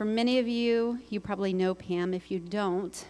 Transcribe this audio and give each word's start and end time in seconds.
For 0.00 0.06
many 0.06 0.38
of 0.38 0.48
you, 0.48 0.98
you 1.10 1.20
probably 1.20 1.52
know 1.52 1.74
Pam. 1.74 2.14
If 2.14 2.30
you 2.30 2.38
don't, 2.38 3.04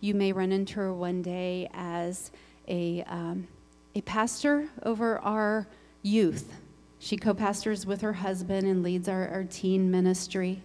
you 0.00 0.12
may 0.12 0.30
run 0.30 0.52
into 0.52 0.74
her 0.74 0.92
one 0.92 1.22
day 1.22 1.70
as 1.72 2.30
a, 2.68 3.02
um, 3.04 3.48
a 3.94 4.02
pastor 4.02 4.68
over 4.82 5.20
our 5.20 5.66
youth. 6.02 6.52
She 6.98 7.16
co 7.16 7.32
pastors 7.32 7.86
with 7.86 8.02
her 8.02 8.12
husband 8.12 8.66
and 8.66 8.82
leads 8.82 9.08
our, 9.08 9.26
our 9.26 9.44
teen 9.44 9.90
ministry. 9.90 10.62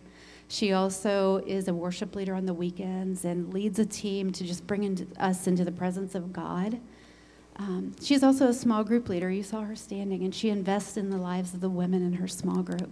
She 0.49 0.73
also 0.73 1.37
is 1.47 1.69
a 1.69 1.73
worship 1.73 2.13
leader 2.13 2.35
on 2.35 2.45
the 2.45 2.53
weekends 2.53 3.23
and 3.23 3.53
leads 3.53 3.79
a 3.79 3.85
team 3.85 4.33
to 4.33 4.43
just 4.43 4.67
bring 4.67 4.83
into, 4.83 5.07
us 5.17 5.47
into 5.47 5.63
the 5.63 5.71
presence 5.71 6.13
of 6.13 6.33
God. 6.33 6.77
Um, 7.55 7.95
she's 8.01 8.21
also 8.21 8.49
a 8.49 8.53
small 8.53 8.83
group 8.83 9.07
leader. 9.07 9.31
You 9.31 9.43
saw 9.43 9.61
her 9.61 9.77
standing, 9.77 10.25
and 10.25 10.35
she 10.35 10.49
invests 10.49 10.97
in 10.97 11.09
the 11.09 11.15
lives 11.15 11.53
of 11.53 11.61
the 11.61 11.69
women 11.69 12.05
in 12.05 12.11
her 12.15 12.27
small 12.27 12.63
group. 12.63 12.91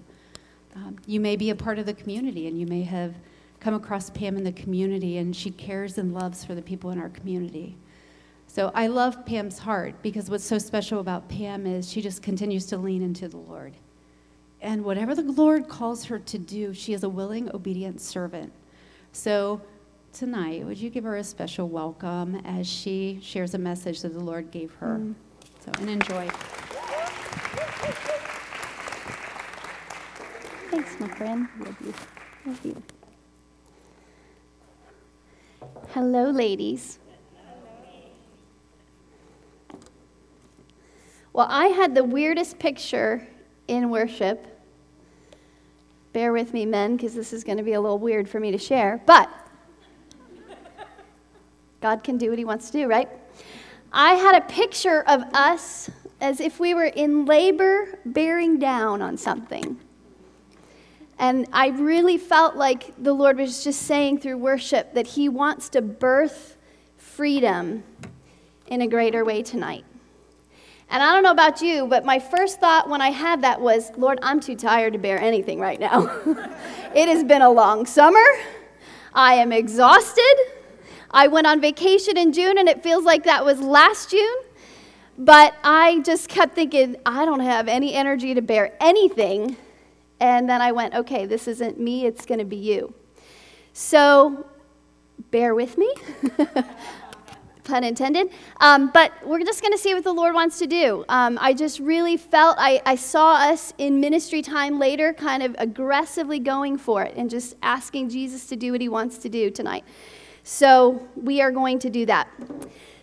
Um, 0.76 0.98
you 1.06 1.20
may 1.20 1.36
be 1.36 1.50
a 1.50 1.56
part 1.56 1.80
of 1.80 1.86
the 1.86 1.94
community, 1.94 2.48
and 2.48 2.60
you 2.60 2.66
may 2.68 2.84
have 2.84 3.16
come 3.60 3.74
across 3.74 4.10
Pam 4.10 4.38
in 4.38 4.44
the 4.44 4.52
community, 4.52 5.18
and 5.18 5.36
she 5.36 5.50
cares 5.50 5.98
and 5.98 6.14
loves 6.14 6.44
for 6.44 6.54
the 6.54 6.62
people 6.62 6.92
in 6.92 7.00
our 7.00 7.10
community. 7.10 7.78
So 8.48 8.72
I 8.74 8.88
love 8.88 9.26
Pam's 9.26 9.60
heart 9.60 9.96
because 10.02 10.30
what's 10.30 10.44
so 10.44 10.58
special 10.58 11.00
about 11.00 11.28
Pam 11.28 11.66
is 11.66 11.90
she 11.90 12.02
just 12.02 12.22
continues 12.22 12.66
to 12.68 12.78
lean 12.78 13.02
into 13.02 13.28
the 13.28 13.38
Lord. 13.38 13.74
And 14.62 14.84
whatever 14.84 15.14
the 15.14 15.24
Lord 15.24 15.68
calls 15.68 16.06
her 16.06 16.20
to 16.20 16.38
do, 16.38 16.74
she 16.74 16.94
is 16.94 17.04
a 17.04 17.10
willing, 17.10 17.54
obedient 17.54 18.02
servant. 18.02 18.54
So 19.12 19.62
tonight, 20.14 20.66
would 20.66 20.78
you 20.78 20.90
give 20.90 21.04
her 21.04 21.18
a 21.18 21.24
special 21.24 21.68
welcome 21.68 22.42
as 22.46 22.68
she 22.68 23.20
shares 23.22 23.54
a 23.54 23.58
message 23.58 24.02
that 24.02 24.14
the 24.14 24.20
Lord 24.20 24.52
gave 24.52 24.74
her? 24.76 25.00
Mm. 25.02 25.16
So, 25.60 25.72
and 25.80 25.90
enjoy. 25.90 26.30
Thanks, 30.76 31.00
my 31.00 31.08
friend. 31.08 31.48
Love 31.62 31.78
you. 31.80 31.94
Love 32.46 32.66
you. 32.66 32.84
Hello, 35.92 36.30
ladies. 36.32 37.00
Well, 41.32 41.48
I 41.50 41.68
had 41.68 41.96
the 41.96 42.04
weirdest 42.04 42.60
picture 42.60 43.26
in 43.70 43.90
worship. 43.90 44.46
Bear 46.12 46.34
with 46.34 46.52
me, 46.52 46.66
men, 46.66 46.98
because 46.98 47.16
this 47.16 47.32
is 47.32 47.46
going 47.46 47.58
to 47.58 47.64
be 47.64 47.72
a 47.72 47.80
little 47.80 47.98
weird 47.98 48.28
for 48.28 48.42
me 48.42 48.52
to 48.52 48.58
share. 48.58 49.02
But 49.06 49.30
God 51.80 52.04
can 52.04 52.18
do 52.18 52.32
what 52.32 52.38
He 52.38 52.44
wants 52.44 52.70
to 52.72 52.80
do, 52.80 52.88
right? 52.88 53.08
I 53.94 54.16
had 54.16 54.36
a 54.36 54.46
picture 54.46 55.06
of 55.08 55.24
us 55.34 55.90
as 56.20 56.42
if 56.42 56.60
we 56.60 56.74
were 56.74 56.84
in 56.84 57.24
labor 57.24 57.98
bearing 58.04 58.60
down 58.60 59.02
on 59.02 59.16
something. 59.16 59.80
And 61.18 61.48
I 61.54 61.70
really 61.70 62.18
felt 62.18 62.56
like 62.56 62.94
the 63.02 63.14
Lord 63.14 63.38
was 63.38 63.64
just 63.64 63.84
saying 63.84 64.20
through 64.20 64.38
worship 64.38 64.94
that 64.94 65.08
He 65.08 65.30
wants 65.30 65.70
to 65.70 65.82
birth 65.82 66.58
freedom 66.98 67.84
in 68.68 68.82
a 68.82 68.88
greater 68.88 69.24
way 69.24 69.42
tonight. 69.42 69.86
And 70.90 71.02
I 71.02 71.14
don't 71.14 71.24
know 71.24 71.32
about 71.32 71.62
you, 71.62 71.88
but 71.88 72.06
my 72.06 72.20
first 72.20 72.60
thought 72.60 72.90
when 72.90 73.02
I 73.02 73.10
had 73.10 73.42
that 73.42 73.60
was, 73.60 73.92
Lord, 73.98 74.20
I'm 74.22 74.40
too 74.40 74.56
tired 74.56 74.94
to 74.94 75.00
bear 75.00 75.20
anything 75.20 75.60
right 75.60 75.80
now. 75.80 76.04
it 76.96 77.08
has 77.08 77.24
been 77.24 77.42
a 77.42 77.50
long 77.50 77.86
summer. 77.86 78.24
I 79.14 79.36
am 79.36 79.52
exhausted. 79.52 80.36
I 81.10 81.28
went 81.28 81.48
on 81.48 81.62
vacation 81.62 82.18
in 82.18 82.34
June, 82.34 82.58
and 82.58 82.68
it 82.68 82.84
feels 82.84 83.04
like 83.04 83.24
that 83.24 83.44
was 83.46 83.62
last 83.62 84.12
June. 84.12 84.38
But 85.18 85.56
I 85.64 86.02
just 86.02 86.28
kept 86.28 86.54
thinking, 86.54 86.98
I 87.06 87.26
don't 87.26 87.40
have 87.40 87.68
any 87.68 87.94
energy 87.94 88.34
to 88.34 88.42
bear 88.42 88.76
anything. 88.82 89.56
And 90.20 90.50
then 90.50 90.62
I 90.62 90.72
went, 90.72 90.94
okay, 90.94 91.26
this 91.26 91.48
isn't 91.48 91.80
me, 91.80 92.06
it's 92.06 92.26
going 92.26 92.40
to 92.40 92.46
be 92.46 92.56
you. 92.56 92.94
So 93.74 94.46
bear 95.32 95.56
with 95.56 95.78
me. 95.78 95.94
pun 97.66 97.84
intended. 97.84 98.30
Um, 98.62 98.92
but 98.94 99.12
we're 99.26 99.40
just 99.40 99.62
going 99.62 99.74
to 99.74 99.78
see 99.78 99.94
what 99.94 100.04
the 100.04 100.14
Lord 100.14 100.34
wants 100.34 100.60
to 100.60 100.68
do. 100.68 101.04
Um, 101.10 101.38
I 101.42 101.54
just 101.54 101.80
really 101.80 102.16
felt, 102.16 102.56
I, 102.58 102.82
I 102.86 102.96
saw 102.96 103.36
us 103.36 103.74
in 103.78 104.00
ministry 104.00 104.42
time 104.42 104.80
later 104.80 105.14
kind 105.14 105.44
of 105.44 105.56
aggressively 105.58 106.40
going 106.40 106.78
for 106.78 107.04
it 107.04 107.16
and 107.18 107.30
just 107.30 107.56
asking 107.62 108.10
Jesus 108.10 108.46
to 108.48 108.56
do 108.56 108.72
what 108.72 108.82
he 108.82 108.88
wants 108.88 109.18
to 109.18 109.30
do 109.30 109.50
tonight. 109.50 109.84
So 110.44 111.06
we 111.16 111.42
are 111.42 111.52
going 111.52 111.80
to 111.80 111.90
do 111.90 112.06
that. 112.06 112.30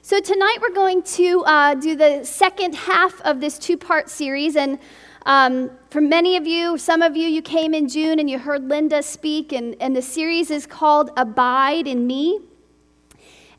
So 0.01 0.21
tonight 0.21 0.59
we're 0.61 0.75
going 0.75 1.03
to 1.03 1.45
uh, 1.45 1.75
do 1.75 1.97
the 1.97 2.25
second 2.25 2.75
half 2.75 3.21
of 3.23 3.41
this 3.41 3.59
two 3.59 3.77
part 3.77 4.09
series. 4.09 4.57
And 4.57 4.79
um, 5.27 5.71
for 5.91 6.01
many 6.01 6.37
of 6.37 6.47
you, 6.47 6.79
some 6.79 7.03
of 7.03 7.17
you, 7.17 7.29
you 7.29 7.43
came 7.43 7.75
in 7.75 7.89
June 7.89 8.19
and 8.19 8.29
you 8.29 8.39
heard 8.39 8.69
Linda 8.69 9.03
speak, 9.03 9.53
and, 9.53 9.77
and 9.81 9.95
the 9.95 10.03
series 10.03 10.51
is 10.51 10.67
called 10.67 11.11
Abide 11.17 11.87
in 11.87 12.07
Me. 12.07 12.41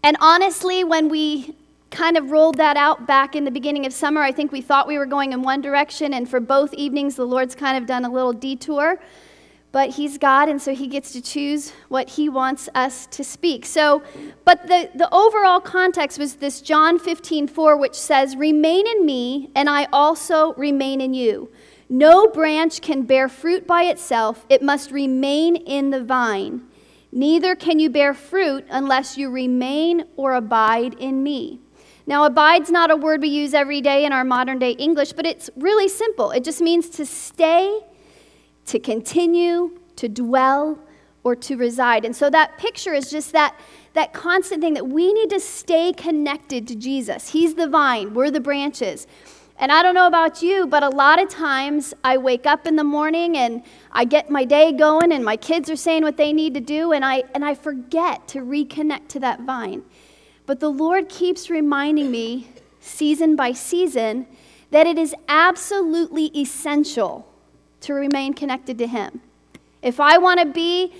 And 0.03 0.17
honestly, 0.19 0.83
when 0.83 1.07
we 1.07 1.55
kind 1.89 2.17
of 2.17 2.31
rolled 2.31 2.57
that 2.57 2.75
out 2.75 3.07
back 3.07 3.35
in 3.35 3.45
the 3.45 3.51
beginning 3.51 3.85
of 3.85 3.93
summer, 3.93 4.21
I 4.21 4.31
think 4.31 4.51
we 4.51 4.61
thought 4.61 4.87
we 4.87 4.97
were 4.97 5.05
going 5.05 5.31
in 5.31 5.43
one 5.43 5.61
direction, 5.61 6.13
and 6.13 6.27
for 6.29 6.39
both 6.39 6.73
evenings, 6.73 7.15
the 7.15 7.25
Lord's 7.25 7.55
kind 7.55 7.77
of 7.77 7.85
done 7.85 8.03
a 8.03 8.11
little 8.11 8.33
detour. 8.33 8.99
But 9.73 9.89
He's 9.89 10.17
God, 10.17 10.47
and 10.47 10.61
so 10.61 10.73
He 10.73 10.87
gets 10.87 11.11
to 11.11 11.21
choose 11.21 11.73
what 11.89 12.11
He 12.11 12.29
wants 12.29 12.69
us 12.73 13.07
to 13.07 13.23
speak. 13.23 13.65
So, 13.65 14.03
but 14.45 14.67
the, 14.67 14.89
the 14.95 15.13
overall 15.13 15.59
context 15.59 16.17
was 16.17 16.35
this 16.35 16.61
John 16.61 16.97
15, 16.97 17.47
4, 17.47 17.75
which 17.75 17.95
says, 17.95 18.37
Remain 18.37 18.87
in 18.87 19.05
me, 19.05 19.49
and 19.55 19.69
I 19.69 19.87
also 19.91 20.53
remain 20.53 21.01
in 21.01 21.13
you. 21.13 21.51
No 21.89 22.27
branch 22.27 22.81
can 22.81 23.01
bear 23.01 23.27
fruit 23.27 23.67
by 23.67 23.83
itself, 23.83 24.45
it 24.47 24.61
must 24.61 24.91
remain 24.91 25.55
in 25.55 25.89
the 25.89 26.03
vine. 26.03 26.61
Neither 27.11 27.55
can 27.55 27.79
you 27.79 27.89
bear 27.89 28.13
fruit 28.13 28.65
unless 28.69 29.17
you 29.17 29.29
remain 29.29 30.05
or 30.15 30.33
abide 30.33 30.93
in 30.95 31.21
me. 31.21 31.59
Now, 32.05 32.25
abide's 32.25 32.69
not 32.69 32.91
a 32.91 32.95
word 32.95 33.21
we 33.21 33.29
use 33.29 33.53
every 33.53 33.81
day 33.81 34.05
in 34.05 34.11
our 34.11 34.23
modern 34.23 34.59
day 34.59 34.71
English, 34.71 35.13
but 35.13 35.25
it's 35.25 35.49
really 35.55 35.87
simple. 35.87 36.31
It 36.31 36.43
just 36.43 36.61
means 36.61 36.89
to 36.91 37.05
stay, 37.05 37.79
to 38.65 38.79
continue, 38.79 39.79
to 39.95 40.07
dwell, 40.07 40.79
or 41.23 41.35
to 41.35 41.55
reside. 41.55 42.05
And 42.05 42.15
so 42.15 42.29
that 42.29 42.57
picture 42.57 42.93
is 42.93 43.09
just 43.09 43.31
that, 43.31 43.57
that 43.93 44.13
constant 44.13 44.61
thing 44.61 44.73
that 44.73 44.87
we 44.87 45.13
need 45.13 45.29
to 45.29 45.39
stay 45.39 45.93
connected 45.93 46.67
to 46.67 46.75
Jesus. 46.75 47.29
He's 47.29 47.55
the 47.55 47.67
vine, 47.67 48.13
we're 48.13 48.31
the 48.31 48.41
branches. 48.41 49.07
And 49.57 49.71
I 49.71 49.83
don't 49.83 49.93
know 49.93 50.07
about 50.07 50.41
you, 50.41 50.65
but 50.65 50.83
a 50.83 50.89
lot 50.89 51.21
of 51.21 51.29
times 51.29 51.93
I 52.03 52.17
wake 52.17 52.45
up 52.45 52.65
in 52.65 52.75
the 52.75 52.83
morning 52.83 53.37
and 53.37 53.63
I 53.91 54.03
get 54.03 54.29
my 54.29 54.45
day 54.45 54.71
going 54.71 55.11
and 55.11 55.23
my 55.23 55.37
kids 55.37 55.69
are 55.69 55.75
saying 55.75 56.03
what 56.03 56.17
they 56.17 56.33
need 56.33 56.55
to 56.55 56.59
do 56.59 56.91
and 56.91 57.05
I 57.05 57.23
and 57.35 57.45
I 57.45 57.53
forget 57.53 58.27
to 58.29 58.39
reconnect 58.39 59.09
to 59.09 59.19
that 59.19 59.41
vine. 59.41 59.83
But 60.45 60.59
the 60.59 60.69
Lord 60.69 61.07
keeps 61.07 61.49
reminding 61.49 62.11
me 62.11 62.49
season 62.79 63.35
by 63.35 63.53
season 63.53 64.27
that 64.71 64.87
it 64.87 64.97
is 64.97 65.15
absolutely 65.29 66.25
essential 66.37 67.27
to 67.83 67.93
remain 67.93 68.33
connected 68.33 68.77
to 68.79 68.87
him. 68.87 69.21
If 69.81 69.99
I 69.99 70.17
want 70.17 70.39
to 70.39 70.45
be 70.45 70.93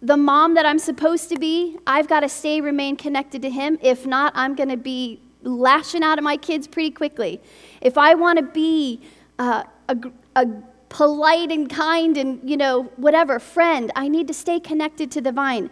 the 0.00 0.16
mom 0.16 0.54
that 0.54 0.66
I'm 0.66 0.78
supposed 0.78 1.28
to 1.30 1.38
be, 1.38 1.76
I've 1.86 2.08
got 2.08 2.20
to 2.20 2.28
stay 2.28 2.60
remain 2.60 2.96
connected 2.96 3.42
to 3.42 3.50
him. 3.50 3.78
If 3.82 4.06
not, 4.06 4.32
I'm 4.34 4.54
going 4.54 4.68
to 4.68 4.76
be 4.76 5.20
lashing 5.42 6.02
out 6.02 6.18
at 6.18 6.24
my 6.24 6.36
kids 6.36 6.66
pretty 6.66 6.90
quickly. 6.90 7.40
If 7.80 7.96
I 7.98 8.14
want 8.14 8.38
to 8.38 8.44
be 8.44 9.00
uh, 9.38 9.64
a, 9.88 9.96
a 10.36 10.46
polite 10.88 11.50
and 11.50 11.68
kind 11.68 12.16
and, 12.16 12.48
you 12.48 12.56
know, 12.56 12.84
whatever, 12.96 13.38
friend, 13.38 13.90
I 13.96 14.08
need 14.08 14.26
to 14.28 14.34
stay 14.34 14.60
connected 14.60 15.10
to 15.12 15.20
the 15.20 15.32
vine. 15.32 15.70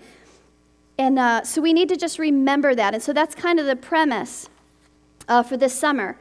And 0.99 1.19
uh, 1.19 1.45
so 1.45 1.61
we 1.61 1.73
need 1.73 1.89
to 1.91 1.97
just 1.97 2.19
remember 2.19 2.75
that. 2.75 2.95
And 2.95 3.03
so 3.03 3.13
that's 3.13 3.35
kind 3.35 3.61
of 3.61 3.67
the 3.67 3.77
premise 3.77 4.49
uh, 5.29 5.43
for 5.43 5.57
this 5.57 5.79
summer. 5.79 6.17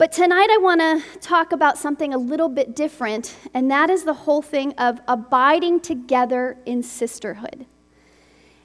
But 0.00 0.12
tonight 0.12 0.48
I 0.50 0.56
want 0.56 0.80
to 0.80 1.18
talk 1.18 1.52
about 1.52 1.76
something 1.76 2.14
a 2.14 2.16
little 2.16 2.48
bit 2.48 2.74
different, 2.74 3.36
and 3.52 3.70
that 3.70 3.90
is 3.90 4.04
the 4.04 4.14
whole 4.14 4.40
thing 4.40 4.72
of 4.78 4.98
abiding 5.06 5.80
together 5.80 6.56
in 6.64 6.82
sisterhood. 6.82 7.66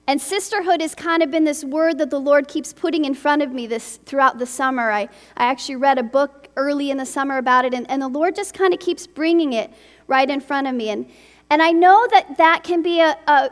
And 0.08 0.22
sisterhood 0.22 0.80
has 0.80 0.96
kind 0.96 1.22
of 1.22 1.32
been 1.32 1.44
this 1.44 1.66
word 1.66 1.98
that 1.98 2.10
the 2.10 2.22
Lord 2.22 2.48
keeps 2.48 2.72
putting 2.72 3.04
in 3.04 3.14
front 3.14 3.42
of 3.42 3.52
me 3.52 3.68
this 3.68 4.00
throughout 4.06 4.40
the 4.40 4.46
summer. 4.46 4.90
I, 4.90 5.10
I 5.36 5.48
actually 5.48 5.76
read 5.76 5.98
a 5.98 6.04
book 6.04 6.48
early 6.56 6.90
in 6.90 6.96
the 6.96 7.06
summer 7.06 7.38
about 7.38 7.66
it, 7.66 7.74
and, 7.74 7.86
and 7.92 8.02
the 8.02 8.08
Lord 8.08 8.34
just 8.34 8.54
kind 8.54 8.74
of 8.74 8.80
keeps 8.80 9.06
bringing 9.06 9.52
it 9.52 9.74
right 10.08 10.30
in 10.30 10.40
front 10.40 10.68
of 10.68 10.74
me. 10.74 10.88
And, 10.88 11.06
and 11.50 11.62
I 11.62 11.72
know 11.72 12.08
that 12.12 12.38
that 12.38 12.64
can 12.64 12.82
be 12.82 13.02
a, 13.02 13.18
a 13.28 13.50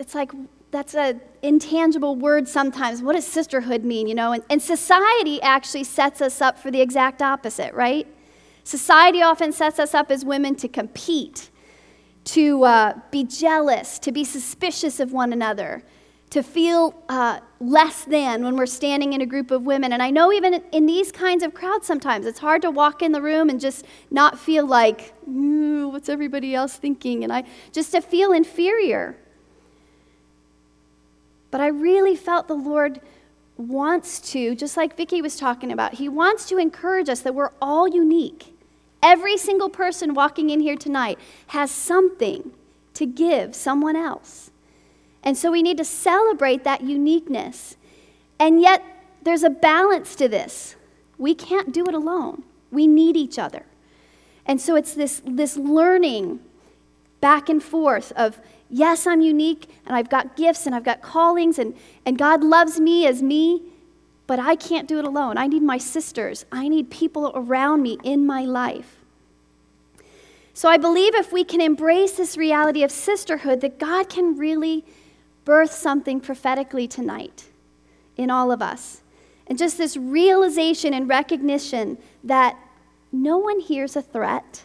it's 0.00 0.16
like, 0.16 0.32
that's 0.72 0.96
an 0.96 1.20
intangible 1.42 2.16
word 2.16 2.48
sometimes. 2.48 3.02
What 3.02 3.14
does 3.14 3.26
sisterhood 3.26 3.84
mean, 3.84 4.06
you 4.06 4.14
know? 4.14 4.32
And, 4.32 4.44
and 4.50 4.60
society 4.60 5.40
actually 5.42 5.84
sets 5.84 6.20
us 6.20 6.40
up 6.40 6.58
for 6.58 6.70
the 6.70 6.80
exact 6.80 7.22
opposite, 7.22 7.74
right? 7.74 8.06
Society 8.64 9.22
often 9.22 9.52
sets 9.52 9.78
us 9.78 9.94
up 9.94 10.10
as 10.10 10.24
women 10.24 10.54
to 10.56 10.68
compete 10.68 11.50
to 12.24 12.64
uh, 12.64 12.92
be 13.10 13.24
jealous, 13.24 13.98
to 13.98 14.12
be 14.12 14.24
suspicious 14.24 15.00
of 15.00 15.12
one 15.12 15.32
another, 15.32 15.82
to 16.30 16.42
feel 16.42 16.94
uh, 17.08 17.40
less 17.58 18.04
than 18.04 18.44
when 18.44 18.56
we're 18.56 18.66
standing 18.66 19.14
in 19.14 19.20
a 19.20 19.26
group 19.26 19.50
of 19.50 19.62
women. 19.62 19.92
And 19.92 20.02
I 20.02 20.10
know 20.10 20.32
even 20.32 20.62
in 20.70 20.86
these 20.86 21.10
kinds 21.10 21.42
of 21.42 21.54
crowds 21.54 21.86
sometimes 21.86 22.26
it's 22.26 22.38
hard 22.38 22.62
to 22.62 22.70
walk 22.70 23.02
in 23.02 23.10
the 23.12 23.20
room 23.20 23.48
and 23.48 23.58
just 23.58 23.84
not 24.10 24.38
feel 24.38 24.64
like, 24.64 25.12
what's 25.24 26.08
everybody 26.08 26.54
else 26.54 26.76
thinking? 26.76 27.24
And 27.24 27.32
I 27.32 27.44
just 27.72 27.90
to 27.92 28.00
feel 28.00 28.32
inferior. 28.32 29.16
But 31.50 31.60
I 31.60 31.68
really 31.68 32.16
felt 32.16 32.48
the 32.48 32.54
Lord 32.54 33.00
wants 33.56 34.20
to, 34.32 34.54
just 34.54 34.76
like 34.76 34.96
Vicki 34.96 35.20
was 35.20 35.36
talking 35.36 35.72
about, 35.72 35.94
He 35.94 36.08
wants 36.08 36.48
to 36.48 36.58
encourage 36.58 37.08
us 37.08 37.20
that 37.20 37.34
we're 37.34 37.52
all 37.60 37.86
unique. 37.88 38.56
Every 39.02 39.36
single 39.36 39.70
person 39.70 40.14
walking 40.14 40.50
in 40.50 40.60
here 40.60 40.76
tonight 40.76 41.18
has 41.48 41.70
something 41.70 42.52
to 42.94 43.06
give 43.06 43.54
someone 43.54 43.96
else. 43.96 44.50
And 45.22 45.36
so 45.36 45.50
we 45.50 45.62
need 45.62 45.78
to 45.78 45.84
celebrate 45.84 46.64
that 46.64 46.82
uniqueness. 46.82 47.76
And 48.38 48.60
yet, 48.60 48.82
there's 49.22 49.42
a 49.42 49.50
balance 49.50 50.14
to 50.16 50.28
this. 50.28 50.76
We 51.18 51.34
can't 51.34 51.72
do 51.72 51.86
it 51.86 51.94
alone, 51.94 52.42
we 52.70 52.86
need 52.86 53.16
each 53.16 53.38
other. 53.38 53.64
And 54.46 54.60
so 54.60 54.74
it's 54.74 54.94
this, 54.94 55.22
this 55.26 55.56
learning 55.56 56.40
back 57.20 57.48
and 57.48 57.62
forth 57.62 58.12
of, 58.16 58.40
yes, 58.70 59.06
I'm 59.06 59.20
unique 59.20 59.68
and 59.84 59.96
I've 59.96 60.08
got 60.08 60.36
gifts 60.36 60.66
and 60.66 60.74
I've 60.74 60.84
got 60.84 61.02
callings 61.02 61.58
and, 61.58 61.74
and 62.06 62.16
God 62.16 62.42
loves 62.42 62.80
me 62.80 63.06
as 63.06 63.22
me, 63.22 63.62
but 64.26 64.38
I 64.38 64.54
can't 64.54 64.88
do 64.88 64.98
it 64.98 65.04
alone. 65.04 65.36
I 65.36 65.46
need 65.46 65.62
my 65.62 65.78
sisters, 65.78 66.46
I 66.52 66.68
need 66.68 66.90
people 66.90 67.32
around 67.34 67.82
me 67.82 67.98
in 68.04 68.26
my 68.26 68.42
life. 68.42 68.96
So 70.54 70.68
I 70.68 70.76
believe 70.76 71.14
if 71.14 71.32
we 71.32 71.42
can 71.42 71.60
embrace 71.60 72.12
this 72.12 72.36
reality 72.36 72.82
of 72.82 72.90
sisterhood, 72.90 73.60
that 73.62 73.78
God 73.78 74.08
can 74.08 74.36
really 74.36 74.84
birth 75.44 75.72
something 75.72 76.20
prophetically 76.20 76.86
tonight 76.86 77.46
in 78.16 78.30
all 78.30 78.52
of 78.52 78.60
us. 78.60 79.00
And 79.46 79.58
just 79.58 79.78
this 79.78 79.96
realization 79.96 80.92
and 80.92 81.08
recognition 81.08 81.98
that 82.22 82.56
no 83.10 83.38
one 83.38 83.58
here 83.58 83.84
is 83.84 83.96
a 83.96 84.02
threat, 84.02 84.64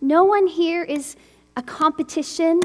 no 0.00 0.24
one 0.24 0.48
here 0.48 0.82
is 0.82 1.16
a 1.58 1.62
competition, 1.62 2.60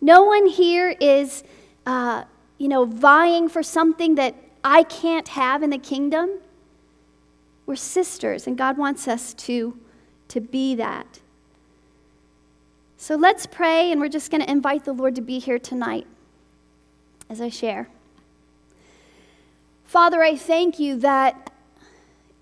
no 0.00 0.24
one 0.24 0.46
here 0.46 0.96
is, 1.00 1.44
uh, 1.86 2.24
you 2.58 2.66
know, 2.66 2.84
vying 2.84 3.48
for 3.48 3.62
something 3.62 4.16
that 4.16 4.34
I 4.64 4.82
can't 4.82 5.28
have 5.28 5.62
in 5.62 5.70
the 5.70 5.78
kingdom. 5.78 6.28
We're 7.66 7.76
sisters, 7.76 8.48
and 8.48 8.58
God 8.58 8.76
wants 8.76 9.06
us 9.06 9.32
to, 9.34 9.78
to 10.26 10.40
be 10.40 10.74
that. 10.74 11.20
So 12.96 13.14
let's 13.14 13.46
pray, 13.46 13.92
and 13.92 14.00
we're 14.00 14.08
just 14.08 14.32
going 14.32 14.42
to 14.42 14.50
invite 14.50 14.84
the 14.84 14.92
Lord 14.92 15.14
to 15.14 15.22
be 15.22 15.38
here 15.38 15.60
tonight 15.60 16.08
as 17.30 17.40
I 17.40 17.48
share. 17.48 17.88
Father, 19.84 20.20
I 20.20 20.34
thank 20.34 20.80
you 20.80 20.96
that 20.98 21.52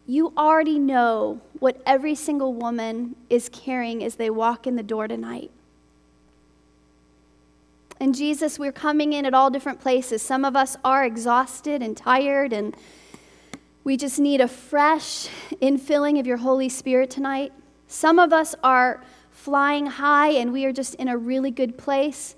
you 0.06 0.32
already 0.34 0.78
know 0.78 1.42
what 1.58 1.82
every 1.84 2.14
single 2.14 2.54
woman 2.54 3.16
is 3.28 3.50
carrying 3.50 4.02
as 4.02 4.14
they 4.14 4.30
walk 4.30 4.66
in 4.66 4.74
the 4.74 4.82
door 4.82 5.06
tonight. 5.06 5.50
And 8.00 8.14
Jesus, 8.14 8.58
we're 8.58 8.72
coming 8.72 9.12
in 9.12 9.26
at 9.26 9.34
all 9.34 9.50
different 9.50 9.80
places. 9.80 10.22
Some 10.22 10.44
of 10.44 10.54
us 10.54 10.76
are 10.84 11.04
exhausted 11.04 11.82
and 11.82 11.96
tired, 11.96 12.52
and 12.52 12.76
we 13.82 13.96
just 13.96 14.20
need 14.20 14.40
a 14.40 14.48
fresh 14.48 15.28
infilling 15.62 16.20
of 16.20 16.26
your 16.26 16.36
Holy 16.36 16.68
Spirit 16.68 17.10
tonight. 17.10 17.52
Some 17.86 18.18
of 18.18 18.32
us 18.32 18.54
are 18.62 19.02
flying 19.30 19.86
high 19.86 20.28
and 20.28 20.52
we 20.52 20.66
are 20.66 20.72
just 20.72 20.94
in 20.96 21.08
a 21.08 21.16
really 21.16 21.50
good 21.50 21.78
place. 21.78 22.36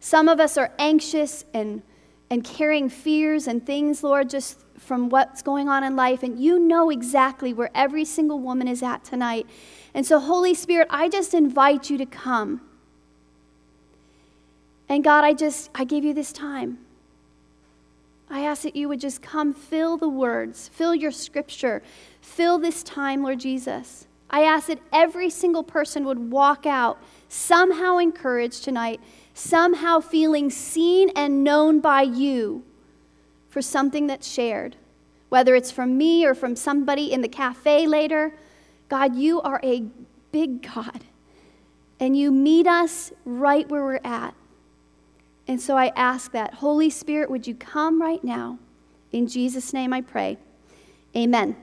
Some 0.00 0.28
of 0.28 0.40
us 0.40 0.58
are 0.58 0.72
anxious 0.78 1.44
and, 1.54 1.82
and 2.30 2.42
carrying 2.42 2.88
fears 2.88 3.46
and 3.46 3.64
things, 3.64 4.02
Lord, 4.02 4.28
just 4.28 4.58
from 4.76 5.08
what's 5.08 5.40
going 5.40 5.68
on 5.68 5.84
in 5.84 5.94
life. 5.94 6.22
And 6.22 6.40
you 6.40 6.58
know 6.58 6.90
exactly 6.90 7.52
where 7.52 7.70
every 7.74 8.04
single 8.04 8.40
woman 8.40 8.66
is 8.66 8.82
at 8.82 9.04
tonight. 9.04 9.46
And 9.94 10.04
so, 10.04 10.18
Holy 10.18 10.54
Spirit, 10.54 10.88
I 10.90 11.08
just 11.08 11.32
invite 11.32 11.90
you 11.90 11.98
to 11.98 12.06
come. 12.06 12.60
And 14.88 15.04
God, 15.04 15.24
I 15.24 15.34
just, 15.34 15.70
I 15.74 15.84
give 15.84 16.04
you 16.04 16.14
this 16.14 16.32
time. 16.32 16.78
I 18.30 18.40
ask 18.40 18.62
that 18.62 18.76
you 18.76 18.88
would 18.88 19.00
just 19.00 19.22
come 19.22 19.54
fill 19.54 19.96
the 19.96 20.08
words, 20.08 20.68
fill 20.68 20.94
your 20.94 21.10
scripture, 21.10 21.82
fill 22.20 22.58
this 22.58 22.82
time, 22.82 23.22
Lord 23.22 23.40
Jesus. 23.40 24.06
I 24.30 24.42
ask 24.42 24.66
that 24.66 24.80
every 24.92 25.30
single 25.30 25.62
person 25.62 26.04
would 26.04 26.30
walk 26.30 26.66
out 26.66 26.98
somehow 27.28 27.96
encouraged 27.98 28.64
tonight, 28.64 29.00
somehow 29.32 30.00
feeling 30.00 30.50
seen 30.50 31.10
and 31.16 31.42
known 31.42 31.80
by 31.80 32.02
you 32.02 32.62
for 33.48 33.62
something 33.62 34.06
that's 34.06 34.30
shared. 34.30 34.76
Whether 35.30 35.54
it's 35.54 35.70
from 35.70 35.96
me 35.96 36.26
or 36.26 36.34
from 36.34 36.56
somebody 36.56 37.12
in 37.12 37.22
the 37.22 37.28
cafe 37.28 37.86
later, 37.86 38.34
God, 38.88 39.16
you 39.16 39.40
are 39.40 39.60
a 39.62 39.84
big 40.32 40.62
God. 40.62 41.04
And 42.00 42.16
you 42.16 42.30
meet 42.30 42.66
us 42.66 43.12
right 43.24 43.68
where 43.68 43.82
we're 43.82 44.00
at. 44.04 44.34
And 45.48 45.60
so 45.60 45.76
I 45.76 45.88
ask 45.96 46.30
that. 46.32 46.54
Holy 46.54 46.90
Spirit, 46.90 47.30
would 47.30 47.46
you 47.46 47.54
come 47.54 48.00
right 48.00 48.22
now? 48.22 48.58
In 49.10 49.26
Jesus' 49.26 49.72
name 49.72 49.94
I 49.94 50.02
pray. 50.02 50.36
Amen. 51.16 51.56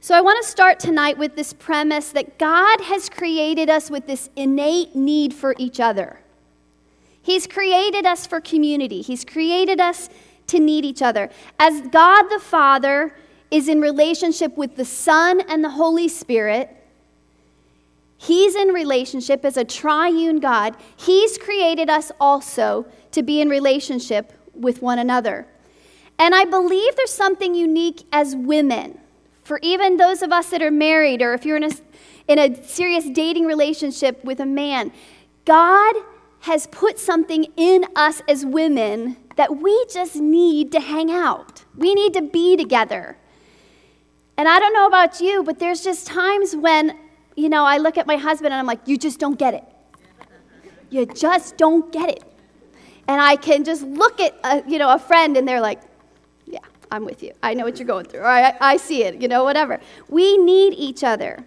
So, 0.00 0.16
I 0.16 0.20
want 0.20 0.42
to 0.42 0.50
start 0.50 0.80
tonight 0.80 1.16
with 1.16 1.36
this 1.36 1.52
premise 1.52 2.10
that 2.10 2.36
God 2.36 2.80
has 2.80 3.08
created 3.08 3.70
us 3.70 3.88
with 3.88 4.08
this 4.08 4.30
innate 4.34 4.96
need 4.96 5.32
for 5.32 5.54
each 5.58 5.78
other. 5.78 6.18
He's 7.22 7.46
created 7.46 8.04
us 8.04 8.26
for 8.26 8.40
community, 8.40 9.00
He's 9.00 9.24
created 9.24 9.80
us 9.80 10.08
to 10.48 10.58
need 10.58 10.84
each 10.84 11.02
other. 11.02 11.30
As 11.58 11.80
God 11.82 12.24
the 12.24 12.40
Father 12.40 13.14
is 13.52 13.68
in 13.68 13.80
relationship 13.80 14.56
with 14.56 14.74
the 14.74 14.84
Son 14.84 15.40
and 15.42 15.62
the 15.62 15.70
Holy 15.70 16.08
Spirit, 16.08 16.81
He's 18.22 18.54
in 18.54 18.68
relationship 18.68 19.44
as 19.44 19.56
a 19.56 19.64
triune 19.64 20.38
God. 20.38 20.76
He's 20.96 21.36
created 21.38 21.90
us 21.90 22.12
also 22.20 22.86
to 23.10 23.22
be 23.22 23.40
in 23.40 23.48
relationship 23.48 24.32
with 24.54 24.80
one 24.80 24.98
another. 24.98 25.46
And 26.18 26.34
I 26.34 26.44
believe 26.44 26.94
there's 26.94 27.10
something 27.12 27.54
unique 27.54 28.04
as 28.12 28.36
women 28.36 28.98
for 29.42 29.58
even 29.62 29.96
those 29.96 30.22
of 30.22 30.32
us 30.32 30.50
that 30.50 30.62
are 30.62 30.70
married, 30.70 31.20
or 31.20 31.34
if 31.34 31.44
you're 31.44 31.56
in 31.56 31.64
a, 31.64 31.70
in 32.28 32.38
a 32.38 32.64
serious 32.64 33.10
dating 33.10 33.44
relationship 33.44 34.24
with 34.24 34.38
a 34.40 34.46
man, 34.46 34.92
God 35.44 35.96
has 36.40 36.68
put 36.68 36.98
something 36.98 37.46
in 37.56 37.84
us 37.96 38.22
as 38.28 38.46
women 38.46 39.16
that 39.36 39.56
we 39.58 39.86
just 39.92 40.16
need 40.16 40.70
to 40.72 40.80
hang 40.80 41.10
out. 41.10 41.64
We 41.76 41.94
need 41.94 42.14
to 42.14 42.22
be 42.22 42.56
together. 42.56 43.16
And 44.36 44.48
I 44.48 44.60
don't 44.60 44.72
know 44.72 44.86
about 44.86 45.20
you, 45.20 45.42
but 45.42 45.58
there's 45.58 45.82
just 45.82 46.06
times 46.06 46.54
when, 46.54 46.96
you 47.36 47.48
know, 47.48 47.64
I 47.64 47.78
look 47.78 47.98
at 47.98 48.06
my 48.06 48.16
husband 48.16 48.52
and 48.52 48.60
I'm 48.60 48.66
like, 48.66 48.80
you 48.86 48.96
just 48.96 49.18
don't 49.18 49.38
get 49.38 49.54
it. 49.54 49.64
You 50.90 51.06
just 51.06 51.56
don't 51.56 51.90
get 51.92 52.10
it. 52.10 52.24
And 53.08 53.20
I 53.20 53.36
can 53.36 53.64
just 53.64 53.82
look 53.82 54.20
at, 54.20 54.34
a, 54.44 54.62
you 54.66 54.78
know, 54.78 54.92
a 54.92 54.98
friend 54.98 55.36
and 55.36 55.48
they're 55.48 55.60
like, 55.60 55.80
yeah, 56.46 56.60
I'm 56.90 57.04
with 57.04 57.22
you. 57.22 57.32
I 57.42 57.54
know 57.54 57.64
what 57.64 57.78
you're 57.78 57.86
going 57.86 58.06
through. 58.06 58.22
I, 58.22 58.54
I 58.60 58.76
see 58.76 59.02
it, 59.04 59.20
you 59.20 59.28
know, 59.28 59.44
whatever. 59.44 59.80
We 60.08 60.36
need 60.36 60.74
each 60.74 61.02
other. 61.02 61.44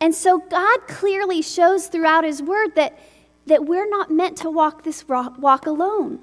And 0.00 0.14
so 0.14 0.38
God 0.38 0.86
clearly 0.86 1.42
shows 1.42 1.88
throughout 1.88 2.24
His 2.24 2.40
Word 2.40 2.76
that, 2.76 2.98
that 3.46 3.64
we're 3.66 3.88
not 3.88 4.10
meant 4.10 4.36
to 4.38 4.50
walk 4.50 4.84
this 4.84 5.06
walk 5.08 5.66
alone. 5.66 6.20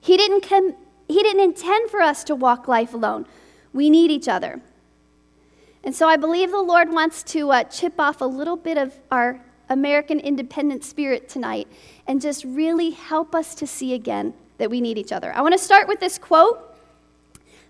He 0.00 0.16
didn't, 0.16 0.42
come, 0.42 0.74
he 1.08 1.22
didn't 1.22 1.42
intend 1.42 1.90
for 1.90 2.00
us 2.00 2.24
to 2.24 2.34
walk 2.34 2.68
life 2.68 2.94
alone. 2.94 3.26
We 3.74 3.90
need 3.90 4.10
each 4.10 4.28
other. 4.28 4.62
And 5.84 5.94
so 5.94 6.08
I 6.08 6.16
believe 6.16 6.50
the 6.50 6.60
Lord 6.60 6.90
wants 6.92 7.22
to 7.24 7.50
uh, 7.50 7.64
chip 7.64 7.94
off 7.98 8.20
a 8.20 8.26
little 8.26 8.56
bit 8.56 8.76
of 8.76 8.94
our 9.10 9.40
American 9.68 10.18
independent 10.18 10.84
spirit 10.84 11.28
tonight 11.28 11.68
and 12.06 12.20
just 12.20 12.44
really 12.44 12.90
help 12.90 13.34
us 13.34 13.54
to 13.56 13.66
see 13.66 13.94
again 13.94 14.34
that 14.58 14.70
we 14.70 14.80
need 14.80 14.98
each 14.98 15.12
other. 15.12 15.32
I 15.34 15.40
want 15.42 15.52
to 15.52 15.58
start 15.58 15.88
with 15.88 16.00
this 16.00 16.18
quote 16.18 16.64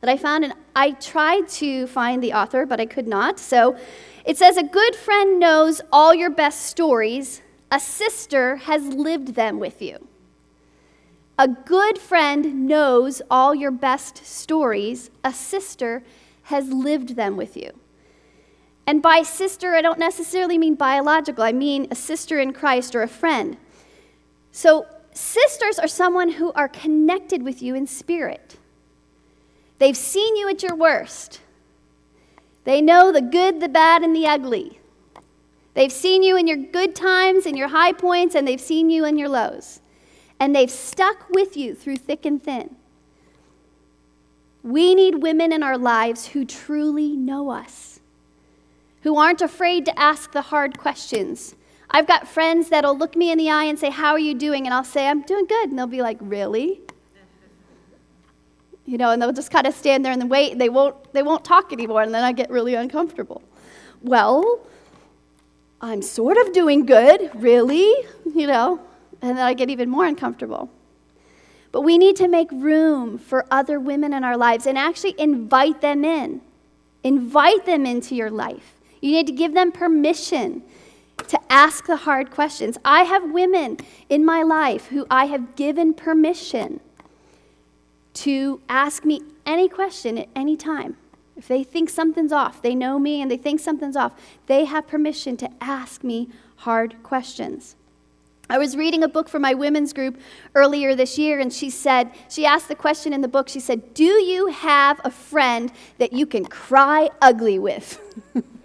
that 0.00 0.09
I 0.09 0.17
found, 0.17 0.45
and 0.45 0.55
I 0.77 0.93
tried 0.93 1.49
to 1.49 1.87
find 1.88 2.23
the 2.23 2.33
author, 2.33 2.65
but 2.67 2.81
I 2.81 2.87
could 2.87 3.09
not. 3.09 3.38
So 3.38 3.77
it 4.25 4.38
says, 4.38 4.57
A 4.57 4.62
good 4.62 4.95
friend 4.95 5.41
knows 5.41 5.81
all 5.93 6.15
your 6.15 6.31
best 6.31 6.67
stories, 6.67 7.43
a 7.71 7.81
sister 7.81 8.57
has 8.57 8.87
lived 8.87 9.35
them 9.35 9.59
with 9.59 9.83
you. 9.83 10.07
A 11.38 11.49
good 11.49 11.99
friend 11.99 12.67
knows 12.67 13.23
all 13.31 13.55
your 13.55 13.71
best 13.71 14.25
stories, 14.25 15.11
a 15.23 15.33
sister 15.33 16.03
has 16.45 16.69
lived 16.69 17.17
them 17.17 17.37
with 17.37 17.57
you. 17.57 17.73
And 18.88 19.02
by 19.02 19.21
sister, 19.21 19.75
I 19.75 19.83
don't 19.83 19.99
necessarily 19.99 20.57
mean 20.57 20.75
biological, 20.75 21.45
I 21.45 21.52
mean 21.52 21.88
a 21.90 21.95
sister 21.95 22.38
in 22.38 22.54
Christ 22.54 22.95
or 22.95 23.02
a 23.02 23.09
friend. 23.09 23.59
So, 24.50 24.87
sisters 25.12 25.78
are 25.78 25.87
someone 25.87 26.30
who 26.30 26.52
are 26.54 26.71
connected 26.71 27.42
with 27.42 27.61
you 27.61 27.75
in 27.75 27.87
spirit. 27.87 28.57
They've 29.78 29.95
seen 29.95 30.37
you 30.37 30.49
at 30.49 30.62
your 30.62 30.75
worst. 30.75 31.42
They 32.64 32.80
know 32.80 33.12
the 33.12 33.21
good, 33.21 33.61
the 33.61 33.68
bad, 33.68 34.02
and 34.02 34.16
the 34.16 34.26
ugly. 34.26 34.80
They've 35.75 35.92
seen 35.92 36.23
you 36.23 36.38
in 36.38 36.47
your 36.47 36.57
good 36.57 36.97
times 36.97 37.45
and 37.45 37.59
your 37.59 37.68
high 37.68 37.92
points, 37.92 38.35
and 38.35 38.49
they've 38.49 38.59
seen 38.59 38.88
you 38.88 39.04
in 39.04 39.18
your 39.18 39.28
lows. 39.28 39.83
and 40.40 40.54
they've 40.54 40.71
stuck 40.71 41.28
with 41.30 41.57
you 41.57 41.75
through 41.75 41.97
thick 41.97 42.25
and 42.25 42.42
thin. 42.42 42.76
We 44.62 44.95
need 44.95 45.16
women 45.23 45.52
in 45.52 45.62
our 45.62 45.76
lives 45.76 46.28
who 46.28 46.45
truly 46.45 47.16
know 47.16 47.50
us, 47.50 47.98
who 49.02 49.17
aren't 49.17 49.40
afraid 49.40 49.85
to 49.87 49.99
ask 49.99 50.33
the 50.33 50.43
hard 50.43 50.78
questions. 50.78 51.55
I've 51.90 52.07
got 52.07 52.28
friends 52.28 52.69
that'll 52.69 52.97
look 52.97 53.17
me 53.17 53.31
in 53.31 53.38
the 53.38 53.50
eye 53.50 53.64
and 53.64 53.78
say, 53.78 53.90
How 53.90 54.12
are 54.12 54.19
you 54.19 54.35
doing? 54.35 54.67
And 54.67 54.75
I'll 54.75 54.85
say, 54.85 55.07
I'm 55.07 55.23
doing 55.23 55.47
good. 55.47 55.71
And 55.71 55.78
they'll 55.78 55.87
be 55.87 56.02
like, 56.02 56.19
Really? 56.21 56.81
You 58.85 58.97
know, 58.97 59.11
and 59.11 59.21
they'll 59.21 59.33
just 59.33 59.50
kind 59.50 59.67
of 59.67 59.75
stand 59.75 60.05
there 60.05 60.12
and 60.12 60.31
wait. 60.31 60.59
They 60.59 60.71
won't, 60.71 61.12
they 61.12 61.23
won't 61.23 61.45
talk 61.45 61.73
anymore. 61.73 62.02
And 62.02 62.14
then 62.14 62.25
I 62.25 62.33
get 62.33 62.50
really 62.50 62.75
uncomfortable. 62.75 63.43
Well, 64.02 64.61
I'm 65.81 66.02
sort 66.02 66.38
of 66.38 66.52
doing 66.52 66.87
good, 66.87 67.31
really? 67.35 67.93
You 68.35 68.47
know, 68.47 68.81
and 69.21 69.37
then 69.37 69.45
I 69.45 69.55
get 69.55 69.71
even 69.71 69.90
more 69.90 70.07
uncomfortable. 70.07 70.71
But 71.71 71.83
we 71.83 71.99
need 71.99 72.17
to 72.17 72.28
make 72.28 72.50
room 72.50 73.19
for 73.19 73.45
other 73.50 73.78
women 73.78 74.12
in 74.12 74.25
our 74.25 74.37
lives 74.37 74.67
and 74.67 74.78
actually 74.78 75.14
invite 75.19 75.81
them 75.81 76.05
in. 76.05 76.40
Invite 77.05 77.67
them 77.67 77.85
into 77.85 78.14
your 78.14 78.31
life. 78.31 78.78
You 79.00 79.12
need 79.12 79.26
to 79.26 79.33
give 79.33 79.55
them 79.55 79.73
permission 79.73 80.62
to 81.28 81.40
ask 81.50 81.87
the 81.87 81.97
hard 81.97 82.31
questions. 82.31 82.78
I 82.85 83.02
have 83.02 83.31
women 83.31 83.78
in 84.09 84.25
my 84.25 84.43
life 84.43 84.87
who 84.87 85.07
I 85.11 85.26
have 85.26 85.57
given 85.57 85.95
permission 85.95 86.81
to 88.14 88.61
ask 88.69 89.05
me 89.05 89.23
any 89.45 89.69
question 89.69 90.19
at 90.19 90.28
any 90.35 90.57
time. 90.57 90.97
If 91.37 91.47
they 91.47 91.62
think 91.62 91.88
something's 91.88 92.33
off, 92.33 92.61
they 92.62 92.75
know 92.75 92.99
me 92.99 93.23
and 93.23 93.31
they 93.31 93.37
think 93.37 93.61
something's 93.61 93.97
off, 93.97 94.12
they 94.47 94.64
have 94.64 94.88
permission 94.88 95.37
to 95.38 95.50
ask 95.61 96.02
me 96.02 96.28
hard 96.57 97.00
questions. 97.02 97.76
I 98.50 98.59
was 98.59 98.76
reading 98.76 99.02
a 99.02 99.09
book 99.09 99.28
for 99.28 99.38
my 99.38 99.55
women's 99.55 99.93
group 99.93 100.19
earlier 100.55 100.95
this 100.95 101.19
year, 101.19 101.38
and 101.38 101.52
she 101.52 101.69
said, 101.69 102.11
she 102.31 102.47
asked 102.47 102.69
the 102.69 102.75
question 102.75 103.12
in 103.12 103.21
the 103.21 103.28
book, 103.28 103.49
she 103.49 103.61
said, 103.61 103.93
Do 103.93 104.05
you 104.05 104.47
have 104.49 105.00
a 105.05 105.11
friend 105.11 105.71
that 105.99 106.12
you 106.14 106.25
can 106.25 106.47
cry 106.47 107.11
ugly 107.21 107.59
with? 107.59 108.00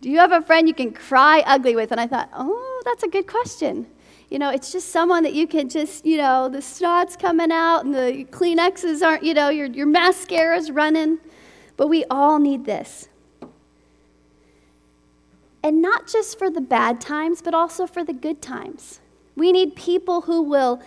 Do 0.00 0.10
you 0.10 0.18
have 0.18 0.32
a 0.32 0.42
friend 0.42 0.68
you 0.68 0.74
can 0.74 0.92
cry 0.92 1.42
ugly 1.46 1.74
with? 1.74 1.90
And 1.92 2.00
I 2.00 2.06
thought, 2.06 2.30
oh, 2.34 2.82
that's 2.84 3.02
a 3.02 3.08
good 3.08 3.26
question. 3.26 3.86
You 4.30 4.38
know, 4.38 4.50
it's 4.50 4.72
just 4.72 4.90
someone 4.90 5.22
that 5.22 5.34
you 5.34 5.46
can 5.46 5.68
just, 5.68 6.04
you 6.04 6.18
know, 6.18 6.48
the 6.48 6.60
snot's 6.60 7.16
coming 7.16 7.52
out 7.52 7.84
and 7.84 7.94
the 7.94 8.26
Kleenexes 8.30 9.04
aren't, 9.04 9.22
you 9.22 9.34
know, 9.34 9.48
your, 9.48 9.66
your 9.66 9.86
mascara's 9.86 10.70
running. 10.70 11.18
But 11.76 11.88
we 11.88 12.04
all 12.10 12.38
need 12.38 12.64
this. 12.64 13.08
And 15.62 15.80
not 15.82 16.06
just 16.06 16.38
for 16.38 16.50
the 16.50 16.60
bad 16.60 17.00
times, 17.00 17.42
but 17.42 17.54
also 17.54 17.86
for 17.86 18.04
the 18.04 18.12
good 18.12 18.42
times. 18.42 19.00
We 19.36 19.52
need 19.52 19.76
people 19.76 20.22
who 20.22 20.42
will 20.42 20.80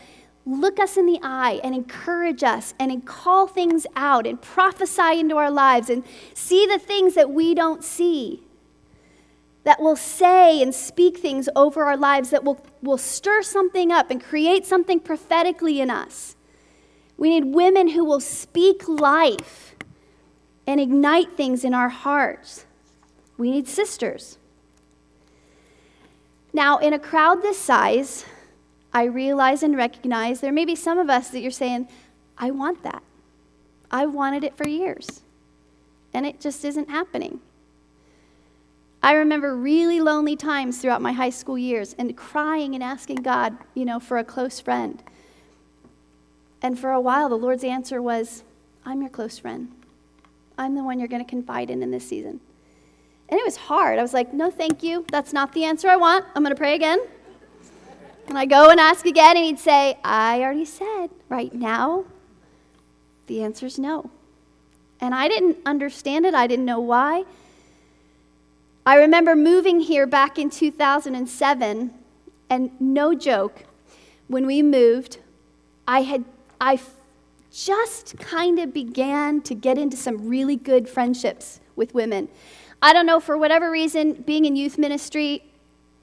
look 0.45 0.79
us 0.79 0.97
in 0.97 1.05
the 1.05 1.19
eye 1.21 1.59
and 1.63 1.75
encourage 1.75 2.43
us 2.43 2.73
and 2.79 3.05
call 3.05 3.47
things 3.47 3.85
out 3.95 4.25
and 4.25 4.41
prophesy 4.41 5.19
into 5.19 5.37
our 5.37 5.51
lives 5.51 5.89
and 5.89 6.03
see 6.33 6.65
the 6.65 6.79
things 6.79 7.13
that 7.15 7.29
we 7.31 7.53
don't 7.53 7.83
see. 7.83 8.43
That 9.63 9.81
will 9.81 9.95
say 9.95 10.61
and 10.61 10.73
speak 10.73 11.17
things 11.17 11.49
over 11.55 11.83
our 11.83 11.97
lives 11.97 12.29
that 12.29 12.43
will, 12.43 12.63
will 12.81 12.97
stir 12.97 13.41
something 13.41 13.91
up 13.91 14.09
and 14.09 14.23
create 14.23 14.65
something 14.65 14.99
prophetically 14.99 15.81
in 15.81 15.89
us. 15.89 16.35
We 17.17 17.29
need 17.29 17.53
women 17.53 17.89
who 17.89 18.05
will 18.05 18.21
speak 18.21 18.87
life 18.87 19.75
and 20.65 20.79
ignite 20.79 21.33
things 21.33 21.63
in 21.63 21.73
our 21.73 21.89
hearts. 21.89 22.65
We 23.37 23.51
need 23.51 23.67
sisters. 23.67 24.37
Now, 26.53 26.77
in 26.77 26.93
a 26.93 26.99
crowd 26.99 27.41
this 27.41 27.57
size, 27.57 28.25
I 28.93 29.03
realize 29.03 29.61
and 29.61 29.75
recognize 29.75 30.41
there 30.41 30.51
may 30.51 30.65
be 30.65 30.75
some 30.75 30.97
of 30.97 31.09
us 31.09 31.29
that 31.29 31.41
you're 31.41 31.51
saying, 31.51 31.89
I 32.37 32.51
want 32.51 32.83
that. 32.83 33.03
I 33.91 34.05
wanted 34.05 34.43
it 34.43 34.55
for 34.55 34.67
years, 34.67 35.21
and 36.13 36.25
it 36.25 36.39
just 36.39 36.63
isn't 36.63 36.89
happening. 36.89 37.41
I 39.01 39.13
remember 39.13 39.55
really 39.55 40.01
lonely 40.01 40.35
times 40.35 40.79
throughout 40.79 41.01
my 41.01 41.13
high 41.13 41.29
school 41.29 41.57
years 41.57 41.95
and 41.97 42.15
crying 42.17 42.75
and 42.75 42.83
asking 42.83 43.17
God, 43.17 43.57
you 43.73 43.85
know, 43.85 43.99
for 43.99 44.17
a 44.17 44.23
close 44.23 44.59
friend. 44.59 45.01
And 46.61 46.77
for 46.77 46.91
a 46.91 46.99
while, 46.99 47.29
the 47.29 47.37
Lord's 47.37 47.63
answer 47.63 48.01
was, 48.01 48.43
I'm 48.85 49.01
your 49.01 49.09
close 49.09 49.39
friend. 49.39 49.71
I'm 50.57 50.75
the 50.75 50.83
one 50.83 50.99
you're 50.99 51.07
going 51.07 51.23
to 51.23 51.29
confide 51.29 51.69
in 51.69 51.81
in 51.81 51.91
this 51.91 52.07
season. 52.07 52.41
And 53.29 53.39
it 53.39 53.45
was 53.45 53.55
hard. 53.55 53.99
I 53.99 54.01
was 54.01 54.13
like, 54.13 54.33
no, 54.33 54.51
thank 54.51 54.83
you. 54.83 55.05
That's 55.11 55.31
not 55.31 55.53
the 55.53 55.63
answer 55.63 55.87
I 55.87 55.95
want. 55.95 56.25
I'm 56.35 56.43
going 56.43 56.53
to 56.53 56.59
pray 56.59 56.75
again. 56.75 56.99
And 58.27 58.37
I 58.37 58.45
go 58.45 58.69
and 58.69 58.79
ask 58.79 59.05
again, 59.05 59.37
and 59.37 59.45
he'd 59.45 59.59
say, 59.59 59.97
I 60.03 60.41
already 60.41 60.65
said 60.65 61.07
right 61.29 61.53
now, 61.53 62.05
the 63.27 63.41
answer 63.43 63.65
is 63.65 63.79
no. 63.79 64.11
And 64.99 65.15
I 65.15 65.27
didn't 65.27 65.57
understand 65.65 66.25
it, 66.25 66.33
I 66.33 66.45
didn't 66.45 66.65
know 66.65 66.79
why. 66.79 67.23
I 68.85 68.95
remember 68.95 69.35
moving 69.35 69.81
here 69.81 70.07
back 70.07 70.39
in 70.39 70.49
2007, 70.49 71.93
and 72.49 72.71
no 72.79 73.13
joke, 73.13 73.65
when 74.27 74.47
we 74.47 74.61
moved, 74.63 75.19
I 75.87 76.01
had, 76.01 76.25
I 76.59 76.79
just 77.51 78.17
kind 78.19 78.59
of 78.59 78.73
began 78.73 79.41
to 79.41 79.55
get 79.55 79.77
into 79.77 79.97
some 79.97 80.27
really 80.27 80.55
good 80.55 80.87
friendships 80.87 81.59
with 81.75 81.93
women. 81.93 82.29
I 82.81 82.93
don't 82.93 83.05
know, 83.05 83.19
for 83.19 83.37
whatever 83.37 83.69
reason, 83.69 84.13
being 84.13 84.45
in 84.45 84.55
youth 84.55 84.77
ministry, 84.77 85.43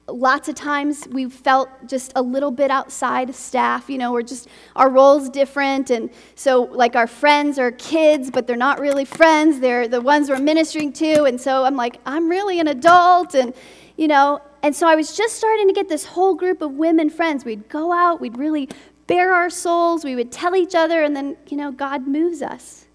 lots 0.07 0.47
of 0.47 0.55
times 0.55 1.07
we 1.11 1.29
felt 1.29 1.69
just 1.85 2.13
a 2.15 2.21
little 2.21 2.51
bit 2.51 2.71
outside 2.71 3.33
staff 3.35 3.89
you 3.89 3.97
know 3.97 4.11
we're 4.11 4.21
just 4.21 4.47
our 4.75 4.89
roles 4.89 5.29
different. 5.29 5.89
And 5.89 6.09
so 6.35 6.63
like 6.63 6.95
our 6.95 7.07
friends 7.07 7.59
are 7.59 7.71
kids 7.71 8.31
but 8.31 8.47
they're 8.47 8.55
not 8.55 8.79
really 8.79 9.05
friends. 9.05 9.59
They're 9.59 9.87
the 9.87 10.01
ones 10.01 10.29
we're 10.29 10.39
ministering 10.39 10.93
to. 10.93 11.23
And 11.23 11.39
so 11.39 11.65
i'm 11.65 11.75
like 11.75 11.99
i'm 12.05 12.29
really 12.29 12.59
an 12.59 12.67
adult. 12.67 13.35
And 13.35 13.53
you 13.97 14.07
know 14.07 14.41
and 14.63 14.75
so 14.75 14.87
i 14.87 14.95
was 14.95 15.15
just 15.15 15.35
starting 15.35 15.67
to 15.67 15.73
get 15.73 15.89
this 15.89 16.05
whole 16.05 16.35
group 16.35 16.61
of 16.61 16.71
women 16.71 17.09
friends. 17.09 17.43
We'd 17.43 17.67
go 17.69 17.91
out 17.91 18.21
we'd 18.21 18.37
really 18.37 18.69
bare 19.07 19.33
our 19.33 19.49
souls 19.49 20.03
we 20.03 20.15
would 20.15 20.31
tell 20.31 20.55
each 20.55 20.75
other 20.75 21.01
and 21.01 21.15
then 21.15 21.37
you 21.47 21.55
know 21.55 21.71
god 21.71 22.05
moves 22.05 22.41
us 22.41 22.86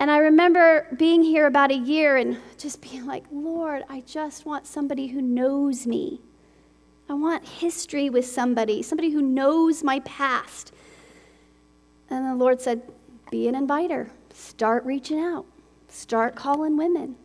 and 0.00 0.10
I 0.10 0.18
remember 0.18 0.86
being 0.96 1.22
here 1.22 1.46
about 1.46 1.72
a 1.72 1.76
year 1.76 2.16
and 2.16 2.38
just 2.56 2.80
being 2.80 3.04
like, 3.04 3.24
Lord, 3.32 3.82
I 3.88 4.00
just 4.02 4.46
want 4.46 4.66
somebody 4.66 5.08
who 5.08 5.20
knows 5.20 5.86
me. 5.86 6.20
I 7.08 7.14
want 7.14 7.46
history 7.46 8.08
with 8.08 8.26
somebody, 8.26 8.82
somebody 8.82 9.10
who 9.10 9.22
knows 9.22 9.82
my 9.82 10.00
past. 10.00 10.72
And 12.10 12.26
the 12.26 12.34
Lord 12.34 12.60
said, 12.60 12.82
Be 13.30 13.48
an 13.48 13.54
inviter. 13.54 14.10
Start 14.32 14.84
reaching 14.84 15.18
out. 15.18 15.46
Start 15.88 16.36
calling 16.36 16.76
women. 16.76 17.16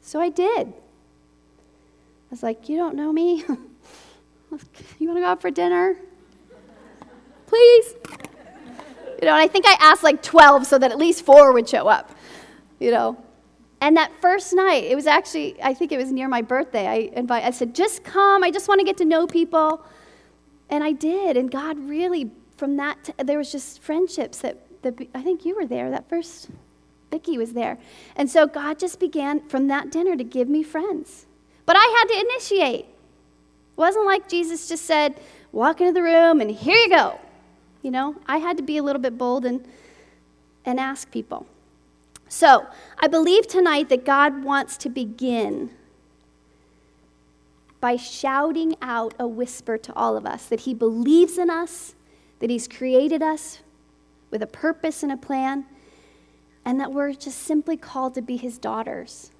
So 0.00 0.20
I 0.20 0.28
did. 0.28 0.68
I 0.68 2.30
was 2.30 2.42
like, 2.42 2.68
You 2.68 2.78
don't 2.78 2.96
know 2.96 3.12
me? 3.12 3.44
you 3.46 5.08
want 5.08 5.16
to 5.18 5.20
go 5.20 5.26
out 5.26 5.40
for 5.40 5.50
dinner? 5.50 5.96
Please. 7.46 7.94
You 9.22 9.28
know, 9.28 9.34
and 9.34 9.40
I 9.40 9.46
think 9.46 9.66
I 9.68 9.76
asked 9.78 10.02
like 10.02 10.20
12 10.20 10.66
so 10.66 10.78
that 10.80 10.90
at 10.90 10.98
least 10.98 11.24
four 11.24 11.52
would 11.52 11.68
show 11.68 11.86
up, 11.86 12.10
you 12.80 12.90
know. 12.90 13.16
And 13.80 13.96
that 13.96 14.10
first 14.20 14.52
night, 14.52 14.82
it 14.82 14.96
was 14.96 15.06
actually, 15.06 15.62
I 15.62 15.74
think 15.74 15.92
it 15.92 15.96
was 15.96 16.10
near 16.10 16.26
my 16.26 16.42
birthday. 16.42 16.88
I 16.88 17.10
invite, 17.16 17.44
I 17.44 17.52
said, 17.52 17.72
just 17.72 18.02
come. 18.02 18.42
I 18.42 18.50
just 18.50 18.66
want 18.66 18.80
to 18.80 18.84
get 18.84 18.96
to 18.96 19.04
know 19.04 19.28
people. 19.28 19.84
And 20.70 20.82
I 20.82 20.90
did. 20.90 21.36
And 21.36 21.52
God 21.52 21.78
really, 21.78 22.32
from 22.56 22.76
that, 22.78 23.04
t- 23.04 23.12
there 23.18 23.38
was 23.38 23.52
just 23.52 23.80
friendships 23.80 24.38
that, 24.40 24.58
that, 24.82 24.98
I 25.14 25.22
think 25.22 25.44
you 25.44 25.54
were 25.54 25.66
there, 25.66 25.88
that 25.90 26.08
first, 26.08 26.48
Vicki 27.12 27.38
was 27.38 27.52
there. 27.52 27.78
And 28.16 28.28
so 28.28 28.48
God 28.48 28.80
just 28.80 28.98
began 28.98 29.48
from 29.48 29.68
that 29.68 29.92
dinner 29.92 30.16
to 30.16 30.24
give 30.24 30.48
me 30.48 30.64
friends. 30.64 31.26
But 31.64 31.76
I 31.78 31.96
had 31.98 32.12
to 32.12 32.26
initiate. 32.26 32.86
It 32.86 33.76
wasn't 33.76 34.04
like 34.04 34.28
Jesus 34.28 34.68
just 34.68 34.84
said, 34.84 35.20
walk 35.52 35.80
into 35.80 35.92
the 35.92 36.02
room 36.02 36.40
and 36.40 36.50
here 36.50 36.76
you 36.76 36.88
go. 36.88 37.20
You 37.82 37.90
know, 37.90 38.16
I 38.26 38.38
had 38.38 38.56
to 38.56 38.62
be 38.62 38.76
a 38.76 38.82
little 38.82 39.02
bit 39.02 39.18
bold 39.18 39.44
and, 39.44 39.66
and 40.64 40.78
ask 40.78 41.10
people. 41.10 41.46
So, 42.28 42.66
I 42.98 43.08
believe 43.08 43.46
tonight 43.46 43.90
that 43.90 44.06
God 44.06 44.42
wants 44.42 44.76
to 44.78 44.88
begin 44.88 45.70
by 47.80 47.96
shouting 47.96 48.76
out 48.80 49.12
a 49.18 49.26
whisper 49.26 49.76
to 49.76 49.92
all 49.94 50.16
of 50.16 50.24
us 50.24 50.46
that 50.46 50.60
He 50.60 50.72
believes 50.72 51.36
in 51.36 51.50
us, 51.50 51.94
that 52.38 52.48
He's 52.48 52.68
created 52.68 53.22
us 53.22 53.58
with 54.30 54.40
a 54.42 54.46
purpose 54.46 55.02
and 55.02 55.12
a 55.12 55.16
plan, 55.16 55.66
and 56.64 56.80
that 56.80 56.92
we're 56.92 57.12
just 57.12 57.38
simply 57.38 57.76
called 57.76 58.14
to 58.14 58.22
be 58.22 58.36
His 58.36 58.56
daughters. 58.56 59.32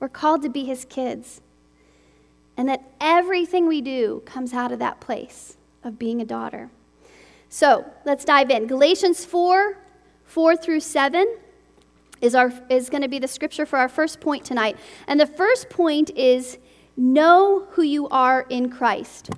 We're 0.00 0.08
called 0.08 0.42
to 0.42 0.50
be 0.50 0.64
His 0.64 0.84
kids. 0.84 1.40
And 2.56 2.68
that 2.68 2.82
everything 3.00 3.66
we 3.66 3.80
do 3.80 4.22
comes 4.26 4.52
out 4.52 4.72
of 4.72 4.78
that 4.80 5.00
place 5.00 5.56
of 5.82 5.98
being 5.98 6.20
a 6.20 6.24
daughter. 6.24 6.70
So 7.52 7.84
let's 8.06 8.24
dive 8.24 8.50
in. 8.50 8.66
Galatians 8.66 9.26
4 9.26 9.76
4 10.24 10.56
through 10.56 10.80
7 10.80 11.36
is, 12.22 12.34
our, 12.34 12.50
is 12.70 12.88
going 12.88 13.02
to 13.02 13.08
be 13.08 13.18
the 13.18 13.28
scripture 13.28 13.66
for 13.66 13.78
our 13.78 13.90
first 13.90 14.22
point 14.22 14.46
tonight. 14.46 14.78
And 15.06 15.20
the 15.20 15.26
first 15.26 15.68
point 15.68 16.08
is 16.16 16.56
know 16.96 17.66
who 17.72 17.82
you 17.82 18.08
are 18.08 18.46
in 18.48 18.70
Christ. 18.70 19.28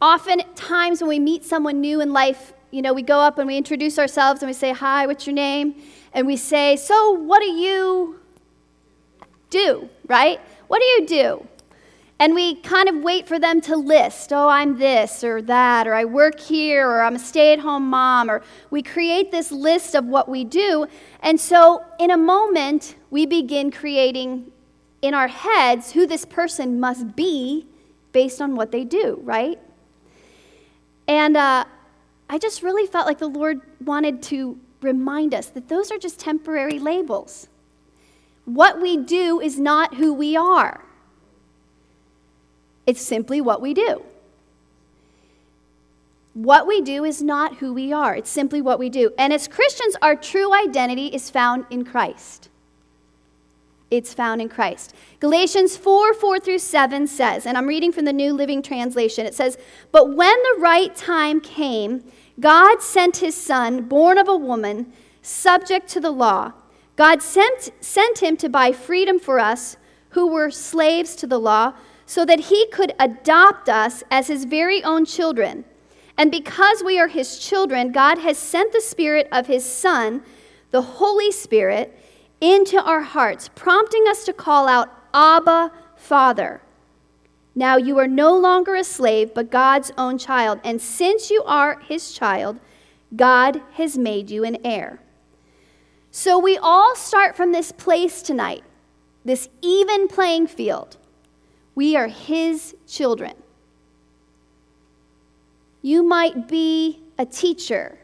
Often 0.00 0.40
times 0.54 1.02
when 1.02 1.10
we 1.10 1.18
meet 1.18 1.44
someone 1.44 1.82
new 1.82 2.00
in 2.00 2.14
life, 2.14 2.54
you 2.70 2.80
know, 2.80 2.94
we 2.94 3.02
go 3.02 3.20
up 3.20 3.36
and 3.36 3.46
we 3.46 3.58
introduce 3.58 3.98
ourselves 3.98 4.40
and 4.40 4.48
we 4.48 4.54
say, 4.54 4.72
Hi, 4.72 5.06
what's 5.06 5.26
your 5.26 5.34
name? 5.34 5.74
And 6.14 6.26
we 6.26 6.38
say, 6.38 6.76
So, 6.76 7.12
what 7.12 7.40
do 7.40 7.50
you 7.50 8.18
do, 9.50 9.90
right? 10.06 10.40
What 10.68 10.80
do 10.80 10.86
you 10.86 11.06
do? 11.06 11.46
And 12.20 12.34
we 12.34 12.56
kind 12.56 12.88
of 12.88 12.96
wait 12.96 13.28
for 13.28 13.38
them 13.38 13.60
to 13.62 13.76
list, 13.76 14.32
oh, 14.32 14.48
I'm 14.48 14.76
this 14.76 15.22
or 15.22 15.40
that, 15.42 15.86
or 15.86 15.94
I 15.94 16.04
work 16.04 16.40
here, 16.40 16.88
or 16.88 17.02
I'm 17.02 17.14
a 17.14 17.18
stay 17.18 17.52
at 17.52 17.60
home 17.60 17.88
mom, 17.88 18.28
or 18.28 18.42
we 18.70 18.82
create 18.82 19.30
this 19.30 19.52
list 19.52 19.94
of 19.94 20.04
what 20.04 20.28
we 20.28 20.42
do. 20.42 20.86
And 21.20 21.38
so, 21.38 21.84
in 22.00 22.10
a 22.10 22.16
moment, 22.16 22.96
we 23.10 23.24
begin 23.24 23.70
creating 23.70 24.50
in 25.00 25.14
our 25.14 25.28
heads 25.28 25.92
who 25.92 26.06
this 26.06 26.24
person 26.24 26.80
must 26.80 27.14
be 27.14 27.66
based 28.12 28.42
on 28.42 28.56
what 28.56 28.72
they 28.72 28.84
do, 28.84 29.20
right? 29.22 29.60
And 31.06 31.36
uh, 31.36 31.64
I 32.28 32.38
just 32.38 32.62
really 32.62 32.86
felt 32.86 33.06
like 33.06 33.18
the 33.18 33.28
Lord 33.28 33.60
wanted 33.84 34.22
to 34.24 34.58
remind 34.80 35.34
us 35.34 35.46
that 35.50 35.68
those 35.68 35.92
are 35.92 35.98
just 35.98 36.18
temporary 36.18 36.80
labels. 36.80 37.48
What 38.44 38.80
we 38.80 38.96
do 38.96 39.40
is 39.40 39.58
not 39.58 39.94
who 39.94 40.12
we 40.12 40.36
are, 40.36 40.82
it's 42.88 43.02
simply 43.02 43.42
what 43.42 43.60
we 43.60 43.74
do. 43.74 44.02
What 46.32 46.66
we 46.66 46.80
do 46.80 47.04
is 47.04 47.20
not 47.20 47.58
who 47.58 47.74
we 47.74 47.92
are, 47.92 48.16
it's 48.16 48.30
simply 48.30 48.62
what 48.62 48.78
we 48.78 48.88
do. 48.88 49.12
And 49.18 49.30
as 49.30 49.46
Christians, 49.46 49.94
our 50.00 50.16
true 50.16 50.54
identity 50.54 51.08
is 51.08 51.28
found 51.28 51.66
in 51.68 51.84
Christ. 51.84 52.48
It's 53.90 54.14
found 54.14 54.40
in 54.40 54.48
Christ. 54.48 54.94
Galatians 55.20 55.76
4 55.76 56.14
4 56.14 56.40
through 56.40 56.60
7 56.60 57.06
says, 57.06 57.44
and 57.44 57.58
I'm 57.58 57.66
reading 57.66 57.92
from 57.92 58.06
the 58.06 58.12
New 58.14 58.32
Living 58.32 58.62
Translation, 58.62 59.26
it 59.26 59.34
says, 59.34 59.58
But 59.92 60.14
when 60.16 60.36
the 60.42 60.60
right 60.60 60.96
time 60.96 61.42
came, 61.42 62.02
God 62.40 62.80
sent 62.80 63.18
his 63.18 63.34
son, 63.34 63.82
born 63.82 64.16
of 64.16 64.28
a 64.28 64.36
woman, 64.36 64.94
subject 65.20 65.88
to 65.88 66.00
the 66.00 66.10
law. 66.10 66.52
God 66.96 67.20
sent, 67.20 67.70
sent 67.80 68.22
him 68.22 68.38
to 68.38 68.48
buy 68.48 68.72
freedom 68.72 69.18
for 69.18 69.38
us 69.38 69.76
who 70.10 70.28
were 70.28 70.50
slaves 70.50 71.14
to 71.16 71.26
the 71.26 71.38
law, 71.38 71.74
so 72.08 72.24
that 72.24 72.40
he 72.40 72.66
could 72.68 72.94
adopt 72.98 73.68
us 73.68 74.02
as 74.10 74.28
his 74.28 74.46
very 74.46 74.82
own 74.82 75.04
children. 75.04 75.62
And 76.16 76.30
because 76.30 76.82
we 76.82 76.98
are 76.98 77.06
his 77.06 77.38
children, 77.38 77.92
God 77.92 78.16
has 78.16 78.38
sent 78.38 78.72
the 78.72 78.80
Spirit 78.80 79.28
of 79.30 79.46
his 79.46 79.62
Son, 79.62 80.22
the 80.70 80.80
Holy 80.80 81.30
Spirit, 81.30 81.94
into 82.40 82.82
our 82.82 83.02
hearts, 83.02 83.50
prompting 83.54 84.08
us 84.08 84.24
to 84.24 84.32
call 84.32 84.68
out, 84.68 84.88
Abba, 85.12 85.70
Father. 85.96 86.62
Now 87.54 87.76
you 87.76 87.98
are 87.98 88.08
no 88.08 88.34
longer 88.34 88.74
a 88.74 88.84
slave, 88.84 89.34
but 89.34 89.50
God's 89.50 89.92
own 89.98 90.16
child. 90.16 90.60
And 90.64 90.80
since 90.80 91.30
you 91.30 91.42
are 91.44 91.78
his 91.80 92.14
child, 92.14 92.58
God 93.14 93.60
has 93.74 93.98
made 93.98 94.30
you 94.30 94.44
an 94.44 94.56
heir. 94.64 94.98
So 96.10 96.38
we 96.38 96.56
all 96.56 96.96
start 96.96 97.36
from 97.36 97.52
this 97.52 97.70
place 97.70 98.22
tonight, 98.22 98.64
this 99.26 99.50
even 99.60 100.08
playing 100.08 100.46
field. 100.46 100.96
We 101.78 101.94
are 101.94 102.08
his 102.08 102.74
children. 102.88 103.34
You 105.80 106.02
might 106.02 106.48
be 106.48 107.04
a 107.16 107.24
teacher, 107.24 108.00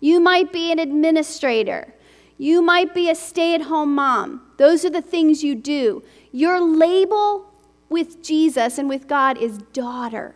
you 0.00 0.18
might 0.18 0.52
be 0.52 0.72
an 0.72 0.80
administrator, 0.80 1.94
you 2.38 2.60
might 2.60 2.92
be 2.92 3.08
a 3.08 3.14
stay 3.14 3.54
at 3.54 3.60
home 3.60 3.94
mom. 3.94 4.42
Those 4.56 4.84
are 4.84 4.90
the 4.90 5.00
things 5.00 5.44
you 5.44 5.54
do. 5.54 6.02
Your 6.32 6.60
label 6.60 7.54
with 7.88 8.20
Jesus 8.20 8.78
and 8.78 8.88
with 8.88 9.06
God 9.06 9.38
is 9.38 9.58
daughter. 9.72 10.34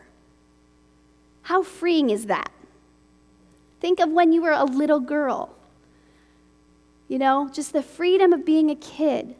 How 1.42 1.64
freeing 1.64 2.10
is 2.10 2.26
that? 2.26 2.52
Think 3.80 3.98
of 3.98 4.08
when 4.10 4.30
you 4.30 4.40
were 4.40 4.52
a 4.52 4.62
little 4.62 5.00
girl. 5.00 5.52
You 7.08 7.18
know, 7.18 7.50
just 7.52 7.72
the 7.72 7.82
freedom 7.82 8.32
of 8.32 8.44
being 8.44 8.70
a 8.70 8.76
kid. 8.76 9.34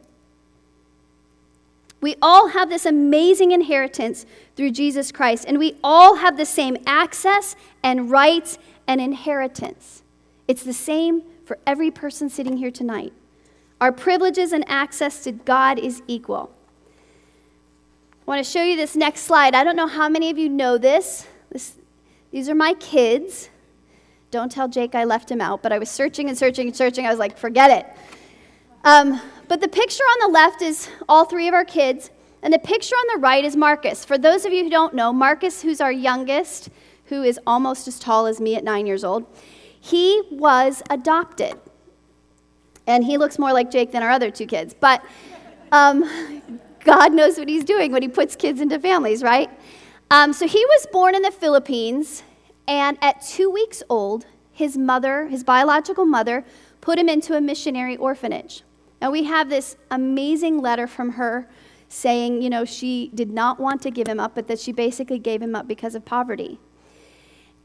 We 2.00 2.14
all 2.22 2.48
have 2.48 2.68
this 2.68 2.86
amazing 2.86 3.52
inheritance 3.52 4.24
through 4.56 4.70
Jesus 4.70 5.10
Christ, 5.10 5.44
and 5.48 5.58
we 5.58 5.76
all 5.82 6.16
have 6.16 6.36
the 6.36 6.46
same 6.46 6.76
access 6.86 7.56
and 7.82 8.11
rights 8.11 8.58
and 8.87 9.00
inheritance. 9.00 10.02
It's 10.46 10.62
the 10.62 10.72
same 10.72 11.22
for 11.44 11.58
every 11.66 11.90
person 11.90 12.28
sitting 12.28 12.56
here 12.56 12.70
tonight. 12.70 13.12
Our 13.80 13.92
privileges 13.92 14.52
and 14.52 14.64
access 14.68 15.22
to 15.24 15.32
God 15.32 15.78
is 15.78 16.02
equal. 16.06 16.50
I 18.26 18.30
want 18.30 18.44
to 18.44 18.50
show 18.50 18.62
you 18.62 18.76
this 18.76 18.94
next 18.94 19.20
slide. 19.22 19.54
I 19.54 19.64
don't 19.64 19.76
know 19.76 19.87
how 19.87 20.08
many 20.08 20.30
of 20.30 20.38
you 20.38 20.48
know 20.48 20.78
this. 20.78 21.26
this 21.50 21.74
these 22.30 22.48
are 22.48 22.54
my 22.54 22.74
kids. 22.74 23.48
Don't 24.30 24.52
tell 24.52 24.68
Jake 24.68 24.94
I 24.94 25.04
left 25.04 25.30
him 25.30 25.40
out, 25.40 25.62
but 25.62 25.72
I 25.72 25.78
was 25.78 25.88
searching 25.88 26.28
and 26.28 26.37
searching 26.37 26.66
and 26.66 26.76
searching. 26.76 27.06
I 27.06 27.11
was 27.11 27.18
like, 27.18 27.38
forget 27.38 27.70
it. 27.70 27.87
Um, 28.84 29.20
but 29.48 29.61
the 29.61 29.68
picture 29.68 30.04
on 30.04 30.30
the 30.30 30.38
left 30.38 30.62
is 30.62 30.88
all 31.08 31.24
three 31.24 31.48
of 31.48 31.54
our 31.54 31.64
kids, 31.64 32.11
and 32.42 32.52
the 32.52 32.58
picture 32.58 32.94
on 32.94 33.16
the 33.16 33.20
right 33.20 33.44
is 33.44 33.56
Marcus. 33.56 34.04
For 34.04 34.18
those 34.18 34.44
of 34.44 34.52
you 34.52 34.64
who 34.64 34.70
don't 34.70 34.94
know, 34.94 35.12
Marcus, 35.12 35.62
who's 35.62 35.80
our 35.80 35.90
youngest, 35.90 36.68
who 37.06 37.22
is 37.22 37.40
almost 37.46 37.88
as 37.88 37.98
tall 37.98 38.26
as 38.26 38.40
me 38.40 38.54
at 38.54 38.62
nine 38.62 38.87
years 38.87 39.02
old, 39.02 39.26
he 39.80 40.22
was 40.30 40.82
adopted. 40.90 41.58
And 42.87 43.04
he 43.04 43.16
looks 43.16 43.38
more 43.38 43.52
like 43.52 43.70
Jake 43.70 43.92
than 43.92 44.02
our 44.02 44.11
other 44.11 44.30
two 44.30 44.46
kids. 44.46 44.74
But 44.78 45.04
um, 45.72 46.42
God 46.84 47.12
knows 47.12 47.38
what 47.38 47.48
he's 47.48 47.64
doing 47.64 47.92
when 47.92 48.02
he 48.02 48.08
puts 48.08 48.37
kids 48.37 48.61
into 48.61 48.78
families, 48.78 49.22
right? 49.22 49.50
Um, 50.11 50.32
so 50.32 50.46
he 50.46 50.64
was 50.64 50.87
born 50.92 51.14
in 51.14 51.22
the 51.22 51.30
Philippines, 51.30 52.22
and 52.66 52.96
at 53.02 53.20
two 53.22 53.50
weeks 53.50 53.82
old, 53.88 54.26
his 54.52 54.76
mother, 54.78 55.26
his 55.26 55.44
biological 55.44 56.04
mother, 56.04 56.44
put 56.80 56.98
him 56.98 57.08
into 57.08 57.37
a 57.37 57.40
missionary 57.40 57.96
orphanage. 57.96 58.62
Now 59.00 59.11
we 59.11 59.24
have 59.24 59.48
this 59.48 59.76
amazing 59.90 60.61
letter 60.61 60.87
from 60.87 61.12
her 61.12 61.48
saying, 61.88 62.42
you 62.42 62.50
know, 62.50 62.64
she 62.64 63.11
did 63.14 63.30
not 63.30 63.58
want 63.58 63.80
to 63.82 63.90
give 63.90 64.06
him 64.06 64.20
up, 64.20 64.34
but 64.34 64.48
that 64.48 64.58
she 64.58 64.72
basically 64.72 65.18
gave 65.18 65.40
him 65.40 65.54
up 65.54 65.66
because 65.66 65.94
of 65.94 66.04
poverty. 66.04 66.58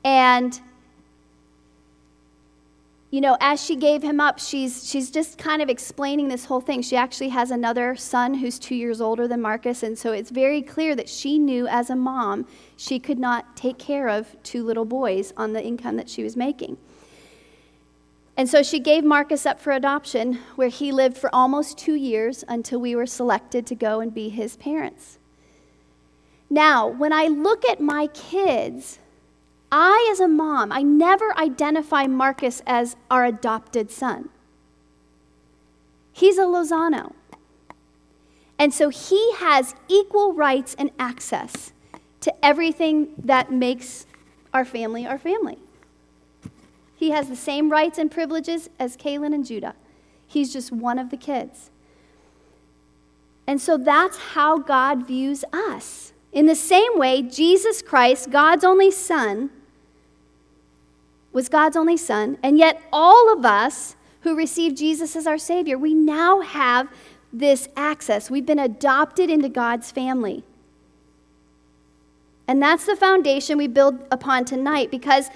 And 0.03 0.59
you 3.13 3.21
know, 3.21 3.37
as 3.39 3.63
she 3.63 3.75
gave 3.75 4.01
him 4.01 4.19
up, 4.19 4.39
she's, 4.39 4.89
she's 4.89 5.11
just 5.11 5.37
kind 5.37 5.61
of 5.61 5.69
explaining 5.69 6.29
this 6.29 6.45
whole 6.45 6.61
thing. 6.61 6.81
She 6.81 6.95
actually 6.95 7.29
has 7.29 7.51
another 7.51 7.95
son 7.95 8.33
who's 8.33 8.57
two 8.57 8.73
years 8.73 8.99
older 8.99 9.27
than 9.27 9.39
Marcus, 9.39 9.83
and 9.83 9.95
so 9.95 10.13
it's 10.13 10.31
very 10.31 10.63
clear 10.63 10.95
that 10.95 11.07
she 11.07 11.37
knew 11.37 11.67
as 11.67 11.91
a 11.91 11.95
mom 11.95 12.47
she 12.75 12.97
could 12.97 13.19
not 13.19 13.55
take 13.55 13.77
care 13.77 14.09
of 14.09 14.35
two 14.41 14.63
little 14.63 14.83
boys 14.83 15.31
on 15.37 15.53
the 15.53 15.63
income 15.63 15.95
that 15.97 16.09
she 16.09 16.23
was 16.23 16.35
making. 16.35 16.75
And 18.35 18.49
so 18.49 18.63
she 18.63 18.79
gave 18.79 19.03
Marcus 19.03 19.45
up 19.45 19.59
for 19.59 19.71
adoption, 19.71 20.39
where 20.55 20.69
he 20.69 20.91
lived 20.91 21.17
for 21.17 21.33
almost 21.33 21.77
two 21.77 21.93
years 21.93 22.43
until 22.47 22.79
we 22.79 22.95
were 22.95 23.05
selected 23.05 23.67
to 23.67 23.75
go 23.75 23.99
and 23.99 24.13
be 24.13 24.29
his 24.29 24.57
parents. 24.57 25.19
Now, 26.49 26.87
when 26.87 27.13
I 27.13 27.27
look 27.27 27.63
at 27.65 27.79
my 27.79 28.07
kids, 28.07 28.99
I, 29.71 30.09
as 30.11 30.19
a 30.19 30.27
mom, 30.27 30.71
I 30.71 30.81
never 30.81 31.35
identify 31.37 32.05
Marcus 32.07 32.61
as 32.65 32.95
our 33.09 33.25
adopted 33.25 33.91
son. 33.91 34.29
He's 36.11 36.37
a 36.37 36.43
Lozano. 36.43 37.13
And 38.59 38.73
so 38.73 38.89
he 38.89 39.33
has 39.37 39.75
equal 39.87 40.33
rights 40.33 40.75
and 40.77 40.91
access 40.99 41.73
to 42.21 42.33
everything 42.45 43.09
that 43.17 43.51
makes 43.51 44.05
our 44.53 44.63
family 44.63 45.05
our 45.05 45.17
family. 45.17 45.57
He 47.03 47.09
has 47.09 47.27
the 47.27 47.35
same 47.35 47.69
rights 47.69 47.97
and 47.97 48.09
privileges 48.09 48.69
as 48.79 48.95
Kaylin 48.95 49.35
and 49.35 49.45
Judah. 49.45 49.75
He's 50.25 50.53
just 50.53 50.71
one 50.71 50.97
of 50.97 51.09
the 51.09 51.17
kids. 51.17 51.69
And 53.45 53.59
so 53.59 53.77
that's 53.77 54.17
how 54.17 54.57
God 54.57 55.05
views 55.05 55.43
us. 55.51 56.13
In 56.31 56.45
the 56.45 56.55
same 56.55 56.97
way, 56.97 57.21
Jesus 57.21 57.81
Christ, 57.81 58.31
God's 58.31 58.63
only 58.63 58.89
Son, 58.89 59.49
was 61.33 61.49
God's 61.49 61.75
only 61.75 61.97
Son, 61.97 62.37
and 62.41 62.57
yet 62.57 62.81
all 62.93 63.33
of 63.33 63.43
us 63.43 63.97
who 64.21 64.33
received 64.33 64.77
Jesus 64.77 65.17
as 65.17 65.27
our 65.27 65.37
Savior, 65.37 65.77
we 65.77 65.93
now 65.93 66.39
have 66.39 66.87
this 67.33 67.67
access. 67.75 68.31
We've 68.31 68.45
been 68.45 68.59
adopted 68.59 69.29
into 69.29 69.49
God's 69.49 69.91
family. 69.91 70.45
And 72.47 72.61
that's 72.61 72.85
the 72.85 72.95
foundation 72.95 73.57
we 73.57 73.67
build 73.67 73.99
upon 74.09 74.45
tonight 74.45 74.89
because 74.89 75.29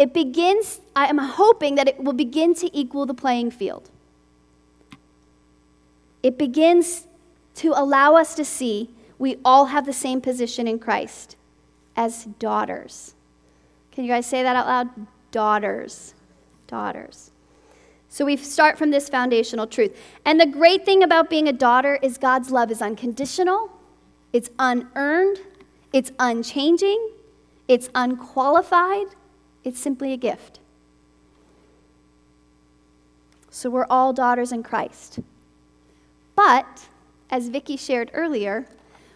it 0.00 0.14
begins, 0.14 0.80
I 0.96 1.08
am 1.08 1.18
hoping 1.18 1.74
that 1.74 1.86
it 1.86 2.02
will 2.02 2.14
begin 2.14 2.54
to 2.54 2.74
equal 2.76 3.04
the 3.04 3.12
playing 3.12 3.50
field. 3.50 3.90
It 6.22 6.38
begins 6.38 7.06
to 7.56 7.74
allow 7.76 8.16
us 8.16 8.34
to 8.36 8.44
see 8.44 8.88
we 9.18 9.36
all 9.44 9.66
have 9.66 9.84
the 9.84 9.92
same 9.92 10.22
position 10.22 10.66
in 10.66 10.78
Christ 10.78 11.36
as 11.94 12.24
daughters. 12.24 13.14
Can 13.92 14.04
you 14.04 14.10
guys 14.10 14.24
say 14.24 14.42
that 14.42 14.56
out 14.56 14.66
loud? 14.66 15.06
daughters. 15.32 16.14
Daughters. 16.66 17.30
So 18.08 18.24
we 18.24 18.38
start 18.38 18.78
from 18.78 18.90
this 18.90 19.10
foundational 19.10 19.66
truth. 19.66 19.94
And 20.24 20.40
the 20.40 20.46
great 20.46 20.86
thing 20.86 21.02
about 21.02 21.28
being 21.28 21.46
a 21.46 21.52
daughter 21.52 21.98
is 22.00 22.16
God's 22.16 22.50
love 22.50 22.70
is 22.70 22.80
unconditional, 22.80 23.70
it's 24.32 24.48
unearned, 24.58 25.40
it's 25.92 26.10
unchanging, 26.18 27.10
it's 27.68 27.90
unqualified, 27.94 29.08
it's 29.64 29.78
simply 29.78 30.12
a 30.12 30.16
gift. 30.16 30.60
So 33.50 33.68
we're 33.68 33.86
all 33.90 34.12
daughters 34.12 34.52
in 34.52 34.62
Christ. 34.62 35.20
But, 36.36 36.88
as 37.28 37.48
Vicki 37.48 37.76
shared 37.76 38.10
earlier, 38.14 38.66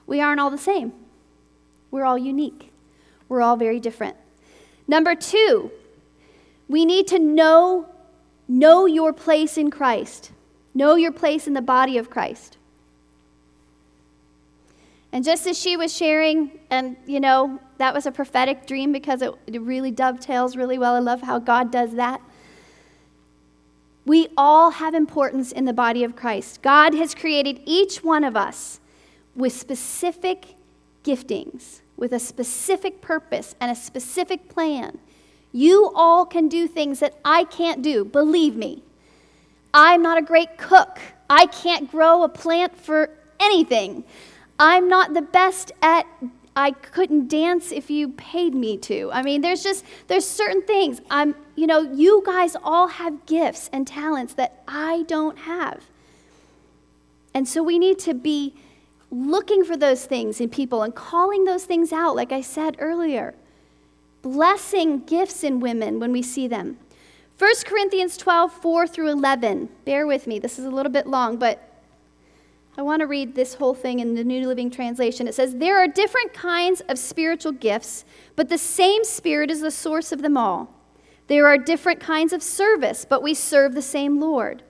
we 0.06 0.20
aren't 0.20 0.40
all 0.40 0.50
the 0.50 0.58
same. 0.58 0.92
We're 1.90 2.04
all 2.04 2.18
unique. 2.18 2.72
We're 3.28 3.40
all 3.40 3.56
very 3.56 3.80
different. 3.80 4.16
Number 4.86 5.14
two, 5.14 5.70
we 6.68 6.84
need 6.84 7.06
to 7.08 7.18
know, 7.18 7.86
know 8.48 8.86
your 8.86 9.12
place 9.12 9.56
in 9.56 9.70
Christ. 9.70 10.32
Know 10.74 10.96
your 10.96 11.12
place 11.12 11.46
in 11.46 11.54
the 11.54 11.62
body 11.62 11.96
of 11.96 12.10
Christ. 12.10 12.58
And 15.14 15.24
just 15.24 15.46
as 15.46 15.56
she 15.56 15.76
was 15.76 15.96
sharing, 15.96 16.58
and 16.70 16.96
you 17.06 17.20
know, 17.20 17.60
that 17.78 17.94
was 17.94 18.04
a 18.04 18.10
prophetic 18.10 18.66
dream 18.66 18.90
because 18.90 19.22
it, 19.22 19.32
it 19.46 19.62
really 19.62 19.92
dovetails 19.92 20.56
really 20.56 20.76
well. 20.76 20.96
I 20.96 20.98
love 20.98 21.22
how 21.22 21.38
God 21.38 21.70
does 21.70 21.94
that. 21.94 22.20
We 24.04 24.26
all 24.36 24.72
have 24.72 24.92
importance 24.92 25.52
in 25.52 25.66
the 25.66 25.72
body 25.72 26.02
of 26.02 26.16
Christ. 26.16 26.62
God 26.62 26.94
has 26.94 27.14
created 27.14 27.60
each 27.64 28.02
one 28.02 28.24
of 28.24 28.36
us 28.36 28.80
with 29.36 29.52
specific 29.52 30.56
giftings, 31.04 31.80
with 31.96 32.12
a 32.12 32.18
specific 32.18 33.00
purpose 33.00 33.54
and 33.60 33.70
a 33.70 33.76
specific 33.76 34.48
plan. 34.48 34.98
You 35.52 35.92
all 35.94 36.26
can 36.26 36.48
do 36.48 36.66
things 36.66 36.98
that 36.98 37.20
I 37.24 37.44
can't 37.44 37.82
do, 37.82 38.04
believe 38.04 38.56
me. 38.56 38.82
I'm 39.72 40.02
not 40.02 40.18
a 40.18 40.22
great 40.22 40.58
cook. 40.58 40.98
I 41.30 41.46
can't 41.46 41.88
grow 41.88 42.24
a 42.24 42.28
plant 42.28 42.76
for 42.76 43.10
anything. 43.38 44.02
I'm 44.58 44.88
not 44.88 45.14
the 45.14 45.22
best 45.22 45.72
at 45.82 46.06
I 46.56 46.70
couldn't 46.70 47.28
dance 47.28 47.72
if 47.72 47.90
you 47.90 48.10
paid 48.10 48.54
me 48.54 48.76
to. 48.78 49.10
I 49.12 49.22
mean, 49.22 49.40
there's 49.40 49.62
just 49.62 49.84
there's 50.06 50.26
certain 50.26 50.62
things. 50.62 51.00
I'm, 51.10 51.34
you 51.56 51.66
know, 51.66 51.80
you 51.80 52.22
guys 52.24 52.56
all 52.62 52.86
have 52.86 53.26
gifts 53.26 53.68
and 53.72 53.86
talents 53.86 54.34
that 54.34 54.62
I 54.68 55.02
don't 55.08 55.38
have. 55.40 55.84
And 57.32 57.48
so 57.48 57.62
we 57.62 57.78
need 57.78 57.98
to 58.00 58.14
be 58.14 58.54
looking 59.10 59.64
for 59.64 59.76
those 59.76 60.04
things 60.04 60.40
in 60.40 60.48
people 60.48 60.82
and 60.82 60.94
calling 60.94 61.44
those 61.44 61.64
things 61.64 61.92
out 61.92 62.14
like 62.14 62.30
I 62.30 62.40
said 62.40 62.76
earlier. 62.78 63.34
Blessing 64.22 65.00
gifts 65.00 65.42
in 65.42 65.58
women 65.58 65.98
when 65.98 66.12
we 66.12 66.22
see 66.22 66.46
them. 66.46 66.78
1 67.36 67.52
Corinthians 67.66 68.16
12, 68.16 68.52
4 68.52 68.86
through 68.86 69.10
11. 69.10 69.68
Bear 69.84 70.06
with 70.06 70.28
me. 70.28 70.38
This 70.38 70.58
is 70.58 70.64
a 70.64 70.70
little 70.70 70.92
bit 70.92 71.08
long, 71.08 71.36
but 71.36 71.73
I 72.76 72.82
want 72.82 73.00
to 73.00 73.06
read 73.06 73.34
this 73.34 73.54
whole 73.54 73.74
thing 73.74 74.00
in 74.00 74.14
the 74.14 74.24
New 74.24 74.46
Living 74.48 74.68
Translation. 74.68 75.28
It 75.28 75.34
says, 75.34 75.54
There 75.54 75.78
are 75.78 75.86
different 75.86 76.32
kinds 76.32 76.82
of 76.88 76.98
spiritual 76.98 77.52
gifts, 77.52 78.04
but 78.34 78.48
the 78.48 78.58
same 78.58 79.04
Spirit 79.04 79.50
is 79.50 79.60
the 79.60 79.70
source 79.70 80.10
of 80.10 80.22
them 80.22 80.36
all. 80.36 80.74
There 81.28 81.46
are 81.46 81.56
different 81.56 82.00
kinds 82.00 82.32
of 82.32 82.42
service, 82.42 83.06
but 83.08 83.22
we 83.22 83.32
serve 83.32 83.74
the 83.74 83.82
same 83.82 84.20
Lord. 84.20 84.64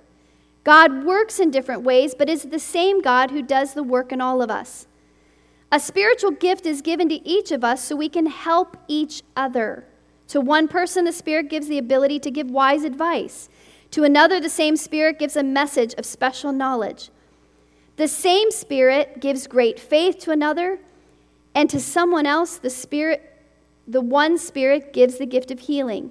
God 0.64 1.04
works 1.04 1.38
in 1.38 1.50
different 1.50 1.82
ways, 1.82 2.14
but 2.14 2.28
is 2.28 2.42
the 2.42 2.58
same 2.58 3.00
God 3.00 3.30
who 3.30 3.42
does 3.42 3.72
the 3.72 3.82
work 3.82 4.12
in 4.12 4.20
all 4.20 4.42
of 4.42 4.50
us. 4.50 4.86
A 5.72 5.80
spiritual 5.80 6.30
gift 6.30 6.66
is 6.66 6.82
given 6.82 7.08
to 7.08 7.26
each 7.26 7.50
of 7.52 7.64
us 7.64 7.82
so 7.82 7.96
we 7.96 8.08
can 8.10 8.26
help 8.26 8.76
each 8.86 9.22
other. 9.34 9.84
To 10.28 10.40
one 10.40 10.68
person, 10.68 11.04
the 11.04 11.12
Spirit 11.12 11.48
gives 11.48 11.68
the 11.68 11.78
ability 11.78 12.18
to 12.20 12.30
give 12.30 12.50
wise 12.50 12.84
advice. 12.84 13.48
To 13.92 14.04
another, 14.04 14.40
the 14.40 14.48
same 14.50 14.76
Spirit 14.76 15.18
gives 15.18 15.36
a 15.36 15.42
message 15.42 15.94
of 15.94 16.06
special 16.06 16.52
knowledge. 16.52 17.10
The 17.96 18.08
same 18.08 18.50
Spirit 18.50 19.20
gives 19.20 19.46
great 19.46 19.78
faith 19.78 20.18
to 20.20 20.32
another, 20.32 20.80
and 21.54 21.70
to 21.70 21.78
someone 21.78 22.26
else, 22.26 22.56
the 22.56 22.70
Spirit, 22.70 23.22
the 23.86 24.00
one 24.00 24.36
Spirit 24.38 24.92
gives 24.92 25.18
the 25.18 25.26
gift 25.26 25.50
of 25.50 25.60
healing. 25.60 26.10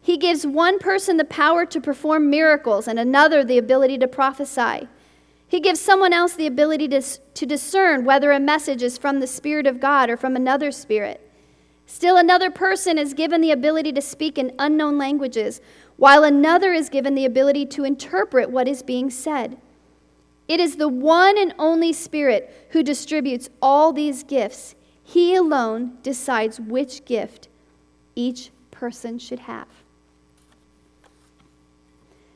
He 0.00 0.16
gives 0.16 0.46
one 0.46 0.78
person 0.78 1.16
the 1.16 1.24
power 1.24 1.66
to 1.66 1.80
perform 1.80 2.30
miracles 2.30 2.86
and 2.86 2.98
another 2.98 3.44
the 3.44 3.58
ability 3.58 3.98
to 3.98 4.08
prophesy. 4.08 4.88
He 5.46 5.58
gives 5.58 5.80
someone 5.80 6.12
else 6.12 6.34
the 6.34 6.46
ability 6.46 6.86
to, 6.88 7.02
to 7.02 7.44
discern 7.44 8.04
whether 8.04 8.30
a 8.30 8.38
message 8.38 8.82
is 8.82 8.96
from 8.96 9.18
the 9.18 9.26
Spirit 9.26 9.66
of 9.66 9.80
God 9.80 10.08
or 10.08 10.16
from 10.16 10.36
another 10.36 10.70
spirit. 10.70 11.28
Still, 11.86 12.16
another 12.16 12.52
person 12.52 12.98
is 12.98 13.14
given 13.14 13.40
the 13.40 13.50
ability 13.50 13.90
to 13.92 14.00
speak 14.00 14.38
in 14.38 14.54
unknown 14.60 14.96
languages, 14.96 15.60
while 15.96 16.22
another 16.22 16.72
is 16.72 16.88
given 16.88 17.16
the 17.16 17.24
ability 17.24 17.66
to 17.66 17.82
interpret 17.82 18.48
what 18.48 18.68
is 18.68 18.84
being 18.84 19.10
said. 19.10 19.58
It 20.50 20.58
is 20.58 20.74
the 20.74 20.88
one 20.88 21.38
and 21.38 21.54
only 21.60 21.92
Spirit 21.92 22.52
who 22.70 22.82
distributes 22.82 23.48
all 23.62 23.92
these 23.92 24.24
gifts. 24.24 24.74
He 25.04 25.36
alone 25.36 25.98
decides 26.02 26.58
which 26.58 27.04
gift 27.04 27.46
each 28.16 28.50
person 28.72 29.20
should 29.20 29.38
have. 29.38 29.68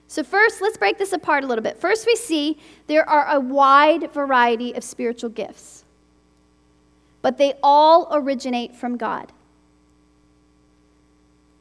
So, 0.06 0.22
first, 0.22 0.62
let's 0.62 0.76
break 0.76 0.96
this 0.96 1.12
apart 1.12 1.42
a 1.42 1.48
little 1.48 1.64
bit. 1.64 1.80
First, 1.80 2.06
we 2.06 2.14
see 2.14 2.56
there 2.86 3.08
are 3.08 3.26
a 3.26 3.40
wide 3.40 4.12
variety 4.12 4.74
of 4.74 4.84
spiritual 4.84 5.30
gifts, 5.30 5.84
but 7.20 7.36
they 7.36 7.54
all 7.64 8.06
originate 8.12 8.76
from 8.76 8.96
God. 8.96 9.32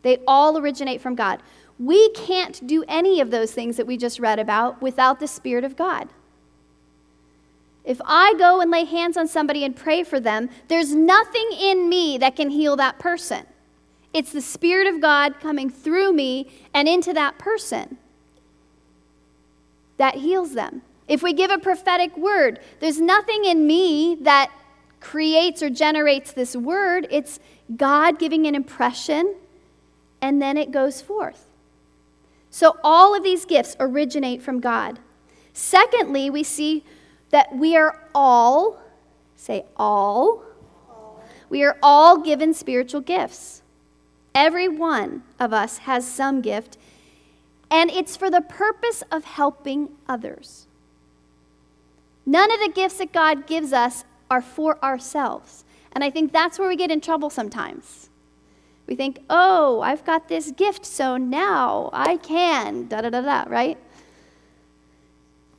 They 0.04 0.20
all 0.28 0.56
originate 0.60 1.02
from 1.02 1.16
God. 1.16 1.42
We 1.80 2.12
can't 2.12 2.68
do 2.68 2.84
any 2.88 3.22
of 3.22 3.32
those 3.32 3.54
things 3.54 3.76
that 3.78 3.88
we 3.88 3.98
just 3.98 4.20
read 4.20 4.38
about 4.38 4.84
without 4.84 5.20
the 5.20 5.28
Spirit 5.28 5.64
of 5.64 5.76
God. 5.76 6.10
If 7.86 8.00
I 8.06 8.34
go 8.38 8.62
and 8.62 8.72
lay 8.72 8.86
hands 8.86 9.18
on 9.18 9.28
somebody 9.28 9.64
and 9.64 9.76
pray 9.76 10.04
for 10.04 10.20
them, 10.20 10.50
there's 10.68 10.94
nothing 10.94 11.50
in 11.60 11.90
me 11.90 12.18
that 12.18 12.36
can 12.36 12.50
heal 12.50 12.76
that 12.78 12.98
person. 13.00 13.46
It's 14.14 14.32
the 14.32 14.42
Spirit 14.42 14.88
of 14.88 15.02
God 15.02 15.40
coming 15.40 15.70
through 15.70 16.14
me 16.14 16.48
and 16.74 16.88
into 16.88 17.14
that 17.14 17.38
person 17.38 17.98
that 19.98 20.16
heals 20.16 20.54
them. 20.54 20.82
If 21.08 21.22
we 21.22 21.34
give 21.34 21.52
a 21.52 21.58
prophetic 21.58 22.16
word, 22.16 22.60
there's 22.80 23.02
nothing 23.02 23.44
in 23.46 23.68
me 23.68 24.16
that 24.22 24.52
creates 25.02 25.62
or 25.62 25.70
generates 25.70 26.32
this 26.32 26.56
word. 26.56 27.08
It's 27.12 27.40
God 27.76 28.18
giving 28.18 28.48
an 28.48 28.56
impression, 28.56 29.36
and 30.22 30.42
then 30.42 30.58
it 30.58 30.72
goes 30.72 31.02
forth. 31.02 31.50
So 32.50 32.78
all 32.84 33.16
of 33.16 33.24
these 33.24 33.46
gifts 33.46 33.76
originate 33.80 34.42
from 34.42 34.60
God. 34.60 35.00
Secondly, 35.54 36.30
we 36.30 36.44
see 36.44 36.84
that 37.34 37.56
we 37.56 37.76
are 37.76 38.00
all, 38.14 38.80
say 39.36 39.66
all, 39.76 40.44
we 41.50 41.64
are 41.64 41.78
all 41.82 42.20
given 42.22 42.54
spiritual 42.54 43.02
gifts. 43.02 43.64
Every 44.36 44.68
one 44.68 45.24
of 45.40 45.52
us 45.52 45.80
has 45.80 46.08
some 46.08 46.42
gift, 46.42 46.78
and 47.72 47.90
it's 47.90 48.16
for 48.16 48.30
the 48.30 48.42
purpose 48.42 49.02
of 49.12 49.24
helping 49.24 49.90
others. 50.08 50.68
None 52.24 52.52
of 52.52 52.60
the 52.60 52.72
gifts 52.72 52.98
that 52.98 53.12
God 53.12 53.48
gives 53.48 53.74
us 53.74 54.06
are 54.30 54.42
for 54.42 54.78
ourselves. 54.86 55.66
And 55.92 56.04
I 56.04 56.12
think 56.12 56.32
that's 56.32 56.60
where 56.60 56.70
we 56.70 56.76
get 56.76 56.92
in 56.92 57.02
trouble 57.02 57.32
sometimes. 57.32 58.12
We 58.86 58.94
think, 58.96 59.24
oh, 59.28 59.82
I've 59.82 60.06
got 60.06 60.28
this 60.28 60.52
gift, 60.52 60.86
so 60.86 61.18
now 61.18 61.90
I 61.94 62.18
can, 62.18 62.88
da 62.90 63.02
da 63.02 63.10
da 63.10 63.22
da, 63.22 63.46
right? 63.48 63.80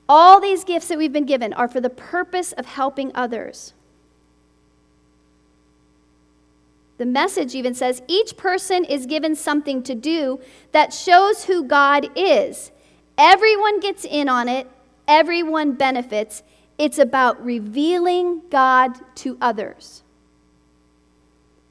All 0.09 0.41
these 0.41 0.65
gifts 0.65 0.89
that 0.89 0.99
we've 0.99 1.13
been 1.13 1.25
given 1.25 1.53
are 1.55 1.69
for 1.69 1.81
the 1.81 1.91
purpose 1.91 2.53
of 2.53 2.67
helping 2.67 3.11
others. 3.15 3.73
The 6.99 7.07
message 7.07 7.55
even 7.55 7.75
says 7.75 8.03
each 8.07 8.37
person 8.37 8.85
is 8.85 9.07
given 9.07 9.35
something 9.35 9.83
to 9.83 9.95
do 9.95 10.41
that 10.73 10.93
shows 10.93 11.45
who 11.45 11.65
God 11.65 12.09
is. 12.15 12.71
Everyone 13.19 13.81
gets 13.81 14.05
in 14.05 14.29
on 14.29 14.49
it, 14.49 14.69
everyone 15.09 15.73
benefits. 15.73 16.43
It's 16.79 16.99
about 16.99 17.45
revealing 17.45 18.43
God 18.51 18.99
to 19.17 19.39
others. 19.41 20.03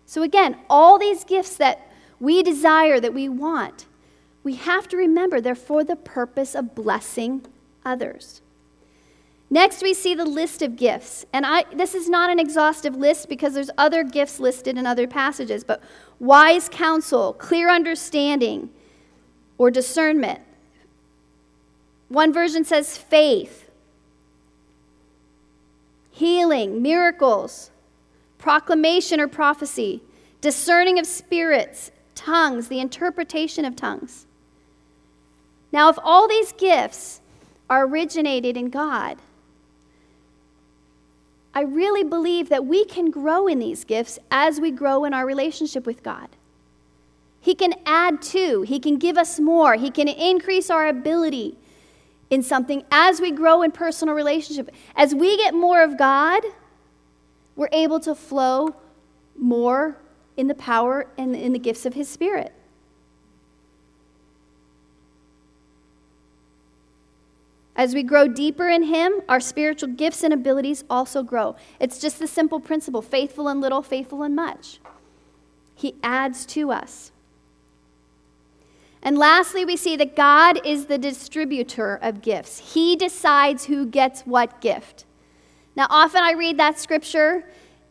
So, 0.06 0.22
again, 0.22 0.58
all 0.70 0.98
these 0.98 1.24
gifts 1.24 1.58
that 1.58 1.90
we 2.20 2.44
desire, 2.44 3.00
that 3.00 3.14
we 3.14 3.28
want, 3.28 3.86
we 4.44 4.56
have 4.56 4.88
to 4.90 4.98
remember 4.98 5.42
they're 5.42 5.56
for 5.56 5.84
the 5.84 5.96
purpose 5.96 6.54
of 6.56 6.76
blessing 6.76 7.46
others. 7.86 8.42
Next, 9.50 9.84
we 9.84 9.94
see 9.94 10.16
the 10.16 10.26
list 10.26 10.62
of 10.64 10.76
gifts. 10.76 11.26
And 11.32 11.46
I, 11.46 11.66
this 11.76 11.94
is 11.94 12.10
not 12.10 12.32
an 12.32 12.40
exhaustive 12.40 12.96
list 12.96 13.30
because 13.30 13.54
there's 13.54 13.70
other 13.78 14.04
gifts 14.04 14.40
listed 14.40 14.78
in 14.78 14.88
other 14.88 15.08
passages, 15.08 15.64
but 15.64 15.82
wise 16.20 16.68
counsel, 16.70 17.34
clear 17.34 17.70
understanding, 17.70 18.72
or 19.58 19.70
discernment. 19.70 20.40
One 22.10 22.34
version 22.34 22.64
says 22.64 22.98
faith, 22.98 23.70
healing, 26.12 26.82
miracles, 26.82 27.70
proclamation 28.38 29.20
or 29.20 29.28
prophecy, 29.28 30.02
discerning 30.42 31.00
of 31.00 31.06
spirits, 31.06 31.92
tongues, 32.16 32.68
the 32.68 32.80
interpretation 32.80 33.66
of 33.66 33.76
tongues. 33.76 34.26
Now, 35.72 35.90
if 35.90 35.98
all 36.04 36.28
these 36.28 36.52
gifts 36.54 37.22
are 37.70 37.86
originated 37.86 38.58
in 38.58 38.70
God, 38.70 39.18
I 41.56 41.62
really 41.62 42.04
believe 42.04 42.50
that 42.50 42.66
we 42.66 42.84
can 42.84 43.12
grow 43.12 43.48
in 43.48 43.60
these 43.60 43.84
gifts 43.84 44.18
as 44.32 44.60
we 44.60 44.72
grow 44.72 45.06
in 45.06 45.14
our 45.14 45.26
relationship 45.26 45.86
with 45.86 46.02
God. 46.02 46.30
He 47.40 47.54
can 47.54 47.74
add 47.86 48.22
to, 48.24 48.64
He 48.64 48.80
can 48.80 48.98
give 48.98 49.18
us 49.18 49.40
more, 49.40 49.76
He 49.76 49.92
can 49.92 50.08
increase 50.08 50.70
our 50.70 50.88
ability 50.88 51.58
in 52.30 52.42
something 52.42 52.84
as 52.90 53.22
we 53.22 53.32
grow 53.32 53.62
in 53.62 53.72
personal 53.72 54.16
relationship. 54.16 54.72
As 54.96 55.14
we 55.14 55.38
get 55.38 55.54
more 55.54 55.84
of 55.84 55.98
God, 55.98 56.42
we're 57.56 57.70
able 57.72 58.00
to 58.00 58.16
flow 58.16 58.76
more 59.38 59.98
in 60.36 60.48
the 60.48 60.56
power 60.56 61.06
and 61.18 61.36
in 61.36 61.54
the 61.54 61.60
gifts 61.60 61.86
of 61.86 61.94
His 61.94 62.10
Spirit. 62.10 62.54
As 67.76 67.96
we 67.96 68.04
grow 68.04 68.28
deeper 68.28 68.70
in 68.70 68.84
Him, 68.84 69.22
our 69.28 69.40
spiritual 69.40 69.90
gifts 69.90 70.24
and 70.24 70.34
abilities 70.34 70.84
also 70.90 71.24
grow. 71.24 71.56
It's 71.80 72.00
just 72.00 72.20
the 72.20 72.28
simple 72.28 72.60
principle 72.60 73.02
faithful 73.02 73.50
in 73.50 73.62
little, 73.62 73.82
faithful 73.82 74.24
in 74.24 74.36
much. 74.36 74.80
He 75.76 75.96
adds 76.04 76.46
to 76.48 76.72
us. 76.72 77.12
And 79.02 79.18
lastly, 79.18 79.66
we 79.66 79.76
see 79.76 79.98
that 79.98 80.16
God 80.16 80.66
is 80.66 80.86
the 80.86 80.98
distributor 80.98 82.00
of 82.02 82.22
gifts. 82.22 82.74
He 82.74 82.96
decides 82.96 83.66
who 83.66 83.86
gets 83.86 84.22
what 84.22 84.62
gift. 84.62 85.06
Now, 85.76 85.88
often 85.90 86.24
I 86.24 86.34
read 86.34 86.58
that 86.58 86.80
scripture, 86.80 87.44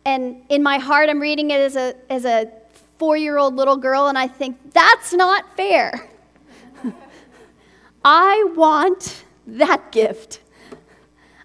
and 0.07 0.42
in 0.49 0.62
my 0.62 0.79
heart, 0.79 1.11
I'm 1.11 1.21
reading 1.21 1.51
it 1.51 1.61
as 1.61 1.77
a, 1.77 1.95
as 2.09 2.25
a 2.25 2.51
four 2.99 3.16
year 3.16 3.37
old 3.37 3.57
little 3.57 3.77
girl, 3.77 4.07
and 4.07 4.16
I 4.16 4.29
think, 4.29 4.73
that's 4.73 5.12
not 5.12 5.55
fair. 5.57 6.09
I 8.05 8.51
want 8.55 9.25
that 9.59 9.93
gift. 9.93 10.41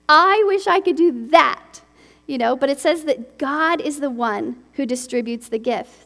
I 0.10 0.44
wish 0.48 0.68
I 0.68 0.80
could 0.80 0.96
do 0.96 1.28
that, 1.30 1.82
you 2.26 2.38
know, 2.38 2.56
but 2.56 2.70
it 2.70 2.80
says 2.80 3.04
that 3.04 3.38
God 3.38 3.82
is 3.82 4.00
the 4.00 4.10
one 4.10 4.64
who 4.74 4.86
distributes 4.86 5.50
the 5.50 5.60
gift. 5.60 6.06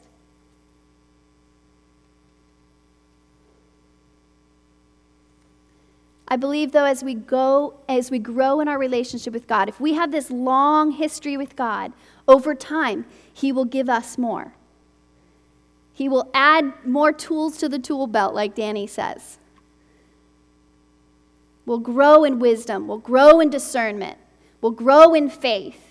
I 6.28 6.38
believe 6.38 6.72
though 6.72 6.86
as 6.86 7.04
we 7.04 7.14
go 7.14 7.74
as 7.90 8.10
we 8.10 8.18
grow 8.18 8.62
in 8.62 8.70
our 8.70 8.80
relationship 8.80 9.34
with 9.34 9.48
God, 9.48 9.68
if 9.68 9.82
we 9.82 9.96
have 9.96 10.12
this 10.12 10.32
long 10.32 10.92
history 10.92 11.36
with 11.36 11.58
God, 11.58 11.92
over 12.26 12.56
time 12.56 13.06
he 13.34 13.52
will 13.52 13.66
give 13.66 13.90
us 13.90 14.18
more. 14.18 14.54
He 15.94 16.08
will 16.08 16.32
add 16.34 16.74
more 16.86 17.12
tools 17.12 17.58
to 17.58 17.68
the 17.68 17.80
tool 17.80 18.08
belt 18.08 18.34
like 18.34 18.56
Danny 18.56 18.88
says. 18.88 19.40
We'll 21.66 21.80
grow 21.80 22.24
in 22.24 22.40
wisdom, 22.40 22.88
we'll 22.88 22.98
grow 22.98 23.40
in 23.40 23.50
discernment, 23.50 24.18
we'll 24.62 24.72
grow 24.72 25.14
in 25.14 25.30
faith. 25.30 25.88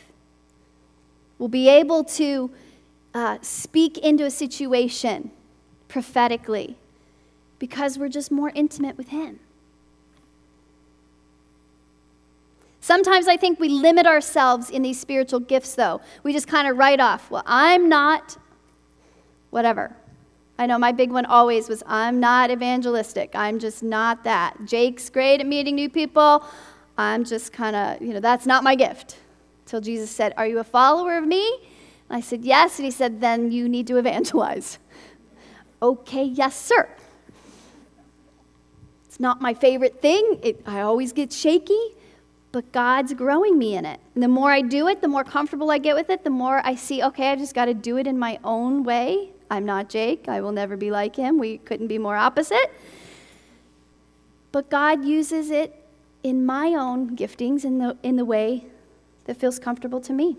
We'll 1.39 1.49
be 1.49 1.71
able 1.71 2.05
to 2.05 2.51
uh, 3.15 3.39
speak 3.41 3.97
into 3.97 4.25
a 4.25 4.31
situation 4.31 5.31
prophetically 5.89 6.77
because 7.59 7.99
we're 7.99 8.11
just 8.11 8.31
more 8.31 8.53
intimate 8.55 8.99
with 8.99 9.09
Him. 9.09 9.39
Sometimes 12.81 13.29
I 13.29 13.37
think 13.37 13.61
we 13.61 13.69
limit 13.69 14.07
ourselves 14.07 14.71
in 14.71 14.83
these 14.83 14.99
spiritual 14.99 15.41
gifts, 15.41 15.75
though. 15.75 16.01
We 16.23 16.33
just 16.33 16.49
kind 16.49 16.67
of 16.67 16.77
write 16.77 17.01
off, 17.01 17.31
well, 17.31 17.43
I'm 17.47 17.89
not 17.89 18.37
whatever. 19.51 19.97
I 20.61 20.67
know 20.67 20.79
my 20.79 20.93
big 20.93 21.11
one 21.11 21.25
always 21.25 21.71
was, 21.71 21.83
I'm 21.87 22.21
not 22.21 22.51
evangelistic. 22.51 23.31
I'm 23.35 23.59
just 23.59 23.83
not 23.83 24.25
that. 24.25 24.67
Jake's 24.67 25.09
great 25.09 25.41
at 25.41 25.47
meeting 25.47 25.75
new 25.75 25.89
people. 25.89 26.45
I'm 26.99 27.25
just 27.25 27.51
kind 27.51 27.75
of, 27.75 28.03
you 28.03 28.13
know, 28.13 28.21
that's 28.21 28.45
not 28.45 28.63
my 28.63 28.75
gift. 28.75 29.17
Until 29.65 29.81
Jesus 29.81 30.11
said, 30.11 30.35
Are 30.37 30.47
you 30.47 30.59
a 30.59 30.65
follower 30.65 31.17
of 31.17 31.27
me? 31.27 31.43
And 32.11 32.19
I 32.19 32.21
said, 32.21 32.45
Yes. 32.45 32.79
And 32.79 32.85
he 32.85 32.91
said, 32.91 33.23
Then 33.23 33.51
you 33.51 33.71
need 33.71 33.87
to 33.87 33.97
evangelize. 33.97 34.79
okay, 35.83 36.25
yes, 36.25 36.61
sir. 36.61 36.87
It's 39.07 39.19
not 39.19 39.41
my 39.41 39.55
favorite 39.55 40.03
thing. 40.03 40.41
It, 40.43 40.61
I 40.67 40.83
always 40.83 41.15
get 41.15 41.33
shaky 41.33 41.95
but 42.53 42.73
God's 42.73 43.15
growing 43.15 43.57
me 43.57 43.77
in 43.77 43.87
it. 43.87 44.01
And 44.15 44.25
the 44.25 44.29
more 44.29 44.51
I 44.51 44.61
do 44.61 44.89
it, 44.89 45.01
the 45.01 45.07
more 45.07 45.23
comfortable 45.23 45.71
I 45.71 45.79
get 45.79 45.95
with 45.95 46.11
it, 46.11 46.25
the 46.25 46.31
more 46.31 46.61
I 46.65 46.75
see, 46.75 47.01
okay, 47.01 47.31
I 47.31 47.37
just 47.37 47.55
got 47.55 47.67
to 47.67 47.75
do 47.75 47.97
it 47.97 48.09
in 48.09 48.19
my 48.19 48.41
own 48.43 48.83
way. 48.83 49.31
I'm 49.51 49.65
not 49.65 49.89
Jake. 49.89 50.29
I 50.29 50.41
will 50.41 50.53
never 50.53 50.77
be 50.77 50.91
like 50.91 51.17
him. 51.17 51.39
We 51.39 51.59
couldn't 51.59 51.89
be 51.89 51.99
more 51.99 52.17
opposite. 52.17 52.73
But 54.53 54.71
God 54.71 55.05
uses 55.05 55.51
it 55.51 55.75
in 56.23 56.47
my 56.47 56.69
own 56.69 57.17
giftings 57.17 57.65
in 57.65 57.79
the, 57.79 57.97
in 58.03 58.17
the 58.17 58.25
way 58.25 58.67
that 59.25 59.37
feels 59.37 59.59
comfortable 59.59 60.01
to 60.03 60.13
me. 60.13 60.37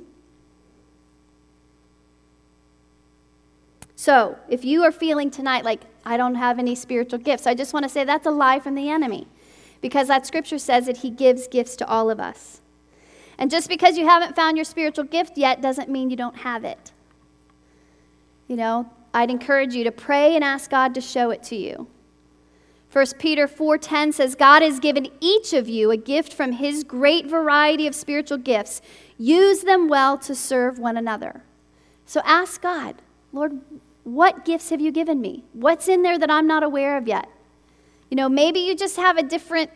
So, 3.96 4.40
if 4.50 4.66
you 4.66 4.84
are 4.84 4.92
feeling 4.92 5.30
tonight 5.30 5.64
like, 5.64 5.82
I 6.04 6.18
don't 6.18 6.36
have 6.36 6.58
any 6.58 6.74
spiritual 6.74 7.20
gifts, 7.20 7.46
I 7.46 7.54
just 7.54 7.72
want 7.72 7.84
to 7.84 7.90
say 7.90 8.04
that's 8.04 8.26
a 8.26 8.32
lie 8.32 8.60
from 8.60 8.74
the 8.74 8.90
enemy 8.90 9.28
because 9.80 10.08
that 10.08 10.26
scripture 10.26 10.58
says 10.58 10.88
that 10.88 10.98
He 10.98 11.10
gives 11.12 11.48
gifts 11.48 11.76
to 11.78 11.88
all 11.88 12.10
of 12.10 12.20
us. 12.20 12.62
And 13.38 13.52
just 13.52 13.70
because 13.70 13.98
you 13.98 14.08
haven't 14.08 14.36
found 14.36 14.58
your 14.58 14.64
spiritual 14.64 15.04
gift 15.04 15.38
yet 15.38 15.62
doesn't 15.62 15.90
mean 15.90 16.10
you 16.10 16.16
don't 16.16 16.38
have 16.38 16.64
it. 16.64 16.92
You 18.48 18.56
know, 18.56 18.90
I'd 19.14 19.30
encourage 19.30 19.74
you 19.74 19.84
to 19.84 19.92
pray 19.92 20.36
and 20.36 20.44
ask 20.44 20.70
God 20.70 20.94
to 20.96 21.02
show 21.02 21.32
it 21.32 21.44
to 21.44 21.56
you. 21.56 21.88
1 22.92 23.06
Peter 23.20 23.48
4:10 23.48 24.12
says 24.14 24.36
God 24.36 24.62
has 24.62 24.80
given 24.80 25.08
each 25.22 25.54
of 25.54 25.70
you 25.70 25.92
a 25.92 25.98
gift 25.98 26.34
from 26.34 26.54
his 26.54 26.84
great 26.84 27.26
variety 27.26 27.88
of 27.88 27.96
spiritual 27.96 28.38
gifts. 28.38 28.82
Use 29.18 29.62
them 29.62 29.88
well 29.88 30.18
to 30.18 30.36
serve 30.36 30.78
one 30.78 30.98
another. 30.98 31.44
So 32.06 32.22
ask 32.26 32.62
God, 32.62 32.96
Lord, 33.32 33.62
what 34.04 34.44
gifts 34.44 34.70
have 34.72 34.82
you 34.82 34.92
given 34.92 35.22
me? 35.22 35.46
What's 35.54 35.88
in 35.88 36.02
there 36.02 36.20
that 36.20 36.30
I'm 36.30 36.48
not 36.48 36.64
aware 36.64 36.98
of 36.98 37.08
yet? 37.08 37.30
You 38.10 38.18
know, 38.18 38.28
maybe 38.28 38.60
you 38.60 38.76
just 38.76 38.98
have 38.98 39.18
a 39.18 39.24
different 39.24 39.72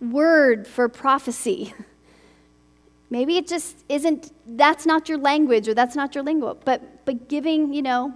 word 0.00 0.66
for 0.66 0.88
prophecy. 0.88 1.74
Maybe 3.10 3.38
it 3.38 3.46
just 3.46 3.84
isn't, 3.88 4.32
that's 4.46 4.84
not 4.84 5.08
your 5.08 5.16
language 5.16 5.66
or 5.66 5.72
that's 5.72 5.96
not 5.96 6.14
your 6.14 6.22
lingo. 6.22 6.58
But, 6.62 7.06
but 7.06 7.28
giving, 7.28 7.72
you 7.72 7.80
know, 7.80 8.12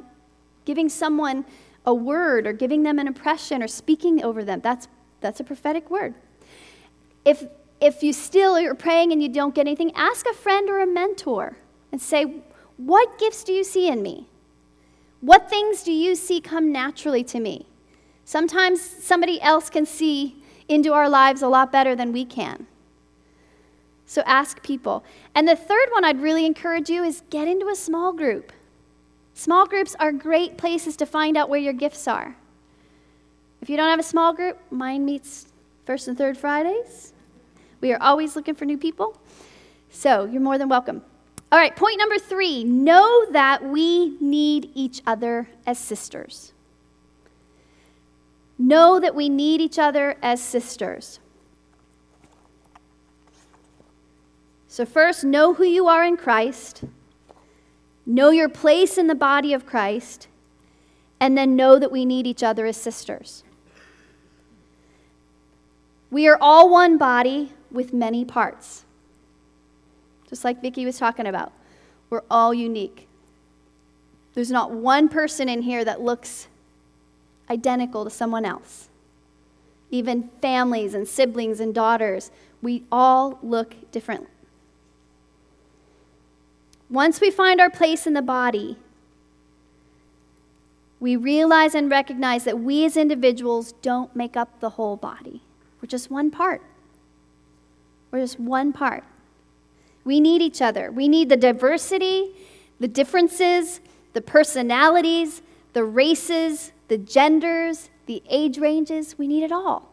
giving 0.65 0.89
someone 0.89 1.45
a 1.85 1.95
word 1.95 2.47
or 2.47 2.53
giving 2.53 2.83
them 2.83 2.99
an 2.99 3.07
impression 3.07 3.63
or 3.63 3.69
speaking 3.69 4.23
over 4.23 4.45
them, 4.45 4.61
that's, 4.61 4.89
that's 5.21 5.41
a 5.41 5.45
prophetic 5.45 5.91
word. 5.91 6.15
If, 7.25 7.45
if 7.81 8.03
you 8.03 8.13
still 8.13 8.57
are 8.57 8.75
praying 8.75 9.13
and 9.13 9.23
you 9.23 9.29
don't 9.29 9.55
get 9.55 9.67
anything, 9.67 9.93
ask 9.95 10.27
a 10.27 10.35
friend 10.35 10.69
or 10.69 10.81
a 10.81 10.87
mentor 10.87 11.57
and 11.91 12.01
say, 12.01 12.43
What 12.77 13.19
gifts 13.19 13.45
do 13.45 13.53
you 13.53 13.65
see 13.65 13.89
in 13.89 14.03
me? 14.03 14.27
What 15.21 15.49
things 15.49 15.83
do 15.83 15.93
you 15.93 16.15
see 16.15 16.41
come 16.41 16.73
naturally 16.73 17.23
to 17.25 17.39
me? 17.39 17.67
Sometimes 18.25 18.81
somebody 18.81 19.41
else 19.41 19.71
can 19.71 19.87
see 19.87 20.43
into 20.69 20.93
our 20.93 21.09
lives 21.09 21.43
a 21.43 21.49
lot 21.49 21.71
better 21.71 21.95
than 21.95 22.13
we 22.13 22.25
can. 22.25 22.67
So 24.07 24.23
ask 24.27 24.63
people. 24.63 25.05
And 25.35 25.49
the 25.49 25.57
third 25.57 25.89
one 25.91 26.05
I'd 26.05 26.21
really 26.21 26.45
encourage 26.45 26.91
you 26.91 27.03
is 27.03 27.23
get 27.31 27.49
into 27.49 27.69
a 27.69 27.77
small 27.77 28.13
group. 28.13 28.53
Small 29.35 29.67
groups 29.67 29.97
are 29.99 30.13
great 30.13 30.57
places 30.57 30.97
to 30.97 31.07
find 31.07 31.37
out 31.37 31.49
where 31.49 31.61
your 31.61 31.73
gifts 31.73 32.07
are. 32.07 32.37
If 33.61 33.71
you 33.71 33.77
don't 33.77 33.89
have 33.89 34.01
a 34.01 34.05
small 34.05 34.33
group, 34.33 34.59
mine 34.71 35.05
meets 35.05 35.47
first 35.85 36.09
and 36.09 36.19
third 36.19 36.37
Fridays. 36.37 37.13
We 37.81 37.93
are 37.93 38.03
always 38.03 38.37
looking 38.37 38.55
for 38.55 38.65
new 38.65 38.79
people. 38.79 39.17
So 39.91 40.25
you're 40.25 40.41
more 40.41 40.59
than 40.59 40.69
welcome. 40.69 41.03
All 41.51 41.59
right, 41.59 41.77
point 41.77 41.99
number 41.99 42.19
three 42.19 42.65
know 42.65 43.27
that 43.31 43.63
we 43.63 44.17
need 44.21 44.71
each 44.75 45.03
other 45.07 45.49
as 45.67 45.79
sisters. 45.79 46.53
Know 48.59 48.99
that 49.01 49.15
we 49.15 49.29
need 49.29 49.61
each 49.61 49.79
other 49.79 50.17
as 50.23 50.41
sisters. 50.41 51.21
So, 54.67 54.87
first, 54.87 55.25
know 55.25 55.53
who 55.53 55.65
you 55.65 55.89
are 55.89 56.03
in 56.03 56.17
Christ, 56.17 56.85
know 58.07 58.31
your 58.31 58.49
place 58.49 58.99
in 58.99 59.07
the 59.07 59.15
body 59.15 59.53
of 59.53 59.67
Christ, 59.67 60.29
and 61.21 61.39
then 61.39 61.55
know 61.55 61.79
that 61.79 61.93
we 61.93 62.05
need 62.05 62.27
each 62.27 62.43
other 62.43 62.67
as 62.67 62.77
sisters. 62.77 63.45
We 66.11 66.29
are 66.29 66.37
all 66.41 66.69
one 66.69 66.99
body 66.99 67.53
with 67.71 67.93
many 67.93 68.25
parts. 68.25 68.85
Just 70.29 70.45
like 70.45 70.61
Vicki 70.61 70.85
was 70.85 70.99
talking 70.99 71.27
about. 71.27 71.53
We're 72.11 72.23
all 72.31 72.53
unique. 72.53 73.09
There's 74.35 74.51
not 74.51 74.71
one 74.71 75.09
person 75.09 75.49
in 75.49 75.63
here 75.63 75.85
that 75.85 76.01
looks 76.01 76.49
identical 77.49 78.05
to 78.05 78.11
someone 78.11 78.45
else. 78.45 78.89
Even 79.91 80.31
families 80.41 80.95
and 80.95 81.07
siblings 81.07 81.61
and 81.61 81.75
daughters, 81.75 82.31
we 82.63 82.83
all 82.91 83.39
look 83.43 83.91
different. 83.93 84.29
Once 86.93 87.23
we 87.23 87.31
find 87.31 87.59
our 87.59 87.71
place 87.71 88.07
in 88.07 88.13
the 88.13 88.21
body, 88.21 88.77
we 91.01 91.17
realize 91.17 91.75
and 91.75 91.91
recognize 91.91 92.45
that 92.45 92.61
we 92.61 92.85
as 92.85 92.99
individuals 92.99 93.73
don't 93.81 94.15
make 94.15 94.37
up 94.37 94.61
the 94.61 94.69
whole 94.71 94.97
body. 94.97 95.41
We're 95.81 95.89
just 95.89 96.11
one 96.11 96.31
part. 96.31 96.61
We're 98.11 98.21
just 98.21 98.39
one 98.39 98.75
part. 98.75 99.05
We 100.05 100.21
need 100.21 100.43
each 100.43 100.61
other. 100.61 100.93
We 100.93 101.09
need 101.09 101.31
the 101.31 101.37
diversity, 101.37 102.35
the 102.79 102.89
differences, 102.89 103.81
the 104.13 104.21
personalities, 104.21 105.41
the 105.73 105.85
races, 105.85 106.73
the 106.89 106.99
genders, 106.99 107.89
the 108.05 108.23
age 108.29 108.59
ranges. 108.59 109.17
We 109.17 109.27
need 109.27 109.45
it 109.45 109.53
all. 109.53 109.89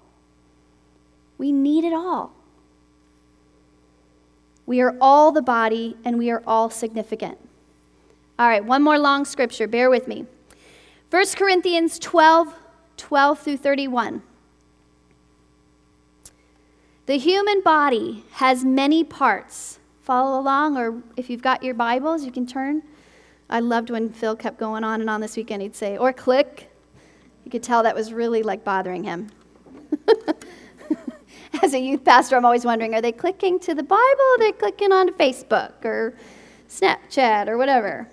We 1.38 1.54
need 1.54 1.86
it 1.86 1.94
all. 1.94 2.34
We 4.70 4.82
are 4.82 4.96
all 5.02 5.32
the 5.32 5.42
body 5.42 5.98
and 6.06 6.20
we 6.20 6.30
are 6.30 6.44
all 6.46 6.70
significant. 6.70 7.40
All 8.38 8.48
right, 8.48 8.64
one 8.64 8.84
more 8.84 9.00
long 9.00 9.26
scripture. 9.26 9.68
Bear 9.68 9.90
with 9.90 10.08
me. 10.08 10.28
1 11.10 11.26
Corinthians 11.36 11.98
12 11.98 12.54
12 12.96 13.40
through 13.40 13.58
31. 13.58 14.22
The 17.08 17.18
human 17.18 17.62
body 17.62 18.24
has 18.34 18.64
many 18.64 19.04
parts. 19.04 19.80
Follow 20.02 20.40
along, 20.40 20.78
or 20.78 21.02
if 21.18 21.32
you've 21.32 21.42
got 21.42 21.64
your 21.64 21.74
Bibles, 21.74 22.24
you 22.24 22.32
can 22.32 22.46
turn. 22.46 22.84
I 23.50 23.62
loved 23.62 23.90
when 23.90 24.10
Phil 24.12 24.36
kept 24.36 24.60
going 24.60 24.84
on 24.84 25.02
and 25.02 25.10
on 25.10 25.20
this 25.20 25.36
weekend. 25.36 25.64
He'd 25.64 25.76
say, 25.76 25.98
or 25.98 26.14
click. 26.14 26.70
You 27.44 27.50
could 27.50 27.64
tell 27.64 27.82
that 27.82 27.96
was 27.96 28.14
really 28.14 28.44
like 28.44 28.64
bothering 28.64 29.04
him. 29.04 29.32
As 31.64 31.74
a 31.74 31.80
youth 31.80 32.04
pastor, 32.04 32.36
I'm 32.38 32.46
always 32.46 32.66
wondering 32.66 32.94
are 32.94 33.02
they 33.02 33.12
clicking 33.12 33.60
to 33.60 33.74
the 33.74 33.84
Bible 33.84 34.00
or 34.02 34.36
are 34.36 34.40
they 34.40 34.52
clicking 34.52 34.92
on 34.92 35.10
Facebook 35.10 35.84
or 35.84 36.16
Snapchat 36.70 37.48
or 37.48 37.58
whatever? 37.58 38.08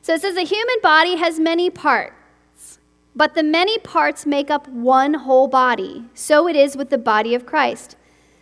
So 0.00 0.14
it 0.14 0.22
says 0.22 0.34
the 0.34 0.42
human 0.42 0.76
body 0.82 1.16
has 1.16 1.38
many 1.38 1.70
parts, 1.70 2.78
but 3.14 3.34
the 3.34 3.42
many 3.42 3.78
parts 3.78 4.26
make 4.26 4.50
up 4.50 4.66
one 4.68 5.14
whole 5.14 5.48
body. 5.48 6.04
So 6.14 6.48
it 6.48 6.56
is 6.56 6.76
with 6.76 6.90
the 6.90 6.98
body 6.98 7.34
of 7.34 7.46
Christ. 7.46 7.96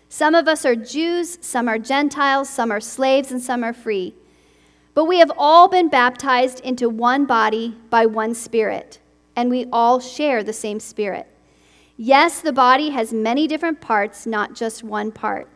Some 0.09 0.35
of 0.35 0.49
us 0.49 0.65
are 0.65 0.75
Jews, 0.75 1.39
some 1.41 1.69
are 1.69 1.79
Gentiles, 1.79 2.49
some 2.49 2.73
are 2.73 2.81
slaves, 2.81 3.31
and 3.31 3.41
some 3.41 3.63
are 3.63 3.73
free. 3.73 4.15
But 4.95 5.05
we 5.05 5.19
have 5.19 5.31
all 5.37 5.69
been 5.69 5.89
baptized 5.89 6.61
into 6.61 6.89
one 6.89 7.27
body 7.27 7.77
by 7.91 8.07
one 8.07 8.35
Spirit, 8.35 8.99
and 9.37 9.51
we 9.51 9.67
all 9.73 10.01
share 10.01 10.43
the 10.43 10.53
same 10.53 10.81
Spirit. 10.81 11.30
Yes, 12.03 12.41
the 12.41 12.51
body 12.51 12.89
has 12.89 13.13
many 13.13 13.47
different 13.47 13.83
parts, 13.83 14.25
not 14.25 14.55
just 14.55 14.83
one 14.83 15.13
part. 15.13 15.51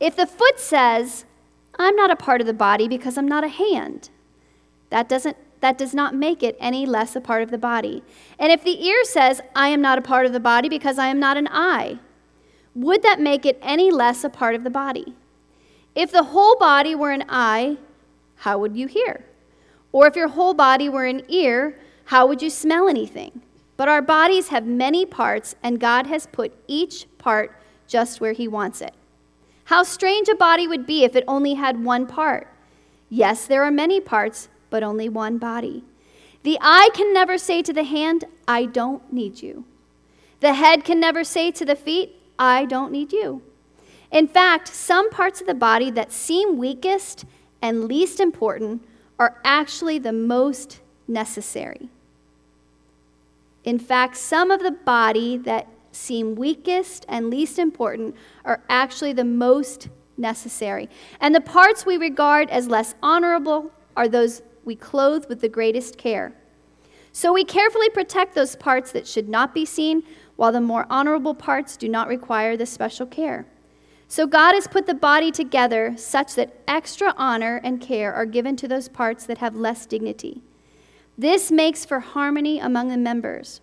If 0.00 0.16
the 0.16 0.26
foot 0.26 0.58
says, 0.58 1.26
I'm 1.78 1.94
not 1.94 2.10
a 2.10 2.16
part 2.16 2.40
of 2.40 2.46
the 2.46 2.54
body 2.54 2.88
because 2.88 3.18
I'm 3.18 3.28
not 3.28 3.44
a 3.44 3.48
hand, 3.48 4.08
that, 4.88 5.10
doesn't, 5.10 5.36
that 5.60 5.76
does 5.76 5.92
not 5.92 6.14
make 6.14 6.42
it 6.42 6.56
any 6.58 6.86
less 6.86 7.14
a 7.14 7.20
part 7.20 7.42
of 7.42 7.50
the 7.50 7.58
body. 7.58 8.02
And 8.38 8.50
if 8.50 8.64
the 8.64 8.82
ear 8.82 9.04
says, 9.04 9.42
I 9.54 9.68
am 9.68 9.82
not 9.82 9.98
a 9.98 10.00
part 10.00 10.24
of 10.24 10.32
the 10.32 10.40
body 10.40 10.70
because 10.70 10.98
I 10.98 11.08
am 11.08 11.20
not 11.20 11.36
an 11.36 11.48
eye, 11.50 11.98
would 12.74 13.02
that 13.02 13.20
make 13.20 13.44
it 13.44 13.58
any 13.60 13.90
less 13.90 14.24
a 14.24 14.30
part 14.30 14.54
of 14.54 14.64
the 14.64 14.70
body? 14.70 15.16
If 15.94 16.10
the 16.10 16.22
whole 16.22 16.56
body 16.56 16.94
were 16.94 17.10
an 17.10 17.24
eye, 17.28 17.76
how 18.36 18.56
would 18.56 18.74
you 18.74 18.86
hear? 18.86 19.26
Or 19.92 20.06
if 20.06 20.16
your 20.16 20.28
whole 20.28 20.54
body 20.54 20.88
were 20.88 21.04
an 21.04 21.24
ear, 21.28 21.78
how 22.06 22.26
would 22.26 22.40
you 22.40 22.48
smell 22.48 22.88
anything? 22.88 23.42
But 23.78 23.88
our 23.88 24.02
bodies 24.02 24.48
have 24.48 24.66
many 24.66 25.06
parts, 25.06 25.54
and 25.62 25.78
God 25.80 26.08
has 26.08 26.26
put 26.26 26.52
each 26.66 27.06
part 27.16 27.58
just 27.86 28.20
where 28.20 28.32
He 28.32 28.48
wants 28.48 28.82
it. 28.82 28.92
How 29.66 29.84
strange 29.84 30.28
a 30.28 30.34
body 30.34 30.66
would 30.66 30.84
be 30.84 31.04
if 31.04 31.14
it 31.14 31.24
only 31.28 31.54
had 31.54 31.84
one 31.84 32.06
part. 32.06 32.48
Yes, 33.08 33.46
there 33.46 33.62
are 33.62 33.70
many 33.70 34.00
parts, 34.00 34.48
but 34.68 34.82
only 34.82 35.08
one 35.08 35.38
body. 35.38 35.84
The 36.42 36.58
eye 36.60 36.90
can 36.92 37.14
never 37.14 37.38
say 37.38 37.62
to 37.62 37.72
the 37.72 37.84
hand, 37.84 38.24
I 38.48 38.66
don't 38.66 39.12
need 39.12 39.42
you. 39.42 39.64
The 40.40 40.54
head 40.54 40.84
can 40.84 40.98
never 40.98 41.22
say 41.22 41.52
to 41.52 41.64
the 41.64 41.76
feet, 41.76 42.16
I 42.36 42.64
don't 42.64 42.90
need 42.90 43.12
you. 43.12 43.42
In 44.10 44.26
fact, 44.26 44.66
some 44.68 45.08
parts 45.10 45.40
of 45.40 45.46
the 45.46 45.54
body 45.54 45.90
that 45.92 46.10
seem 46.10 46.58
weakest 46.58 47.26
and 47.62 47.84
least 47.84 48.18
important 48.18 48.82
are 49.20 49.40
actually 49.44 50.00
the 50.00 50.12
most 50.12 50.80
necessary. 51.06 51.90
In 53.68 53.78
fact, 53.78 54.16
some 54.16 54.50
of 54.50 54.62
the 54.62 54.70
body 54.70 55.36
that 55.36 55.68
seem 55.92 56.36
weakest 56.36 57.04
and 57.06 57.28
least 57.28 57.58
important 57.58 58.16
are 58.46 58.62
actually 58.70 59.12
the 59.12 59.24
most 59.24 59.90
necessary. 60.16 60.88
And 61.20 61.34
the 61.34 61.42
parts 61.42 61.84
we 61.84 61.98
regard 61.98 62.48
as 62.48 62.68
less 62.68 62.94
honorable 63.02 63.70
are 63.94 64.08
those 64.08 64.40
we 64.64 64.74
clothe 64.74 65.26
with 65.28 65.42
the 65.42 65.50
greatest 65.50 65.98
care. 65.98 66.32
So 67.12 67.30
we 67.30 67.44
carefully 67.44 67.90
protect 67.90 68.34
those 68.34 68.56
parts 68.56 68.90
that 68.92 69.06
should 69.06 69.28
not 69.28 69.52
be 69.52 69.66
seen, 69.66 70.02
while 70.36 70.52
the 70.52 70.62
more 70.62 70.86
honorable 70.88 71.34
parts 71.34 71.76
do 71.76 71.90
not 71.90 72.08
require 72.08 72.56
this 72.56 72.70
special 72.70 73.04
care. 73.04 73.44
So 74.08 74.26
God 74.26 74.54
has 74.54 74.66
put 74.66 74.86
the 74.86 74.94
body 74.94 75.30
together 75.30 75.92
such 75.98 76.36
that 76.36 76.58
extra 76.66 77.12
honor 77.18 77.60
and 77.62 77.82
care 77.82 78.14
are 78.14 78.24
given 78.24 78.56
to 78.56 78.66
those 78.66 78.88
parts 78.88 79.26
that 79.26 79.36
have 79.36 79.54
less 79.54 79.84
dignity. 79.84 80.40
This 81.18 81.50
makes 81.50 81.84
for 81.84 81.98
harmony 81.98 82.60
among 82.60 82.88
the 82.88 82.96
members, 82.96 83.60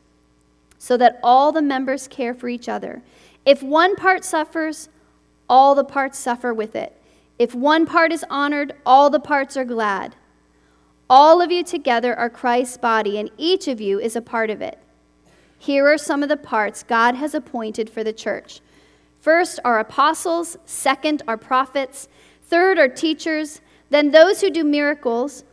so 0.77 0.97
that 0.97 1.19
all 1.23 1.53
the 1.53 1.61
members 1.61 2.07
care 2.09 2.33
for 2.33 2.49
each 2.49 2.67
other. 2.67 3.01
If 3.45 3.63
one 3.63 3.95
part 3.95 4.25
suffers, 4.25 4.89
all 5.49 5.73
the 5.73 5.85
parts 5.85 6.19
suffer 6.19 6.53
with 6.53 6.75
it. 6.75 6.99
If 7.39 7.55
one 7.55 7.85
part 7.85 8.11
is 8.11 8.25
honored, 8.29 8.73
all 8.85 9.09
the 9.09 9.21
parts 9.21 9.55
are 9.55 9.63
glad. 9.63 10.15
All 11.09 11.41
of 11.41 11.51
you 11.51 11.63
together 11.63 12.13
are 12.17 12.29
Christ's 12.29 12.77
body, 12.77 13.17
and 13.17 13.31
each 13.37 13.69
of 13.69 13.79
you 13.79 13.99
is 13.99 14.17
a 14.17 14.21
part 14.21 14.49
of 14.49 14.61
it. 14.61 14.77
Here 15.57 15.87
are 15.87 15.97
some 15.97 16.23
of 16.23 16.29
the 16.29 16.37
parts 16.37 16.83
God 16.83 17.15
has 17.15 17.33
appointed 17.33 17.89
for 17.89 18.03
the 18.03 18.13
church. 18.13 18.59
First 19.21 19.59
are 19.63 19.79
apostles, 19.79 20.57
second 20.65 21.23
are 21.27 21.37
prophets, 21.37 22.09
third 22.43 22.77
are 22.77 22.89
teachers, 22.89 23.61
then 23.89 24.11
those 24.11 24.41
who 24.41 24.49
do 24.49 24.63
miracles, 24.63 25.43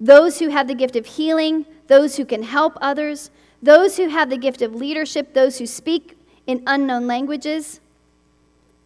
those 0.00 0.38
who 0.38 0.48
have 0.48 0.68
the 0.68 0.74
gift 0.74 0.96
of 0.96 1.06
healing, 1.06 1.66
those 1.86 2.16
who 2.16 2.24
can 2.24 2.42
help 2.42 2.76
others, 2.80 3.30
those 3.62 3.96
who 3.96 4.08
have 4.08 4.30
the 4.30 4.36
gift 4.36 4.62
of 4.62 4.74
leadership, 4.74 5.32
those 5.32 5.58
who 5.58 5.66
speak 5.66 6.18
in 6.46 6.62
unknown 6.66 7.06
languages. 7.06 7.80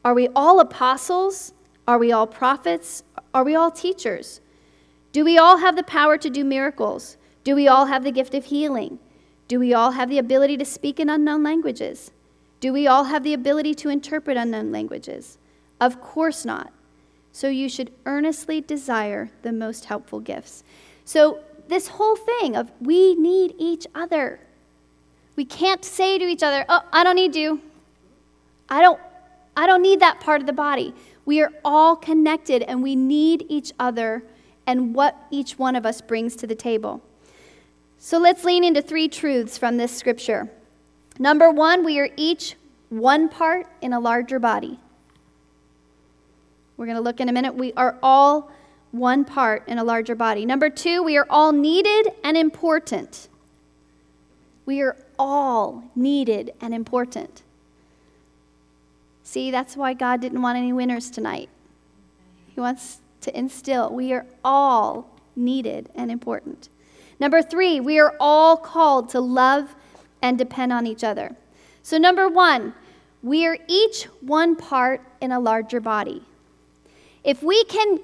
Are 0.04 0.14
we 0.14 0.28
all 0.34 0.60
apostles? 0.60 1.52
Are 1.86 1.98
we 1.98 2.12
all 2.12 2.26
prophets? 2.26 3.02
Are 3.34 3.44
we 3.44 3.54
all 3.54 3.70
teachers? 3.70 4.40
Do 5.12 5.24
we 5.24 5.36
all 5.38 5.58
have 5.58 5.76
the 5.76 5.82
power 5.82 6.16
to 6.16 6.30
do 6.30 6.44
miracles? 6.44 7.16
Do 7.42 7.54
we 7.54 7.66
all 7.66 7.86
have 7.86 8.04
the 8.04 8.12
gift 8.12 8.34
of 8.34 8.46
healing? 8.46 8.98
Do 9.48 9.58
we 9.58 9.74
all 9.74 9.92
have 9.92 10.08
the 10.08 10.18
ability 10.18 10.56
to 10.58 10.64
speak 10.64 11.00
in 11.00 11.10
unknown 11.10 11.42
languages? 11.42 12.12
Do 12.60 12.72
we 12.72 12.86
all 12.86 13.04
have 13.04 13.24
the 13.24 13.34
ability 13.34 13.74
to 13.76 13.88
interpret 13.88 14.36
unknown 14.36 14.70
languages? 14.70 15.38
Of 15.80 16.00
course 16.00 16.44
not. 16.44 16.72
So 17.32 17.48
you 17.48 17.68
should 17.68 17.92
earnestly 18.06 18.60
desire 18.60 19.30
the 19.42 19.52
most 19.52 19.86
helpful 19.86 20.20
gifts. 20.20 20.62
So, 21.10 21.40
this 21.66 21.88
whole 21.88 22.14
thing 22.14 22.54
of 22.54 22.70
we 22.80 23.16
need 23.16 23.56
each 23.58 23.84
other. 23.96 24.38
We 25.34 25.44
can't 25.44 25.84
say 25.84 26.18
to 26.18 26.24
each 26.24 26.44
other, 26.44 26.64
"Oh, 26.68 26.82
I 26.92 27.02
don't 27.02 27.16
need 27.16 27.34
you. 27.34 27.60
I 28.68 28.80
don't 28.80 29.00
I 29.56 29.66
don't 29.66 29.82
need 29.82 29.98
that 29.98 30.20
part 30.20 30.40
of 30.40 30.46
the 30.46 30.52
body." 30.52 30.94
We 31.24 31.42
are 31.42 31.52
all 31.64 31.96
connected 31.96 32.62
and 32.62 32.80
we 32.80 32.94
need 32.94 33.44
each 33.48 33.72
other 33.80 34.22
and 34.68 34.94
what 34.94 35.16
each 35.32 35.58
one 35.58 35.74
of 35.74 35.84
us 35.84 36.00
brings 36.00 36.36
to 36.36 36.46
the 36.46 36.54
table. 36.54 37.02
So 37.98 38.16
let's 38.16 38.44
lean 38.44 38.62
into 38.62 38.80
three 38.80 39.08
truths 39.08 39.58
from 39.58 39.78
this 39.78 39.90
scripture. 39.90 40.48
Number 41.18 41.50
one, 41.50 41.84
we 41.84 41.98
are 41.98 42.10
each 42.16 42.54
one 42.88 43.28
part 43.28 43.66
in 43.80 43.92
a 43.92 43.98
larger 43.98 44.38
body. 44.38 44.78
We're 46.76 46.86
going 46.86 46.98
to 46.98 47.02
look 47.02 47.18
in 47.18 47.28
a 47.28 47.32
minute. 47.32 47.56
We 47.56 47.72
are 47.72 47.98
all 48.00 48.52
one 48.92 49.24
part 49.24 49.66
in 49.68 49.78
a 49.78 49.84
larger 49.84 50.14
body. 50.14 50.44
Number 50.44 50.68
two, 50.68 51.02
we 51.02 51.16
are 51.16 51.26
all 51.30 51.52
needed 51.52 52.12
and 52.24 52.36
important. 52.36 53.28
We 54.66 54.80
are 54.82 54.96
all 55.18 55.84
needed 55.94 56.52
and 56.60 56.74
important. 56.74 57.42
See, 59.22 59.50
that's 59.50 59.76
why 59.76 59.94
God 59.94 60.20
didn't 60.20 60.42
want 60.42 60.58
any 60.58 60.72
winners 60.72 61.10
tonight. 61.10 61.48
He 62.54 62.60
wants 62.60 63.00
to 63.20 63.36
instill. 63.38 63.92
We 63.92 64.12
are 64.12 64.26
all 64.44 65.08
needed 65.36 65.88
and 65.94 66.10
important. 66.10 66.68
Number 67.20 67.42
three, 67.42 67.80
we 67.80 67.98
are 68.00 68.16
all 68.18 68.56
called 68.56 69.08
to 69.10 69.20
love 69.20 69.74
and 70.22 70.36
depend 70.36 70.72
on 70.72 70.86
each 70.86 71.04
other. 71.04 71.36
So, 71.82 71.96
number 71.98 72.28
one, 72.28 72.74
we 73.22 73.46
are 73.46 73.58
each 73.68 74.04
one 74.20 74.56
part 74.56 75.02
in 75.20 75.30
a 75.32 75.40
larger 75.40 75.80
body. 75.80 76.22
If 77.22 77.42
we 77.42 77.62
can 77.64 78.00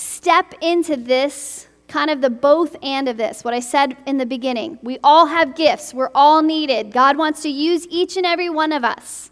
step 0.00 0.54
into 0.60 0.96
this, 0.96 1.68
kind 1.88 2.10
of 2.10 2.20
the 2.20 2.30
both 2.30 2.76
and 2.82 3.08
of 3.08 3.16
this, 3.16 3.44
what 3.44 3.52
I 3.52 3.60
said 3.60 3.96
in 4.06 4.16
the 4.18 4.26
beginning, 4.26 4.78
we 4.82 4.98
all 5.02 5.26
have 5.26 5.54
gifts, 5.54 5.92
we're 5.92 6.10
all 6.14 6.42
needed. 6.42 6.92
God 6.92 7.18
wants 7.18 7.42
to 7.42 7.48
use 7.48 7.86
each 7.88 8.16
and 8.16 8.24
every 8.24 8.48
one 8.48 8.72
of 8.72 8.84
us. 8.84 9.30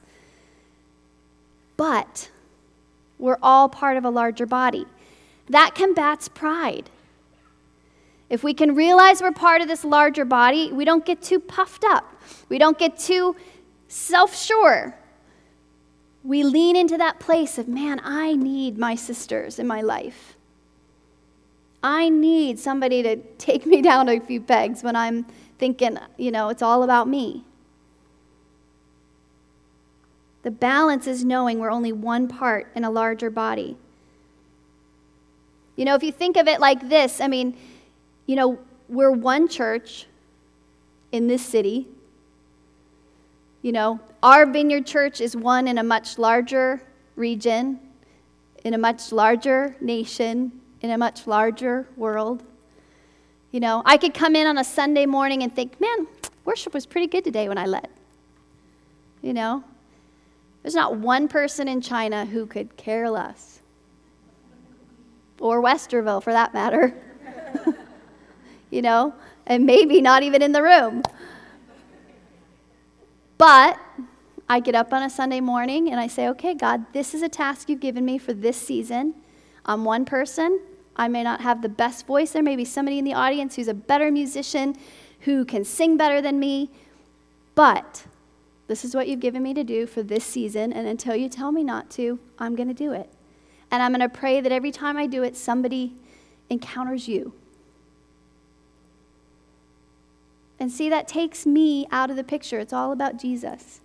But 1.77 2.31
we're 3.19 3.39
all 3.43 3.69
part 3.69 3.97
of 3.97 4.05
a 4.05 4.11
larger 4.11 4.47
body. 4.47 4.87
That 5.49 5.75
combats 5.75 6.29
pride. 6.29 6.91
If 8.29 8.43
we 8.45 8.53
can 8.53 8.75
realize 8.75 9.23
we're 9.23 9.33
part 9.33 9.63
of 9.63 9.69
this 9.69 9.85
larger 9.85 10.25
body, 10.25 10.73
we 10.73 10.85
don't 10.85 11.05
get 11.07 11.23
too 11.23 11.41
puffed 11.41 11.85
up. 11.85 12.05
We 12.49 12.59
don't 12.59 12.77
get 12.77 12.99
too 12.99 13.37
self 13.89 14.37
sure. 14.37 14.99
we 16.25 16.45
lean 16.45 16.77
into 16.77 16.99
that 16.99 17.19
place 17.21 17.57
of, 17.59 17.69
man, 17.69 18.01
I 18.05 18.35
need 18.35 18.77
my 18.77 18.95
sisters 18.95 19.59
in 19.59 19.67
my 19.67 19.81
life. 19.81 20.37
I 21.83 22.09
need 22.09 22.59
somebody 22.59 23.03
to 23.03 23.17
take 23.39 23.67
me 23.67 23.83
down 23.83 24.09
a 24.09 24.21
few 24.21 24.41
pegs 24.41 24.83
when 24.83 24.97
I'm 24.97 25.27
thinking, 25.59 25.99
you 26.17 26.31
know, 26.31 26.49
it's 26.49 26.63
all 26.63 26.83
about 26.83 27.09
me. 27.09 27.45
The 30.43 30.51
balance 30.51 31.07
is 31.07 31.25
knowing 31.25 31.59
we're 31.59 31.71
only 31.71 31.93
one 31.93 32.29
part 32.29 32.69
in 32.75 32.85
a 32.85 32.91
larger 32.91 33.29
body. 33.29 33.77
You 35.77 35.85
know, 35.85 35.95
if 35.95 36.03
you 36.03 36.13
think 36.13 36.37
of 36.37 36.49
it 36.49 36.61
like 36.61 36.89
this, 36.89 37.21
I 37.21 37.29
mean, 37.29 37.57
you 38.27 38.37
know, 38.37 38.59
we're 38.89 39.11
one 39.11 39.49
church 39.49 40.07
in 41.13 41.27
this 41.27 41.45
city. 41.45 41.87
You 43.63 43.73
know, 43.73 44.01
our 44.23 44.47
vineyard 44.47 44.87
church 44.87 45.21
is 45.21 45.37
one 45.37 45.69
in 45.69 45.79
a 45.79 45.83
much 45.83 46.19
larger 46.19 46.83
region, 47.17 47.81
in 48.65 48.75
a 48.75 48.79
much 48.79 49.13
larger 49.13 49.77
nation, 49.81 50.58
in 50.81 50.91
a 50.91 50.99
much 50.99 51.27
larger 51.27 51.87
world. 51.97 52.43
You 53.51 53.61
know, 53.61 53.83
I 53.85 53.97
could 53.97 54.15
come 54.15 54.37
in 54.37 54.47
on 54.47 54.59
a 54.59 54.65
Sunday 54.65 55.07
morning 55.07 55.43
and 55.43 55.55
think, 55.55 55.81
man, 55.81 56.07
worship 56.45 56.75
was 56.75 56.87
pretty 56.87 57.07
good 57.07 57.25
today 57.25 57.49
when 57.49 57.59
I 57.59 57.67
led. 57.67 57.89
You 59.23 59.33
know, 59.33 59.65
there's 60.63 60.75
not 60.75 60.97
one 60.97 61.29
person 61.29 61.67
in 61.69 61.81
China 61.81 62.25
who 62.27 62.47
could 62.47 62.77
care 62.77 63.11
less, 63.11 63.61
or 65.41 65.63
Westerville 65.63 66.23
for 66.23 66.33
that 66.33 66.53
matter. 66.55 66.95
you 68.71 68.83
know, 68.83 69.15
and 69.47 69.65
maybe 69.65 70.01
not 70.01 70.23
even 70.23 70.43
in 70.43 70.53
the 70.53 70.63
room. 70.63 71.03
But 73.39 73.79
I 74.49 74.61
get 74.61 74.75
up 74.75 74.93
on 74.93 75.03
a 75.03 75.11
Sunday 75.11 75.41
morning 75.41 75.91
and 75.91 76.01
I 76.01 76.07
say, 76.07 76.29
okay, 76.29 76.55
God, 76.55 76.93
this 76.93 77.15
is 77.15 77.23
a 77.23 77.29
task 77.29 77.69
you've 77.69 77.81
given 77.81 78.05
me 78.05 78.19
for 78.19 78.35
this 78.35 78.57
season. 78.57 79.15
I'm 79.69 79.85
one 79.85 80.05
person. 80.07 80.61
I 80.97 81.07
may 81.07 81.23
not 81.23 81.43
have 81.43 81.63
the 81.63 81.69
best 81.69 82.07
voice. 82.07 82.33
There 82.33 82.43
may 82.43 82.57
be 82.57 82.65
somebody 82.65 82.99
in 82.99 83.05
the 83.05 83.15
audience 83.15 83.55
who's 83.55 83.69
a 83.69 83.75
better 83.75 84.11
musician, 84.11 84.77
who 85.21 85.45
can 85.45 85.65
sing 85.65 85.97
better 85.97 86.21
than 86.21 86.41
me. 86.41 86.71
But 87.55 88.07
this 88.67 88.85
is 88.85 88.95
what 88.95 89.09
you've 89.09 89.21
given 89.21 89.43
me 89.43 89.55
to 89.55 89.63
do 89.63 89.87
for 89.87 90.03
this 90.03 90.25
season, 90.25 90.73
and 90.73 90.89
until 90.89 91.15
you 91.15 91.29
tell 91.29 91.53
me 91.53 91.63
not 91.63 91.91
to, 91.91 92.19
I'm 92.39 92.57
going 92.57 92.69
to 92.69 92.75
do 92.75 92.93
it. 92.93 93.11
And 93.71 93.83
I'm 93.83 93.93
going 93.93 94.01
to 94.01 94.09
pray 94.09 94.41
that 94.41 94.51
every 94.51 94.73
time 94.73 94.97
I 94.97 95.07
do 95.07 95.23
it, 95.23 95.37
somebody 95.37 95.93
encounters 96.49 97.07
you. 97.07 97.35
And 100.59 100.73
see, 100.73 100.89
that 100.89 101.07
takes 101.07 101.47
me 101.47 101.87
out 101.93 102.11
of 102.11 102.17
the 102.17 102.25
picture. 102.25 102.59
It's 102.59 102.73
all 102.73 102.91
about 102.91 103.19
Jesus. 103.19 103.81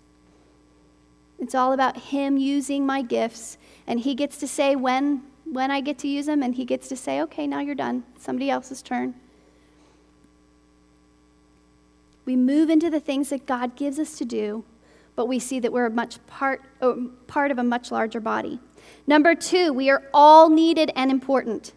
It's 1.38 1.54
all 1.54 1.74
about 1.74 1.98
Him 1.98 2.38
using 2.38 2.86
my 2.86 3.02
gifts, 3.02 3.58
and 3.86 4.00
He 4.00 4.16
gets 4.16 4.38
to 4.38 4.48
say 4.48 4.76
when, 4.76 5.24
when 5.46 5.72
I 5.72 5.82
get 5.82 5.98
to 6.00 6.08
use 6.08 6.26
them, 6.26 6.42
and 6.42 6.56
He 6.56 6.66
gets 6.66 6.88
to 6.90 6.96
say, 6.96 7.22
okay, 7.22 7.48
now 7.48 7.60
you're 7.60 7.76
done. 7.76 8.04
Somebody 8.18 8.50
else's 8.50 8.82
turn. 8.82 9.16
We 12.26 12.36
move 12.36 12.70
into 12.70 12.90
the 12.90 13.00
things 13.00 13.30
that 13.30 13.46
God 13.46 13.76
gives 13.76 14.00
us 14.00 14.18
to 14.18 14.26
do 14.26 14.64
but 15.16 15.28
we 15.28 15.40
see 15.40 15.60
that 15.60 15.72
we're 15.72 15.86
a 15.86 15.92
much 15.92 16.26
part, 16.28 16.62
part 17.28 17.52
of 17.52 17.60
a 17.60 17.64
much 17.64 17.92
larger 17.92 18.20
body. 18.20 18.60
Number 19.06 19.36
two, 19.36 19.72
we 19.74 19.90
are 19.90 20.04
all 20.14 20.50
needed 20.50 20.92
and 20.96 21.12
important. 21.12 21.74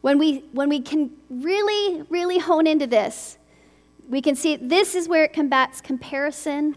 When 0.00 0.18
we, 0.18 0.38
when 0.52 0.68
we 0.68 0.80
can 0.80 1.10
really, 1.28 2.02
really 2.08 2.38
hone 2.38 2.66
into 2.66 2.86
this, 2.86 3.36
we 4.08 4.22
can 4.22 4.34
see 4.34 4.56
this 4.56 4.94
is 4.94 5.08
where 5.08 5.24
it 5.24 5.32
combats 5.32 5.80
comparison 5.80 6.76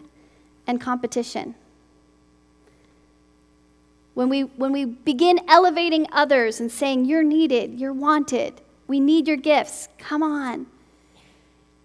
and 0.68 0.80
competition. 0.82 1.56
When 4.14 4.30
we, 4.30 4.42
when 4.42 4.72
we 4.72 4.86
begin 4.86 5.40
elevating 5.48 6.08
others 6.12 6.60
and 6.60 6.72
saying, 6.72 7.06
You're 7.06 7.24
needed, 7.24 7.80
you're 7.80 7.94
wanted, 7.94 8.62
we 8.88 9.00
need 9.00 9.28
your 9.28 9.38
gifts, 9.38 9.88
come 9.98 10.22
on 10.22 10.68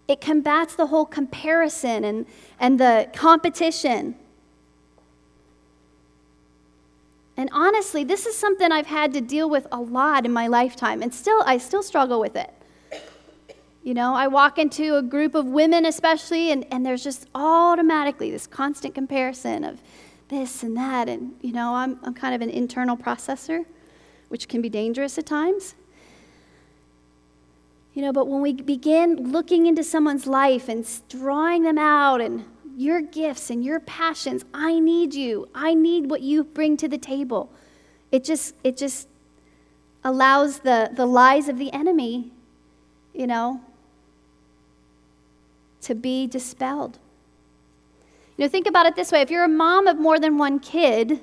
it 0.08 0.22
combats 0.22 0.74
the 0.74 0.86
whole 0.86 1.04
comparison 1.04 2.02
and, 2.02 2.26
and 2.58 2.80
the 2.80 3.08
competition. 3.14 4.16
And 7.36 7.50
honestly, 7.52 8.02
this 8.04 8.24
is 8.24 8.34
something 8.34 8.72
I've 8.72 8.86
had 8.86 9.12
to 9.12 9.20
deal 9.20 9.48
with 9.48 9.66
a 9.70 9.78
lot 9.78 10.24
in 10.24 10.32
my 10.32 10.48
lifetime, 10.48 11.02
and 11.02 11.14
still, 11.14 11.42
I 11.46 11.58
still 11.58 11.82
struggle 11.82 12.18
with 12.18 12.34
it. 12.34 12.52
You 13.84 13.94
know, 13.94 14.14
I 14.14 14.26
walk 14.26 14.58
into 14.58 14.96
a 14.96 15.02
group 15.02 15.34
of 15.34 15.46
women, 15.46 15.84
especially, 15.84 16.50
and, 16.50 16.66
and 16.72 16.84
there's 16.84 17.04
just 17.04 17.26
automatically 17.34 18.30
this 18.30 18.46
constant 18.46 18.94
comparison 18.94 19.62
of 19.62 19.80
this 20.28 20.62
and 20.62 20.76
that. 20.76 21.08
And, 21.08 21.34
you 21.40 21.52
know, 21.52 21.74
I'm, 21.74 21.98
I'm 22.02 22.14
kind 22.14 22.34
of 22.34 22.40
an 22.40 22.50
internal 22.50 22.96
processor, 22.96 23.64
which 24.28 24.48
can 24.48 24.60
be 24.60 24.68
dangerous 24.68 25.18
at 25.18 25.26
times. 25.26 25.74
You 27.94 28.02
know, 28.02 28.12
but 28.12 28.28
when 28.28 28.40
we 28.40 28.52
begin 28.52 29.32
looking 29.32 29.66
into 29.66 29.82
someone's 29.82 30.26
life 30.26 30.68
and 30.68 30.86
drawing 31.08 31.64
them 31.64 31.78
out 31.78 32.20
and 32.20 32.44
your 32.76 33.00
gifts 33.00 33.50
and 33.50 33.64
your 33.64 33.80
passions, 33.80 34.44
I 34.54 34.78
need 34.78 35.14
you. 35.14 35.48
I 35.54 35.74
need 35.74 36.08
what 36.08 36.20
you 36.20 36.44
bring 36.44 36.76
to 36.76 36.88
the 36.88 36.98
table. 36.98 37.50
It 38.12 38.22
just 38.22 38.54
it 38.62 38.76
just 38.76 39.08
allows 40.04 40.60
the, 40.60 40.90
the 40.94 41.06
lies 41.06 41.48
of 41.48 41.58
the 41.58 41.72
enemy, 41.72 42.30
you 43.12 43.26
know, 43.26 43.60
to 45.82 45.94
be 45.94 46.26
dispelled. 46.26 46.98
You 48.38 48.46
know, 48.46 48.48
think 48.48 48.66
about 48.66 48.86
it 48.86 48.96
this 48.96 49.12
way 49.12 49.20
if 49.20 49.30
you're 49.30 49.44
a 49.44 49.48
mom 49.48 49.86
of 49.86 49.98
more 49.98 50.18
than 50.18 50.38
one 50.38 50.58
kid, 50.58 51.20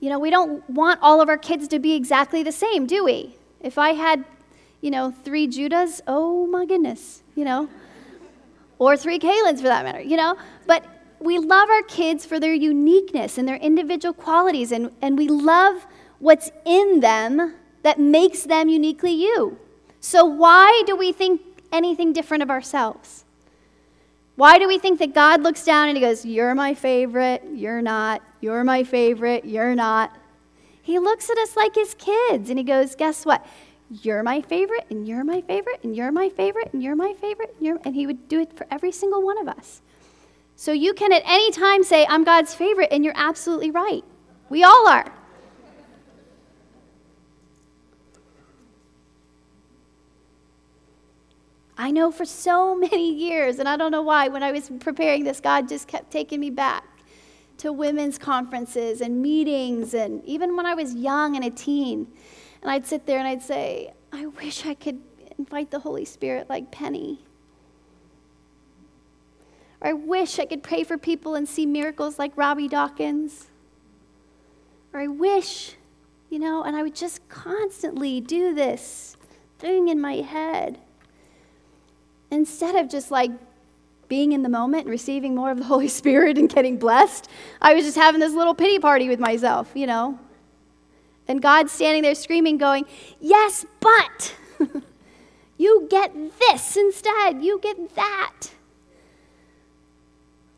you 0.00 0.10
know, 0.10 0.18
we 0.18 0.28
don't 0.28 0.68
want 0.68 1.00
all 1.00 1.22
of 1.22 1.30
our 1.30 1.38
kids 1.38 1.66
to 1.68 1.78
be 1.78 1.94
exactly 1.94 2.42
the 2.42 2.52
same, 2.52 2.86
do 2.86 3.04
we? 3.04 3.36
If 3.62 3.78
I 3.78 3.94
had 3.94 4.26
you 4.84 4.90
know, 4.90 5.10
three 5.10 5.46
Judas, 5.46 6.02
oh 6.06 6.46
my 6.46 6.66
goodness, 6.66 7.22
you 7.34 7.46
know, 7.46 7.70
or 8.78 8.98
three 8.98 9.18
Kaylins 9.18 9.56
for 9.56 9.62
that 9.62 9.82
matter, 9.82 10.02
you 10.02 10.14
know. 10.14 10.36
But 10.66 10.84
we 11.20 11.38
love 11.38 11.70
our 11.70 11.80
kids 11.84 12.26
for 12.26 12.38
their 12.38 12.52
uniqueness 12.52 13.38
and 13.38 13.48
their 13.48 13.56
individual 13.56 14.12
qualities, 14.12 14.72
and, 14.72 14.90
and 15.00 15.16
we 15.16 15.26
love 15.26 15.86
what's 16.18 16.50
in 16.66 17.00
them 17.00 17.54
that 17.82 17.98
makes 17.98 18.42
them 18.42 18.68
uniquely 18.68 19.12
you. 19.12 19.56
So, 20.00 20.26
why 20.26 20.82
do 20.84 20.94
we 20.94 21.12
think 21.12 21.40
anything 21.72 22.12
different 22.12 22.42
of 22.42 22.50
ourselves? 22.50 23.23
Why 24.36 24.58
do 24.58 24.66
we 24.66 24.78
think 24.78 24.98
that 24.98 25.14
God 25.14 25.42
looks 25.42 25.64
down 25.64 25.88
and 25.88 25.96
he 25.96 26.00
goes, 26.00 26.24
You're 26.24 26.54
my 26.54 26.74
favorite, 26.74 27.42
you're 27.52 27.82
not, 27.82 28.22
you're 28.40 28.64
my 28.64 28.84
favorite, 28.84 29.44
you're 29.44 29.74
not? 29.74 30.16
He 30.82 30.98
looks 30.98 31.30
at 31.30 31.38
us 31.38 31.56
like 31.56 31.74
his 31.74 31.94
kids 31.94 32.50
and 32.50 32.58
he 32.58 32.64
goes, 32.64 32.94
Guess 32.94 33.24
what? 33.24 33.46
you're 34.02 34.22
my 34.22 34.40
favorite, 34.40 34.86
and 34.90 35.06
you're 35.06 35.24
my 35.24 35.40
favorite, 35.42 35.80
and 35.82 35.94
you're 35.94 36.12
my 36.12 36.28
favorite, 36.28 36.70
and 36.72 36.82
you're 36.82 36.96
my 36.96 37.14
favorite, 37.20 37.54
and, 37.60 37.78
and 37.84 37.94
he 37.94 38.06
would 38.06 38.28
do 38.28 38.40
it 38.40 38.56
for 38.56 38.66
every 38.70 38.92
single 38.92 39.22
one 39.22 39.38
of 39.38 39.48
us. 39.48 39.82
So 40.56 40.72
you 40.72 40.94
can 40.94 41.12
at 41.12 41.22
any 41.26 41.50
time 41.50 41.82
say, 41.82 42.06
I'm 42.08 42.24
God's 42.24 42.54
favorite, 42.54 42.88
and 42.90 43.04
you're 43.04 43.14
absolutely 43.16 43.70
right. 43.70 44.04
We 44.48 44.62
all 44.62 44.88
are. 44.88 45.12
I 51.76 51.90
know 51.90 52.10
for 52.10 52.24
so 52.24 52.76
many 52.90 53.12
years, 53.12 53.58
and 53.58 53.68
I 53.68 53.76
don't 53.76 53.90
know 53.90 54.02
why, 54.02 54.28
when 54.28 54.42
I 54.42 54.52
was 54.52 54.70
preparing 54.80 55.24
this, 55.24 55.40
God 55.40 55.68
just 55.68 55.88
kept 55.88 56.10
taking 56.10 56.40
me 56.40 56.50
back 56.50 56.84
to 57.58 57.72
women's 57.72 58.18
conferences 58.18 59.00
and 59.00 59.22
meetings, 59.22 59.94
and 59.94 60.24
even 60.24 60.56
when 60.56 60.66
I 60.66 60.74
was 60.74 60.94
young 60.94 61.36
and 61.36 61.44
a 61.44 61.50
teen. 61.50 62.08
And 62.62 62.70
I'd 62.70 62.86
sit 62.86 63.06
there 63.06 63.18
and 63.18 63.28
I'd 63.28 63.42
say, 63.42 63.92
I 64.12 64.26
wish 64.26 64.66
I 64.66 64.74
could 64.74 65.00
invite 65.38 65.70
the 65.70 65.80
Holy 65.80 66.04
Spirit 66.04 66.48
like 66.48 66.70
Penny. 66.70 67.20
Or 69.80 69.88
I 69.88 69.92
wish 69.92 70.38
I 70.38 70.46
could 70.46 70.62
pray 70.62 70.82
for 70.82 70.96
people 70.96 71.34
and 71.34 71.48
see 71.48 71.66
miracles 71.66 72.18
like 72.18 72.32
Robbie 72.36 72.68
Dawkins. 72.68 73.48
Or 74.92 75.00
I 75.00 75.08
wish, 75.08 75.76
you 76.30 76.38
know, 76.38 76.62
and 76.62 76.74
I 76.74 76.82
would 76.82 76.94
just 76.94 77.28
constantly 77.28 78.20
do 78.20 78.54
this 78.54 79.16
thing 79.58 79.88
in 79.88 80.00
my 80.00 80.16
head. 80.16 80.78
Instead 82.34 82.74
of 82.74 82.88
just 82.88 83.12
like 83.12 83.30
being 84.08 84.32
in 84.32 84.42
the 84.42 84.48
moment 84.48 84.82
and 84.82 84.90
receiving 84.90 85.36
more 85.36 85.52
of 85.52 85.58
the 85.58 85.64
Holy 85.72 85.88
Spirit 85.88 86.36
and 86.36 86.48
getting 86.48 86.76
blessed, 86.76 87.30
I 87.62 87.74
was 87.74 87.84
just 87.84 87.96
having 87.96 88.20
this 88.20 88.34
little 88.34 88.54
pity 88.54 88.80
party 88.80 89.08
with 89.08 89.20
myself, 89.20 89.70
you 89.74 89.86
know. 89.86 90.18
And 91.28 91.40
God's 91.40 91.72
standing 91.72 92.02
there 92.02 92.14
screaming, 92.14 92.58
going, 92.58 92.86
Yes, 93.20 93.64
but 93.78 94.34
you 95.56 95.86
get 95.88 96.12
this 96.38 96.76
instead. 96.76 97.42
You 97.42 97.60
get 97.62 97.94
that. 97.94 98.50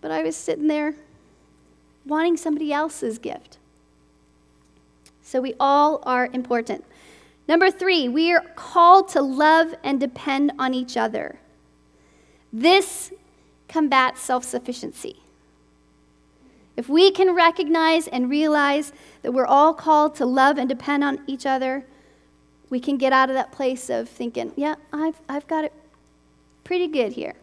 But 0.01 0.11
I 0.11 0.23
was 0.23 0.35
sitting 0.35 0.67
there 0.67 0.95
wanting 2.07 2.39
somebody 2.39 2.73
else's 2.73 3.19
gift. 3.19 3.59
So 5.23 5.43
we 5.43 5.55
all 5.61 6.03
are 6.05 6.31
important. 6.33 6.85
Number 7.49 7.71
three, 7.71 8.09
we 8.09 8.33
are 8.33 8.45
called 8.55 9.09
to 9.11 9.21
love 9.21 9.75
and 9.85 10.01
depend 10.01 10.53
on 10.59 10.73
each 10.73 10.97
other. 10.97 11.39
This 12.53 13.13
combats 13.69 14.21
self 14.21 14.45
sufficiency. 14.45 15.17
If 16.77 16.89
we 16.89 17.11
can 17.11 17.35
recognize 17.35 18.07
and 18.07 18.29
realize 18.29 18.93
that 19.23 19.33
we're 19.33 19.47
all 19.47 19.73
called 19.73 20.15
to 20.17 20.27
love 20.27 20.59
and 20.59 20.69
depend 20.69 21.03
on 21.03 21.21
each 21.27 21.47
other, 21.47 21.87
we 22.69 22.81
can 22.81 22.99
get 22.99 23.13
out 23.13 23.31
of 23.31 23.35
that 23.35 23.51
place 23.51 23.89
of 23.89 24.09
thinking, 24.09 24.53
yeah, 24.57 24.75
I've, 24.93 25.21
I've 25.29 25.47
got 25.47 25.65
it 25.65 25.73
pretty 26.65 26.89
good 26.89 27.13
here. 27.13 27.35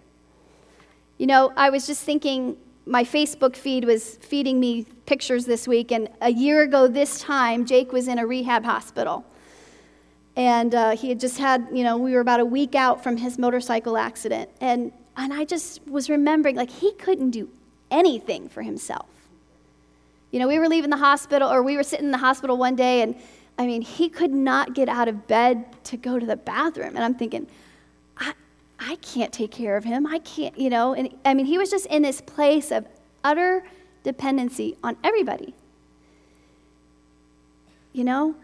You 1.17 1.27
know, 1.27 1.51
I 1.55 1.69
was 1.69 1.87
just 1.87 2.03
thinking, 2.03 2.57
my 2.85 3.03
Facebook 3.03 3.55
feed 3.55 3.85
was 3.85 4.17
feeding 4.17 4.59
me 4.59 4.85
pictures 5.05 5.45
this 5.45 5.67
week, 5.67 5.91
and 5.91 6.09
a 6.21 6.31
year 6.31 6.61
ago 6.61 6.87
this 6.87 7.19
time, 7.19 7.65
Jake 7.65 7.91
was 7.91 8.07
in 8.07 8.19
a 8.19 8.27
rehab 8.27 8.65
hospital. 8.65 9.25
And 10.36 10.73
uh, 10.73 10.95
he 10.95 11.09
had 11.09 11.19
just 11.19 11.38
had, 11.38 11.67
you 11.71 11.84
know, 11.84 11.97
we 11.97 12.13
were 12.13 12.19
about 12.19 12.39
a 12.39 12.45
week 12.45 12.75
out 12.75 13.03
from 13.03 13.17
his 13.17 13.38
motorcycle 13.38 13.97
accident. 13.97 14.49
And, 14.61 14.91
and 15.15 15.31
I 15.31 15.45
just 15.45 15.86
was 15.88 16.09
remembering, 16.09 16.55
like, 16.55 16.71
he 16.71 16.91
couldn't 16.93 17.31
do 17.31 17.49
anything 17.91 18.49
for 18.49 18.63
himself. 18.63 19.07
You 20.31 20.39
know, 20.39 20.47
we 20.47 20.57
were 20.57 20.67
leaving 20.67 20.89
the 20.89 20.97
hospital, 20.97 21.51
or 21.51 21.61
we 21.61 21.77
were 21.77 21.84
sitting 21.84 22.05
in 22.05 22.11
the 22.11 22.17
hospital 22.17 22.57
one 22.57 22.75
day, 22.75 23.03
and 23.03 23.15
I 23.59 23.67
mean, 23.67 23.84
he 23.84 24.09
could 24.09 24.31
not 24.31 24.73
get 24.73 24.89
out 24.89 25.07
of 25.07 25.27
bed 25.27 25.65
to 25.86 25.97
go 25.97 26.17
to 26.17 26.25
the 26.25 26.36
bathroom. 26.36 26.95
And 26.95 27.03
I'm 27.03 27.13
thinking, 27.13 27.45
I, 28.17 28.34
I 28.79 28.95
can't 28.95 29.31
take 29.31 29.51
care 29.51 29.77
of 29.77 29.84
him. 29.84 30.07
I 30.07 30.17
can't, 30.19 30.57
you 30.57 30.71
know. 30.71 30.95
And 30.95 31.13
I 31.23 31.36
mean, 31.36 31.45
he 31.45 31.59
was 31.59 31.69
just 31.69 31.86
in 31.86 32.01
this 32.01 32.19
place 32.19 32.71
of 32.71 32.88
utter 33.23 33.63
dependency 34.03 34.75
on 34.84 34.97
everybody. 35.03 35.53
You 37.91 38.03
know? 38.03 38.36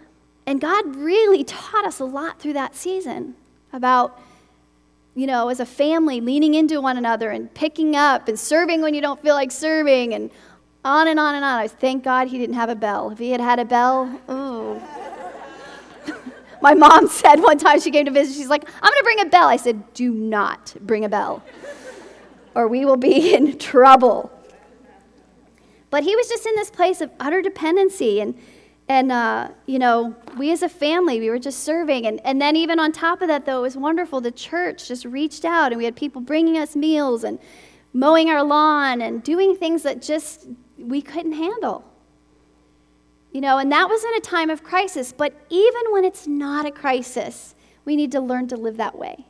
And 0.50 0.60
God 0.60 0.95
really 0.95 1.43
taught 1.43 1.86
us 1.86 2.00
a 2.00 2.06
lot 2.06 2.39
through 2.39 2.54
that 2.54 2.76
season 2.76 3.36
about, 3.72 4.20
you 5.14 5.28
know, 5.28 5.50
as 5.50 5.60
a 5.60 5.66
family, 5.66 6.22
leaning 6.22 6.56
into 6.56 6.82
one 6.82 6.97
another 6.97 7.30
and 7.30 7.54
picking 7.54 7.95
up 7.95 8.28
and 8.28 8.38
serving 8.38 8.82
when 8.82 8.95
you 8.95 9.00
don't 9.00 9.22
feel 9.22 9.36
like 9.36 9.52
serving 9.52 10.12
and 10.16 10.32
on 10.84 11.08
and 11.08 11.20
on 11.20 11.36
and 11.36 11.45
on. 11.45 11.60
I 11.60 11.68
thank 11.68 12.04
God 12.04 12.30
he 12.30 12.39
didn't 12.39 12.56
have 12.56 12.70
a 12.70 12.76
bell. 12.76 13.12
If 13.12 13.20
he 13.20 13.30
had 13.30 13.41
had 13.41 13.60
a 13.60 13.64
bell, 13.64 14.20
oh. 14.28 14.82
My 16.64 16.74
mom 16.74 17.08
said 17.10 17.36
one 17.36 17.60
time 17.60 17.80
she 17.80 17.91
came 17.91 18.06
to 18.06 18.12
visit, 18.12 18.36
she's 18.36 18.50
like, 18.50 18.68
I'm 18.82 18.91
going 18.91 18.97
to 18.97 19.04
bring 19.04 19.20
a 19.20 19.26
bell. 19.26 19.47
I 19.47 19.58
said, 19.58 19.93
Do 19.93 20.12
not 20.12 20.76
bring 20.82 21.06
a 21.06 21.10
bell, 21.10 21.43
or 22.56 22.68
we 22.68 22.86
will 22.86 22.97
be 22.97 23.36
in 23.36 23.60
trouble. 23.60 24.32
But 25.91 26.02
he 26.02 26.16
was 26.16 26.28
just 26.28 26.47
in 26.47 26.56
this 26.56 26.72
place 26.72 27.02
of 27.02 27.12
utter 27.20 27.43
dependency. 27.43 28.20
And, 28.20 28.34
and 28.90 29.12
uh, 29.12 29.50
you 29.68 29.78
know, 29.78 30.16
we 30.36 30.52
as 30.52 30.64
a 30.64 30.68
family, 30.68 31.20
we 31.20 31.30
were 31.30 31.38
just 31.38 31.64
serving. 31.64 32.08
And, 32.08 32.20
and 32.26 32.42
then, 32.42 32.56
even 32.56 32.80
on 32.80 32.92
top 32.92 33.22
of 33.22 33.28
that, 33.28 33.46
though, 33.46 33.60
it 33.60 33.62
was 33.62 33.78
wonderful. 33.78 34.20
The 34.20 34.32
church 34.32 34.88
just 34.88 35.06
reached 35.06 35.46
out, 35.46 35.72
and 35.72 35.78
we 35.78 35.86
had 35.86 35.96
people 35.96 36.22
bringing 36.22 36.58
us 36.58 36.76
meals 36.76 37.24
and 37.24 37.38
mowing 37.94 38.30
our 38.30 38.44
lawn 38.44 39.02
and 39.02 39.22
doing 39.22 39.56
things 39.56 39.84
that 39.84 40.02
just 40.02 40.48
we 40.80 41.04
couldn't 41.04 41.34
handle. 41.34 41.86
You 43.32 43.42
know, 43.42 43.60
and 43.60 43.72
that 43.72 43.88
was 43.88 44.04
in 44.04 44.16
a 44.16 44.22
time 44.22 44.50
of 44.50 44.64
crisis. 44.64 45.14
But 45.14 45.34
even 45.52 45.82
when 45.92 46.04
it's 46.04 46.26
not 46.26 46.66
a 46.66 46.72
crisis, 46.72 47.54
we 47.86 47.96
need 47.96 48.12
to 48.14 48.20
learn 48.20 48.48
to 48.48 48.58
live 48.58 48.78
that 48.78 48.98
way. 48.98 49.28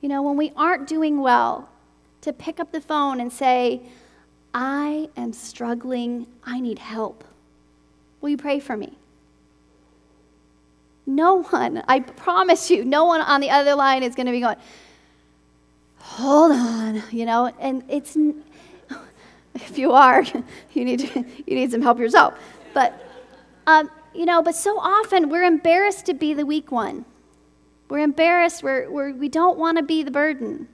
You 0.00 0.08
know, 0.08 0.22
when 0.22 0.38
we 0.38 0.52
aren't 0.56 0.86
doing 0.86 1.20
well, 1.20 1.68
to 2.22 2.32
pick 2.32 2.58
up 2.58 2.72
the 2.72 2.80
phone 2.80 3.20
and 3.20 3.30
say, 3.30 3.82
I 4.54 5.10
am 5.14 5.34
struggling. 5.34 6.26
I 6.42 6.58
need 6.58 6.78
help. 6.78 7.22
Will 8.20 8.30
you 8.30 8.36
pray 8.36 8.60
for 8.60 8.76
me? 8.76 8.96
No 11.06 11.42
one, 11.42 11.82
I 11.88 12.00
promise 12.00 12.70
you, 12.70 12.84
no 12.84 13.06
one 13.06 13.22
on 13.22 13.40
the 13.40 13.48
other 13.50 13.74
line 13.74 14.02
is 14.02 14.14
going 14.14 14.26
to 14.26 14.32
be 14.32 14.40
going, 14.40 14.56
hold 15.98 16.52
on, 16.52 17.02
you 17.10 17.24
know, 17.24 17.52
and 17.58 17.82
it's, 17.88 18.16
if 19.54 19.78
you 19.78 19.92
are, 19.92 20.22
you 20.74 20.84
need, 20.84 21.00
to, 21.00 21.24
you 21.46 21.54
need 21.54 21.70
some 21.70 21.80
help 21.80 21.98
yourself. 21.98 22.34
But, 22.74 22.92
um, 23.66 23.90
you 24.14 24.26
know, 24.26 24.42
but 24.42 24.54
so 24.54 24.78
often 24.78 25.30
we're 25.30 25.44
embarrassed 25.44 26.06
to 26.06 26.14
be 26.14 26.34
the 26.34 26.44
weak 26.44 26.70
one. 26.70 27.06
We're 27.88 28.00
embarrassed, 28.00 28.62
we're, 28.62 28.90
we're, 28.90 29.12
we 29.12 29.30
don't 29.30 29.58
want 29.58 29.78
to 29.78 29.82
be 29.82 30.02
the 30.02 30.10
burden. 30.10 30.68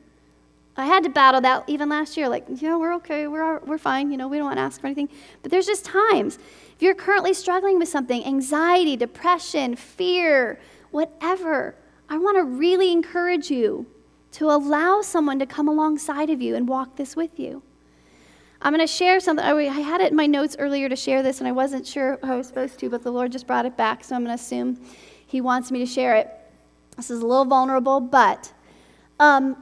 I 0.76 0.86
had 0.86 1.04
to 1.04 1.10
battle 1.10 1.40
that 1.42 1.62
even 1.68 1.88
last 1.88 2.16
year. 2.16 2.28
Like, 2.28 2.44
yeah, 2.48 2.76
we're 2.76 2.94
okay, 2.94 3.28
we're, 3.28 3.60
we're 3.60 3.78
fine, 3.78 4.10
you 4.10 4.16
know, 4.16 4.26
we 4.26 4.38
don't 4.38 4.46
want 4.46 4.56
to 4.56 4.62
ask 4.62 4.80
for 4.80 4.88
anything. 4.88 5.08
But 5.42 5.52
there's 5.52 5.66
just 5.66 5.84
times. 5.84 6.38
If 6.74 6.82
you're 6.82 6.94
currently 6.94 7.34
struggling 7.34 7.78
with 7.78 7.88
something, 7.88 8.24
anxiety, 8.24 8.96
depression, 8.96 9.76
fear, 9.76 10.58
whatever, 10.90 11.76
I 12.08 12.18
want 12.18 12.36
to 12.36 12.42
really 12.42 12.90
encourage 12.90 13.50
you 13.50 13.86
to 14.32 14.50
allow 14.50 15.00
someone 15.00 15.38
to 15.38 15.46
come 15.46 15.68
alongside 15.68 16.30
of 16.30 16.42
you 16.42 16.56
and 16.56 16.68
walk 16.68 16.96
this 16.96 17.14
with 17.14 17.38
you. 17.38 17.62
I'm 18.60 18.72
going 18.72 18.84
to 18.84 18.92
share 18.92 19.20
something. 19.20 19.44
I 19.44 19.80
had 19.80 20.00
it 20.00 20.10
in 20.10 20.16
my 20.16 20.26
notes 20.26 20.56
earlier 20.58 20.88
to 20.88 20.96
share 20.96 21.22
this, 21.22 21.38
and 21.38 21.46
I 21.46 21.52
wasn't 21.52 21.86
sure 21.86 22.18
how 22.22 22.34
I 22.34 22.36
was 22.38 22.48
supposed 22.48 22.78
to, 22.80 22.90
but 22.90 23.02
the 23.02 23.12
Lord 23.12 23.30
just 23.30 23.46
brought 23.46 23.66
it 23.66 23.76
back, 23.76 24.02
so 24.02 24.16
I'm 24.16 24.24
going 24.24 24.36
to 24.36 24.42
assume 24.42 24.80
He 25.26 25.40
wants 25.40 25.70
me 25.70 25.78
to 25.78 25.86
share 25.86 26.16
it. 26.16 26.28
This 26.96 27.10
is 27.10 27.20
a 27.20 27.26
little 27.26 27.44
vulnerable, 27.44 28.00
but 28.00 28.52
um, 29.20 29.56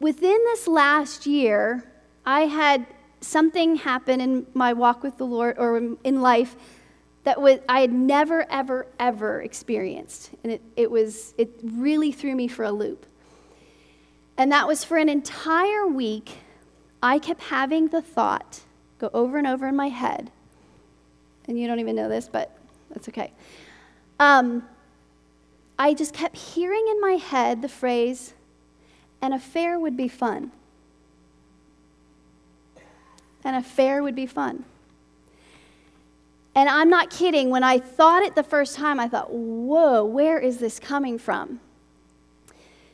within 0.00 0.38
this 0.44 0.68
last 0.68 1.26
year, 1.26 1.84
I 2.26 2.42
had 2.42 2.86
something 3.22 3.76
happened 3.76 4.20
in 4.20 4.46
my 4.52 4.72
walk 4.72 5.02
with 5.02 5.16
the 5.16 5.26
Lord 5.26 5.58
or 5.58 5.76
in 5.76 6.20
life 6.20 6.56
that 7.24 7.40
was, 7.40 7.60
I 7.68 7.80
had 7.80 7.92
never, 7.92 8.44
ever, 8.50 8.86
ever 8.98 9.42
experienced. 9.42 10.30
And 10.42 10.52
it, 10.52 10.62
it, 10.76 10.90
was, 10.90 11.34
it 11.38 11.50
really 11.62 12.12
threw 12.12 12.34
me 12.34 12.48
for 12.48 12.64
a 12.64 12.72
loop. 12.72 13.06
And 14.36 14.50
that 14.50 14.66
was 14.66 14.82
for 14.82 14.96
an 14.96 15.08
entire 15.08 15.86
week, 15.86 16.38
I 17.02 17.18
kept 17.18 17.42
having 17.42 17.88
the 17.88 18.02
thought 18.02 18.60
go 18.98 19.10
over 19.12 19.38
and 19.38 19.46
over 19.46 19.68
in 19.68 19.76
my 19.76 19.88
head. 19.88 20.30
And 21.46 21.58
you 21.58 21.66
don't 21.66 21.80
even 21.80 21.96
know 21.96 22.08
this, 22.08 22.28
but 22.28 22.56
that's 22.90 23.08
okay. 23.08 23.32
Um, 24.18 24.64
I 25.78 25.94
just 25.94 26.14
kept 26.14 26.36
hearing 26.36 26.86
in 26.88 27.00
my 27.00 27.14
head 27.14 27.62
the 27.62 27.68
phrase, 27.68 28.34
an 29.20 29.32
affair 29.32 29.78
would 29.78 29.96
be 29.96 30.08
fun. 30.08 30.52
An 33.44 33.54
affair 33.54 34.02
would 34.02 34.14
be 34.14 34.26
fun. 34.26 34.64
And 36.54 36.68
I'm 36.68 36.90
not 36.90 37.10
kidding. 37.10 37.50
When 37.50 37.64
I 37.64 37.78
thought 37.78 38.22
it 38.22 38.34
the 38.34 38.42
first 38.42 38.76
time, 38.76 39.00
I 39.00 39.08
thought, 39.08 39.32
whoa, 39.32 40.04
where 40.04 40.38
is 40.38 40.58
this 40.58 40.78
coming 40.78 41.18
from? 41.18 41.60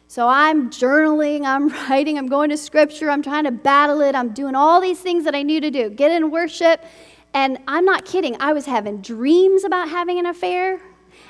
So 0.07 0.27
I'm 0.27 0.71
journaling, 0.71 1.45
I'm 1.45 1.69
writing, 1.91 2.17
I'm 2.17 2.29
going 2.29 2.51
to 2.51 2.57
scripture, 2.57 3.11
I'm 3.11 3.23
trying 3.23 3.45
to 3.45 3.51
battle 3.51 4.01
it, 4.01 4.15
I'm 4.15 4.33
doing 4.33 4.55
all 4.55 4.81
these 4.81 5.01
things 5.01 5.25
that 5.25 5.35
I 5.35 5.43
knew 5.43 5.61
to 5.61 5.71
do. 5.71 5.91
Get 5.91 6.13
in 6.13 6.31
worship. 6.31 6.83
And 7.35 7.59
I'm 7.69 7.85
not 7.85 8.07
kidding. 8.07 8.37
I 8.41 8.53
was 8.53 8.65
having 8.65 9.03
dreams 9.03 9.65
about 9.65 9.89
having 9.89 10.19
an 10.19 10.27
affair. 10.27 10.81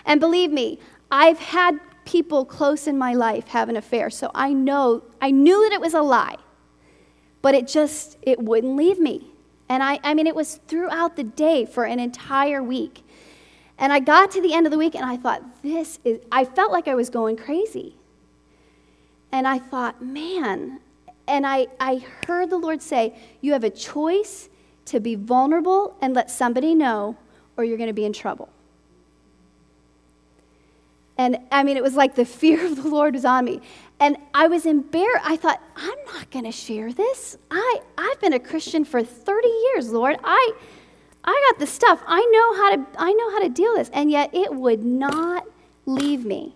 And 0.06 0.20
believe 0.20 0.52
me, 0.52 0.78
I've 1.10 1.38
had 1.38 1.80
people 2.04 2.44
close 2.44 2.86
in 2.86 2.96
my 2.96 3.14
life 3.14 3.48
have 3.48 3.68
an 3.68 3.76
affair. 3.76 4.08
So 4.10 4.30
I 4.34 4.52
know, 4.52 5.02
I 5.20 5.30
knew 5.30 5.60
that 5.64 5.72
it 5.72 5.80
was 5.80 5.94
a 5.94 6.00
lie, 6.00 6.36
but 7.42 7.54
it 7.54 7.66
just, 7.68 8.16
it 8.22 8.38
wouldn't 8.38 8.76
leave 8.76 8.98
me. 8.98 9.30
And 9.68 9.82
I, 9.82 10.00
I 10.02 10.14
mean, 10.14 10.26
it 10.26 10.34
was 10.34 10.60
throughout 10.66 11.16
the 11.16 11.24
day 11.24 11.66
for 11.66 11.84
an 11.84 11.98
entire 11.98 12.62
week. 12.62 13.04
And 13.78 13.92
I 13.92 14.00
got 14.00 14.30
to 14.32 14.40
the 14.40 14.54
end 14.54 14.66
of 14.66 14.72
the 14.72 14.78
week 14.78 14.94
and 14.94 15.04
I 15.04 15.16
thought, 15.16 15.42
this 15.62 16.00
is, 16.04 16.20
I 16.32 16.44
felt 16.44 16.72
like 16.72 16.88
I 16.88 16.94
was 16.94 17.10
going 17.10 17.36
crazy. 17.36 17.94
And 19.30 19.46
I 19.46 19.58
thought, 19.58 20.02
man, 20.02 20.80
and 21.28 21.46
I, 21.46 21.68
I 21.78 22.04
heard 22.26 22.50
the 22.50 22.56
Lord 22.56 22.80
say, 22.82 23.14
you 23.40 23.52
have 23.52 23.62
a 23.62 23.70
choice 23.70 24.48
to 24.86 25.00
be 25.00 25.14
vulnerable 25.14 25.96
and 26.00 26.14
let 26.14 26.30
somebody 26.30 26.74
know, 26.74 27.16
or 27.56 27.64
you're 27.64 27.76
going 27.76 27.88
to 27.88 27.94
be 27.94 28.06
in 28.06 28.12
trouble. 28.12 28.48
And 31.18 31.38
I 31.50 31.64
mean, 31.64 31.76
it 31.76 31.82
was 31.82 31.94
like 31.94 32.14
the 32.14 32.24
fear 32.40 32.64
of 32.64 32.82
the 32.82 32.88
Lord 32.88 33.14
was 33.14 33.24
on 33.24 33.44
me. 33.44 33.60
And 34.00 34.16
I 34.32 34.46
was 34.46 34.64
embarrassed. 34.64 35.24
I 35.24 35.36
thought, 35.36 35.60
I'm 35.76 35.98
not 36.14 36.30
going 36.30 36.44
to 36.44 36.52
share 36.52 36.92
this. 36.92 37.36
I, 37.50 37.80
I've 37.98 38.20
been 38.20 38.32
a 38.32 38.38
Christian 38.38 38.84
for 38.84 39.02
30 39.02 39.48
years, 39.48 39.90
Lord. 39.90 40.16
I, 40.22 40.52
I 41.24 41.50
got 41.50 41.58
the 41.58 41.66
stuff. 41.66 42.00
I 42.06 42.20
know 42.20 42.54
how 42.62 42.76
to, 42.76 43.00
I 43.00 43.12
know 43.12 43.30
how 43.32 43.40
to 43.40 43.48
deal 43.48 43.74
this. 43.74 43.90
And 43.92 44.10
yet 44.10 44.32
it 44.32 44.54
would 44.54 44.84
not 44.84 45.44
leave 45.84 46.24
me. 46.24 46.54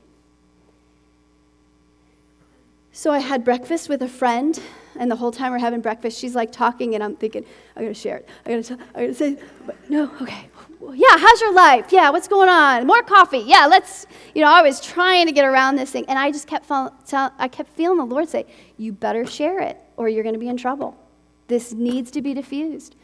So 2.93 3.11
I 3.11 3.19
had 3.19 3.43
breakfast 3.43 3.89
with 3.89 4.03
a 4.03 4.09
friend, 4.09 4.61
and 4.99 5.11
the 5.11 5.17
whole 5.17 5.33
time 5.33 5.51
we're 5.51 5.59
having 5.59 5.81
breakfast, 5.81 6.19
she's 6.21 6.35
like 6.35 6.53
talking, 6.53 6.95
and 6.95 7.03
I'm 7.03 7.17
thinking, 7.17 7.45
I'm 7.75 7.85
going 7.85 7.95
to 7.95 7.99
share 7.99 8.19
it. 8.19 8.29
I'm 8.45 8.53
going 8.53 8.63
to, 8.63 8.79
I'm 8.95 9.07
to 9.07 9.15
say, 9.15 9.39
but 9.67 9.77
no, 9.89 10.13
okay, 10.21 10.49
yeah, 10.91 11.16
how's 11.16 11.41
your 11.41 11.55
life? 11.55 11.93
Yeah, 11.93 12.11
what's 12.11 12.28
going 12.28 12.49
on? 12.49 12.87
More 12.87 13.03
coffee. 13.03 13.45
Yeah, 13.47 13.66
let's, 13.66 14.07
you 14.35 14.43
know, 14.43 14.51
I 14.51 14.62
was 14.62 14.80
trying 14.80 15.26
to 15.26 15.33
get 15.33 15.45
around 15.45 15.76
this 15.76 15.91
thing. 15.91 16.05
And 16.09 16.18
I 16.18 16.30
just 16.33 16.47
kept, 16.47 16.66
I 16.70 17.49
kept 17.49 17.70
feeling 17.70 17.99
the 17.99 18.05
Lord 18.05 18.28
say, 18.28 18.47
you 18.76 18.93
better 18.93 19.24
share 19.24 19.61
it 19.61 19.78
or 19.97 20.09
you're 20.09 20.22
going 20.22 20.35
to 20.35 20.41
be 20.41 20.49
in 20.49 20.57
trouble. 20.57 20.97
This 21.47 21.72
needs 21.72 22.11
to 22.12 22.22
be 22.22 22.35
diffused. 22.35 22.97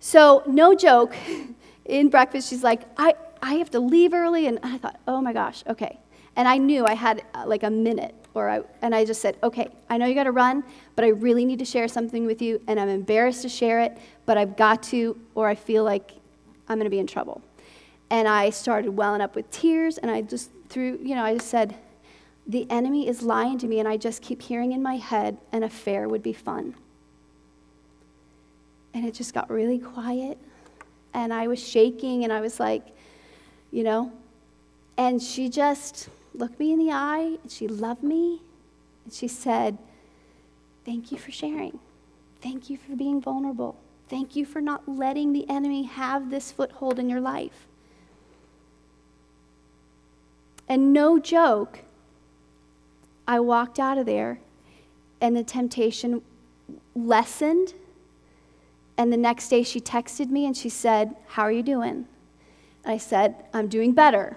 So, 0.00 0.44
no 0.46 0.74
joke, 0.74 1.14
in 1.84 2.08
breakfast, 2.08 2.50
she's 2.50 2.62
like, 2.62 2.82
I, 2.96 3.14
I 3.42 3.54
have 3.54 3.70
to 3.70 3.80
leave 3.80 4.14
early. 4.14 4.46
And 4.46 4.60
I 4.62 4.78
thought, 4.78 5.00
oh 5.08 5.20
my 5.20 5.32
gosh, 5.32 5.64
okay. 5.66 5.98
And 6.36 6.46
I 6.46 6.56
knew 6.56 6.86
I 6.86 6.94
had 6.94 7.24
uh, 7.34 7.44
like 7.46 7.64
a 7.64 7.70
minute, 7.70 8.14
or 8.34 8.48
I, 8.48 8.60
and 8.80 8.94
I 8.94 9.04
just 9.04 9.20
said, 9.20 9.36
okay, 9.42 9.68
I 9.90 9.98
know 9.98 10.06
you 10.06 10.14
got 10.14 10.24
to 10.24 10.30
run, 10.30 10.62
but 10.94 11.04
I 11.04 11.08
really 11.08 11.44
need 11.44 11.58
to 11.58 11.64
share 11.64 11.88
something 11.88 12.26
with 12.26 12.40
you, 12.40 12.60
and 12.68 12.78
I'm 12.78 12.88
embarrassed 12.88 13.42
to 13.42 13.48
share 13.48 13.80
it, 13.80 13.98
but 14.24 14.38
I've 14.38 14.56
got 14.56 14.84
to, 14.84 15.18
or 15.34 15.48
I 15.48 15.56
feel 15.56 15.82
like 15.82 16.12
I'm 16.68 16.78
going 16.78 16.84
to 16.86 16.90
be 16.90 16.98
in 16.98 17.06
trouble. 17.06 17.42
And 18.10 18.26
I 18.26 18.50
started 18.50 18.90
welling 18.90 19.20
up 19.20 19.34
with 19.34 19.50
tears, 19.50 19.98
and 19.98 20.10
I 20.10 20.22
just 20.22 20.50
threw, 20.68 20.98
you 21.02 21.14
know, 21.14 21.22
I 21.22 21.34
just 21.34 21.48
said, 21.48 21.74
the 22.46 22.66
enemy 22.70 23.06
is 23.06 23.22
lying 23.22 23.58
to 23.58 23.66
me, 23.66 23.78
and 23.78 23.88
I 23.88 23.96
just 23.96 24.22
keep 24.22 24.40
hearing 24.40 24.72
in 24.72 24.82
my 24.82 24.96
head, 24.96 25.38
an 25.52 25.62
affair 25.62 26.08
would 26.08 26.22
be 26.22 26.32
fun. 26.32 26.74
And 28.94 29.04
it 29.04 29.14
just 29.14 29.34
got 29.34 29.50
really 29.50 29.78
quiet, 29.78 30.38
and 31.12 31.32
I 31.32 31.46
was 31.46 31.66
shaking, 31.66 32.24
and 32.24 32.32
I 32.32 32.40
was 32.40 32.58
like, 32.58 32.86
you 33.70 33.82
know, 33.82 34.12
and 34.96 35.22
she 35.22 35.48
just 35.48 36.08
looked 36.34 36.58
me 36.58 36.72
in 36.72 36.78
the 36.78 36.90
eye 36.90 37.38
and 37.42 37.50
she 37.50 37.68
loved 37.68 38.02
me 38.02 38.42
and 39.04 39.12
she 39.12 39.28
said, 39.28 39.78
Thank 40.84 41.12
you 41.12 41.18
for 41.18 41.30
sharing. 41.30 41.78
Thank 42.40 42.70
you 42.70 42.78
for 42.78 42.96
being 42.96 43.20
vulnerable. 43.20 43.76
Thank 44.08 44.36
you 44.36 44.46
for 44.46 44.60
not 44.60 44.88
letting 44.88 45.32
the 45.32 45.48
enemy 45.48 45.84
have 45.84 46.30
this 46.30 46.50
foothold 46.50 46.98
in 46.98 47.08
your 47.08 47.20
life. 47.20 47.66
And 50.68 50.92
no 50.92 51.18
joke, 51.18 51.80
I 53.26 53.40
walked 53.40 53.78
out 53.78 53.98
of 53.98 54.06
there 54.06 54.40
and 55.20 55.36
the 55.36 55.44
temptation 55.44 56.22
lessened. 56.94 57.74
And 58.96 59.12
the 59.12 59.16
next 59.16 59.48
day 59.48 59.62
she 59.62 59.80
texted 59.80 60.30
me 60.30 60.46
and 60.46 60.56
she 60.56 60.68
said, 60.68 61.14
How 61.28 61.42
are 61.42 61.52
you 61.52 61.62
doing? 61.62 62.06
And 62.84 62.94
I 62.94 62.98
said, 62.98 63.34
I'm 63.52 63.68
doing 63.68 63.92
better. 63.92 64.36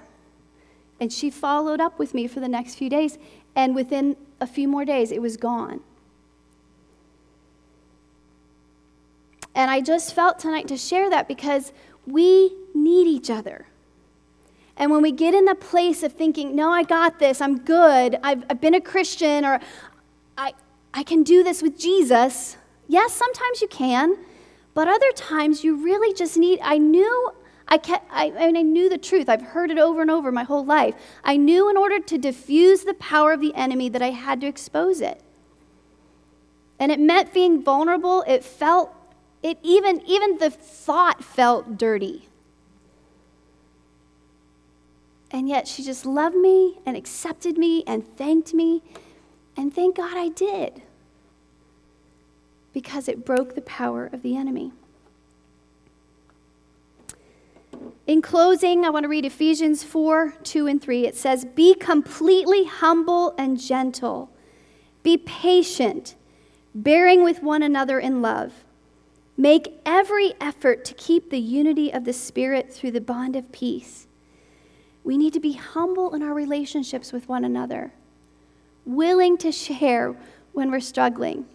And 0.99 1.11
she 1.11 1.29
followed 1.29 1.81
up 1.81 1.97
with 1.97 2.13
me 2.13 2.27
for 2.27 2.39
the 2.39 2.47
next 2.47 2.75
few 2.75 2.89
days. 2.89 3.17
And 3.55 3.75
within 3.75 4.15
a 4.39 4.47
few 4.47 4.67
more 4.67 4.85
days, 4.85 5.11
it 5.11 5.21
was 5.21 5.35
gone. 5.35 5.81
And 9.53 9.69
I 9.69 9.81
just 9.81 10.13
felt 10.13 10.39
tonight 10.39 10.67
to 10.69 10.77
share 10.77 11.09
that 11.09 11.27
because 11.27 11.73
we 12.05 12.55
need 12.73 13.07
each 13.07 13.29
other. 13.29 13.67
And 14.77 14.91
when 14.91 15.01
we 15.01 15.11
get 15.11 15.33
in 15.33 15.45
the 15.45 15.55
place 15.55 16.01
of 16.03 16.13
thinking, 16.13 16.55
no, 16.55 16.71
I 16.71 16.83
got 16.83 17.19
this, 17.19 17.41
I'm 17.41 17.59
good, 17.59 18.17
I've, 18.23 18.43
I've 18.49 18.61
been 18.61 18.73
a 18.73 18.81
Christian, 18.81 19.45
or 19.45 19.59
I, 20.37 20.53
I 20.93 21.03
can 21.03 21.23
do 21.23 21.43
this 21.43 21.61
with 21.61 21.77
Jesus, 21.77 22.57
yes, 22.87 23.13
sometimes 23.13 23.61
you 23.61 23.67
can, 23.67 24.17
but 24.73 24.87
other 24.87 25.11
times 25.11 25.63
you 25.63 25.75
really 25.83 26.13
just 26.13 26.37
need, 26.37 26.59
I 26.63 26.77
knew 26.77 27.31
I, 27.71 27.77
kept, 27.77 28.05
I, 28.11 28.33
I, 28.37 28.47
mean, 28.47 28.57
I 28.57 28.61
knew 28.63 28.89
the 28.89 28.97
truth. 28.97 29.29
I've 29.29 29.41
heard 29.41 29.71
it 29.71 29.77
over 29.77 30.01
and 30.01 30.11
over 30.11 30.29
my 30.29 30.43
whole 30.43 30.65
life. 30.65 30.93
I 31.23 31.37
knew 31.37 31.69
in 31.69 31.77
order 31.77 31.99
to 31.99 32.17
diffuse 32.17 32.83
the 32.83 32.93
power 32.95 33.31
of 33.31 33.39
the 33.39 33.55
enemy 33.55 33.87
that 33.87 34.01
I 34.01 34.09
had 34.09 34.41
to 34.41 34.47
expose 34.47 34.99
it. 34.99 35.21
And 36.79 36.91
it 36.91 36.99
meant 36.99 37.33
being 37.33 37.63
vulnerable. 37.63 38.25
It 38.27 38.43
felt, 38.43 38.93
it 39.43 39.57
even, 39.63 40.01
even 40.07 40.37
the 40.37 40.49
thought 40.49 41.23
felt 41.23 41.77
dirty. 41.77 42.27
And 45.31 45.47
yet 45.47 45.67
she 45.67 45.83
just 45.83 46.05
loved 46.05 46.35
me 46.35 46.79
and 46.85 46.95
accepted 46.97 47.57
me 47.57 47.83
and 47.87 48.05
thanked 48.17 48.53
me. 48.53 48.83
And 49.55 49.73
thank 49.73 49.95
God 49.95 50.15
I 50.15 50.29
did. 50.29 50.81
Because 52.73 53.07
it 53.07 53.25
broke 53.25 53.55
the 53.55 53.61
power 53.61 54.09
of 54.11 54.21
the 54.21 54.35
enemy. 54.35 54.73
In 58.05 58.21
closing, 58.21 58.83
I 58.85 58.89
want 58.89 59.03
to 59.03 59.09
read 59.09 59.25
Ephesians 59.25 59.83
4 59.83 60.35
2 60.43 60.67
and 60.67 60.81
3. 60.81 61.05
It 61.05 61.15
says, 61.15 61.45
Be 61.45 61.73
completely 61.73 62.65
humble 62.65 63.33
and 63.37 63.59
gentle, 63.59 64.29
be 65.01 65.17
patient, 65.17 66.15
bearing 66.75 67.23
with 67.23 67.41
one 67.41 67.63
another 67.63 67.99
in 67.99 68.21
love. 68.21 68.65
Make 69.41 69.81
every 69.87 70.35
effort 70.39 70.85
to 70.85 70.93
keep 70.93 71.31
the 71.31 71.39
unity 71.39 71.91
of 71.91 72.05
the 72.05 72.13
Spirit 72.13 72.71
through 72.71 72.91
the 72.91 73.01
bond 73.01 73.35
of 73.35 73.51
peace. 73.51 74.05
We 75.03 75.17
need 75.17 75.33
to 75.33 75.39
be 75.39 75.53
humble 75.53 76.13
in 76.13 76.21
our 76.21 76.35
relationships 76.35 77.11
with 77.11 77.27
one 77.27 77.43
another, 77.43 77.91
willing 78.85 79.39
to 79.39 79.51
share 79.51 80.15
when 80.53 80.69
we're 80.69 80.79
struggling. 80.79 81.47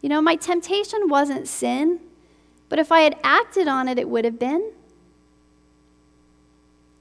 You 0.00 0.08
know, 0.08 0.22
my 0.22 0.36
temptation 0.36 1.10
wasn't 1.10 1.46
sin, 1.46 2.00
but 2.70 2.78
if 2.78 2.90
I 2.90 3.00
had 3.00 3.18
acted 3.22 3.68
on 3.68 3.86
it, 3.86 3.98
it 3.98 4.08
would 4.08 4.24
have 4.24 4.38
been. 4.38 4.72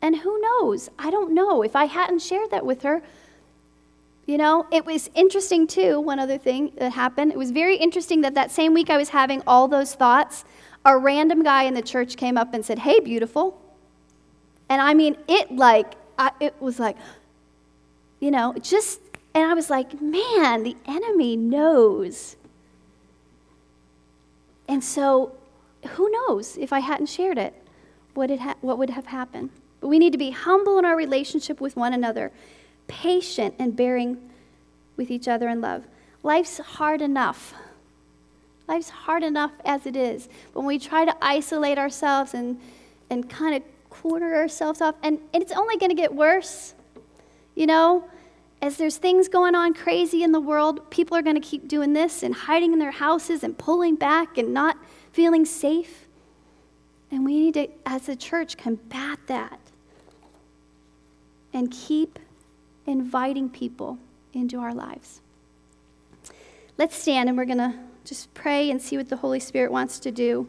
And 0.02 0.18
who 0.18 0.38
knows? 0.42 0.90
I 1.00 1.12
don't 1.12 1.34
know. 1.34 1.62
If 1.62 1.78
I 1.78 1.86
hadn't 1.86 2.20
shared 2.20 2.52
that 2.52 2.66
with 2.66 2.82
her, 2.82 3.02
you 4.26 4.38
know, 4.38 4.66
it 4.72 4.86
was 4.86 5.10
interesting 5.16 5.68
too. 5.68 6.00
One 6.00 6.20
other 6.20 6.38
thing 6.38 6.72
that 6.78 6.94
happened. 6.94 7.32
It 7.32 7.38
was 7.38 7.52
very 7.52 7.76
interesting 7.76 8.22
that 8.22 8.36
that 8.36 8.52
same 8.52 8.74
week 8.74 8.90
I 8.90 8.98
was 8.98 9.10
having 9.10 9.44
all 9.46 9.68
those 9.68 9.96
thoughts, 9.96 10.46
a 10.86 10.98
random 10.98 11.44
guy 11.44 11.64
in 11.64 11.74
the 11.74 11.82
church 11.82 12.16
came 12.16 12.38
up 12.38 12.54
and 12.54 12.66
said, 12.66 12.80
Hey, 12.80 13.00
beautiful. 13.00 13.60
And 14.70 14.82
I 14.82 14.94
mean, 14.94 15.18
it 15.28 15.52
like, 15.52 15.94
I, 16.18 16.32
it 16.40 16.56
was 16.62 16.80
like, 16.80 16.98
you 18.20 18.32
know, 18.32 18.54
just, 18.62 19.02
and 19.36 19.44
I 19.50 19.54
was 19.54 19.70
like, 19.70 20.02
man, 20.02 20.64
the 20.64 20.78
enemy 20.86 21.36
knows. 21.36 22.38
And 24.68 24.84
so, 24.84 25.36
who 25.90 26.10
knows 26.10 26.58
if 26.58 26.72
I 26.72 26.80
hadn't 26.80 27.08
shared 27.08 27.38
it, 27.38 27.54
what, 28.14 28.32
it 28.32 28.40
ha- 28.40 28.56
what 28.62 28.78
would 28.78 28.92
have 28.92 29.08
happened? 29.08 29.50
But 29.82 29.90
we 29.90 30.00
need 30.00 30.14
to 30.14 30.18
be 30.18 30.32
humble 30.32 30.80
in 30.80 30.86
our 30.86 30.96
relationship 30.96 31.60
with 31.60 31.76
one 31.76 31.92
another, 31.92 32.32
patient 32.88 33.56
and 33.60 33.76
bearing 33.76 34.18
with 34.98 35.10
each 35.10 35.28
other 35.28 35.48
in 35.50 35.62
love. 35.62 35.84
Life's 36.22 36.58
hard 36.60 37.02
enough. 37.02 37.54
Life's 38.68 38.90
hard 38.90 39.24
enough 39.24 39.52
as 39.66 39.86
it 39.86 39.96
is. 39.96 40.30
When 40.54 40.66
we 40.66 40.80
try 40.80 41.06
to 41.06 41.16
isolate 41.22 41.78
ourselves 41.78 42.34
and, 42.34 42.60
and 43.10 43.30
kind 43.30 43.56
of 43.56 43.64
corner 43.90 44.34
ourselves 44.36 44.82
off, 44.82 44.96
and, 45.04 45.20
and 45.34 45.44
it's 45.44 45.52
only 45.52 45.78
going 45.78 45.90
to 45.90 45.96
get 45.96 46.14
worse. 46.14 46.74
You 47.56 47.68
know, 47.68 48.10
as 48.62 48.78
there's 48.78 48.98
things 48.98 49.28
going 49.28 49.56
on 49.56 49.74
crazy 49.74 50.24
in 50.24 50.32
the 50.32 50.40
world, 50.40 50.90
people 50.90 51.18
are 51.18 51.22
going 51.22 51.36
to 51.36 51.46
keep 51.46 51.68
doing 51.68 51.94
this 51.94 52.24
and 52.24 52.34
hiding 52.34 52.72
in 52.74 52.80
their 52.80 52.92
houses 52.92 53.44
and 53.44 53.58
pulling 53.58 53.96
back 53.96 54.38
and 54.38 54.54
not 54.54 54.78
feeling 55.12 55.46
safe. 55.46 56.08
And 57.12 57.26
we 57.26 57.40
need 57.40 57.54
to, 57.56 57.68
as 57.86 58.08
a 58.10 58.16
church, 58.16 58.58
combat 58.58 59.20
that 59.28 59.60
and 61.54 61.70
keep 61.70 62.18
inviting 62.86 63.50
people 63.50 63.98
into 64.34 64.60
our 64.60 64.74
lives. 64.74 65.22
Let's 66.78 66.96
stand 66.96 67.30
and 67.30 67.38
we're 67.38 67.46
going 67.46 67.58
to 67.60 67.74
just 68.04 68.34
pray 68.34 68.70
and 68.70 68.82
see 68.82 68.98
what 68.98 69.10
the 69.10 69.18
Holy 69.18 69.40
Spirit 69.40 69.72
wants 69.72 70.00
to 70.00 70.12
do 70.12 70.48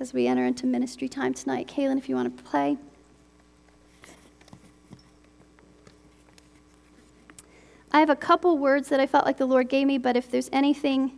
as 0.00 0.12
we 0.12 0.26
enter 0.26 0.44
into 0.44 0.66
ministry 0.66 1.08
time 1.08 1.34
tonight. 1.34 1.68
Kaylin, 1.68 1.98
if 1.98 2.08
you 2.08 2.14
want 2.14 2.36
to 2.36 2.42
play. 2.42 2.76
I 7.92 8.00
have 8.00 8.10
a 8.10 8.16
couple 8.16 8.58
words 8.58 8.88
that 8.88 8.98
I 8.98 9.06
felt 9.06 9.24
like 9.24 9.36
the 9.36 9.46
Lord 9.46 9.68
gave 9.68 9.86
me, 9.86 9.98
but 9.98 10.16
if 10.16 10.28
there's 10.28 10.50
anything, 10.52 11.12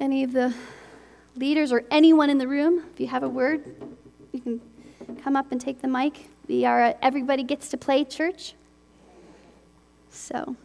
any 0.00 0.24
of 0.24 0.32
the 0.32 0.54
leaders 1.36 1.72
or 1.72 1.84
anyone 1.90 2.30
in 2.30 2.38
the 2.38 2.48
room, 2.48 2.84
if 2.90 2.98
you 2.98 3.06
have 3.08 3.22
a 3.22 3.28
word, 3.28 3.64
you 4.32 4.40
can 4.40 4.60
come 5.22 5.36
up 5.36 5.52
and 5.52 5.60
take 5.60 5.82
the 5.82 5.88
mic. 5.88 6.30
We 6.48 6.64
are 6.64 6.94
everybody 7.02 7.42
gets 7.42 7.68
to 7.70 7.76
play 7.76 8.04
church. 8.04 8.54
So, 10.10 10.56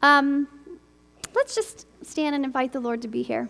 um, 0.00 0.48
let's 1.34 1.54
just 1.54 1.86
stand 2.02 2.34
and 2.34 2.44
invite 2.44 2.72
the 2.72 2.80
Lord 2.80 3.02
to 3.02 3.08
be 3.08 3.22
here. 3.22 3.48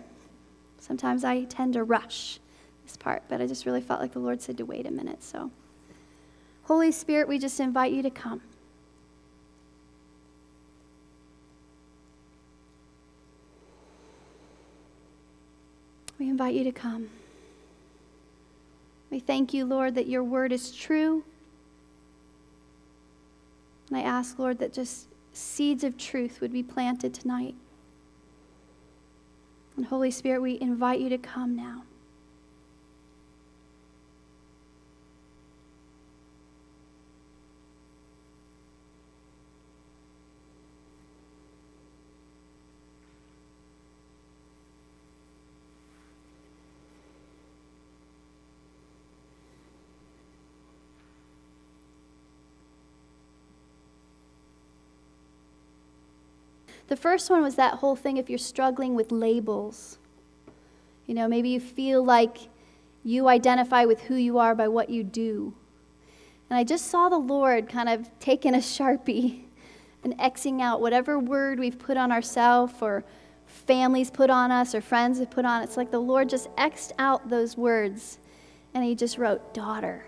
Sometimes 0.81 1.25
I 1.25 1.45
tend 1.45 1.75
to 1.75 1.85
rush 1.85 2.41
this 2.85 2.97
part, 2.97 3.23
but 3.29 3.41
I 3.41 3.47
just 3.47 3.65
really 3.67 3.81
felt 3.81 4.01
like 4.01 4.13
the 4.13 4.19
Lord 4.19 4.43
said 4.43 4.59
to 4.59 4.65
wait 4.65 4.87
a 4.87 4.91
minute. 4.91 5.23
So, 5.23 5.51
Holy 6.65 6.91
Spirit, 6.91 7.29
we 7.29 7.39
just 7.39 7.61
invite 7.61 7.93
you 7.93 8.03
to 8.03 8.11
come. 8.11 8.43
We 16.19 16.29
invite 16.29 16.55
you 16.55 16.65
to 16.65 16.73
come. 16.73 17.11
We 19.11 19.21
thank 19.21 19.55
you, 19.55 19.65
Lord, 19.65 19.95
that 19.95 20.09
your 20.09 20.25
word 20.25 20.53
is 20.53 20.73
true. 20.73 21.25
And 23.89 23.99
I 23.99 24.03
ask, 24.03 24.39
Lord, 24.39 24.59
that 24.59 24.73
just 24.73 25.07
seeds 25.33 25.85
of 25.85 25.97
truth 25.97 26.41
would 26.41 26.53
be 26.53 26.63
planted 26.63 27.15
tonight. 27.15 27.55
And 29.77 29.87
Holy 29.87 30.11
Spirit, 30.11 30.41
we 30.41 30.61
invite 30.61 31.01
you 31.01 31.09
to 31.11 31.19
come 31.19 31.55
now. 31.55 31.83
The 56.89 56.97
first 56.97 57.31
one 57.31 57.43
was 57.43 57.57
that 57.57 57.75
whole 57.75 57.97
thing 57.97 58.17
if 58.17 58.31
you're 58.31 58.39
struggling 58.39 58.95
with 58.95 59.11
labels. 59.11 59.99
You 61.07 61.15
know, 61.15 61.29
maybe 61.29 61.49
you 61.49 61.61
feel 61.61 62.05
like 62.05 62.49
you 63.05 63.29
identify 63.29 63.85
with 63.85 64.03
who 64.03 64.17
you 64.17 64.39
are 64.39 64.55
by 64.55 64.69
what 64.69 64.91
you 64.91 65.03
do. 65.05 65.55
And 66.49 66.59
I 66.59 66.65
just 66.65 66.87
saw 66.87 67.09
the 67.09 67.19
Lord 67.19 67.69
kind 67.69 67.89
of 67.89 68.09
taking 68.21 68.55
a 68.55 68.59
sharpie 68.59 69.43
and 70.05 70.17
Xing 70.19 70.61
out 70.61 70.81
whatever 70.81 71.19
word 71.19 71.59
we've 71.59 71.79
put 71.79 71.97
on 71.97 72.13
ourselves 72.13 72.75
or 72.81 73.05
families 73.47 74.11
put 74.11 74.31
on 74.31 74.51
us 74.51 74.75
or 74.75 74.81
friends 74.81 75.19
have 75.19 75.31
put 75.31 75.45
on. 75.45 75.63
It's 75.63 75.77
like 75.77 75.91
the 75.91 75.99
Lord 75.99 76.29
just 76.29 76.55
Xed 76.57 76.93
out 76.99 77.29
those 77.29 77.57
words 77.57 78.19
and 78.75 78.85
He 78.85 78.95
just 78.95 79.19
wrote, 79.19 79.55
daughter. 79.55 80.07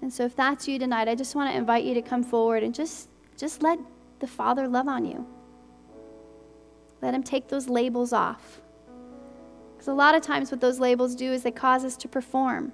And 0.00 0.12
so 0.12 0.24
if 0.24 0.36
that's 0.36 0.68
you 0.68 0.78
tonight, 0.78 1.08
I 1.08 1.14
just 1.14 1.34
want 1.34 1.50
to 1.50 1.56
invite 1.56 1.84
you 1.84 1.94
to 1.94 2.02
come 2.02 2.22
forward 2.22 2.62
and 2.62 2.74
just, 2.74 3.08
just 3.36 3.62
let 3.62 3.78
the 4.20 4.26
Father 4.26 4.68
love 4.68 4.88
on 4.88 5.04
you. 5.04 5.26
Let 7.00 7.14
Him 7.14 7.22
take 7.22 7.48
those 7.48 7.68
labels 7.68 8.12
off. 8.12 8.60
Because 9.72 9.88
a 9.88 9.94
lot 9.94 10.14
of 10.14 10.22
times, 10.22 10.50
what 10.50 10.60
those 10.60 10.80
labels 10.80 11.14
do 11.14 11.32
is 11.32 11.42
they 11.42 11.50
cause 11.50 11.84
us 11.84 11.96
to 11.98 12.08
perform. 12.08 12.72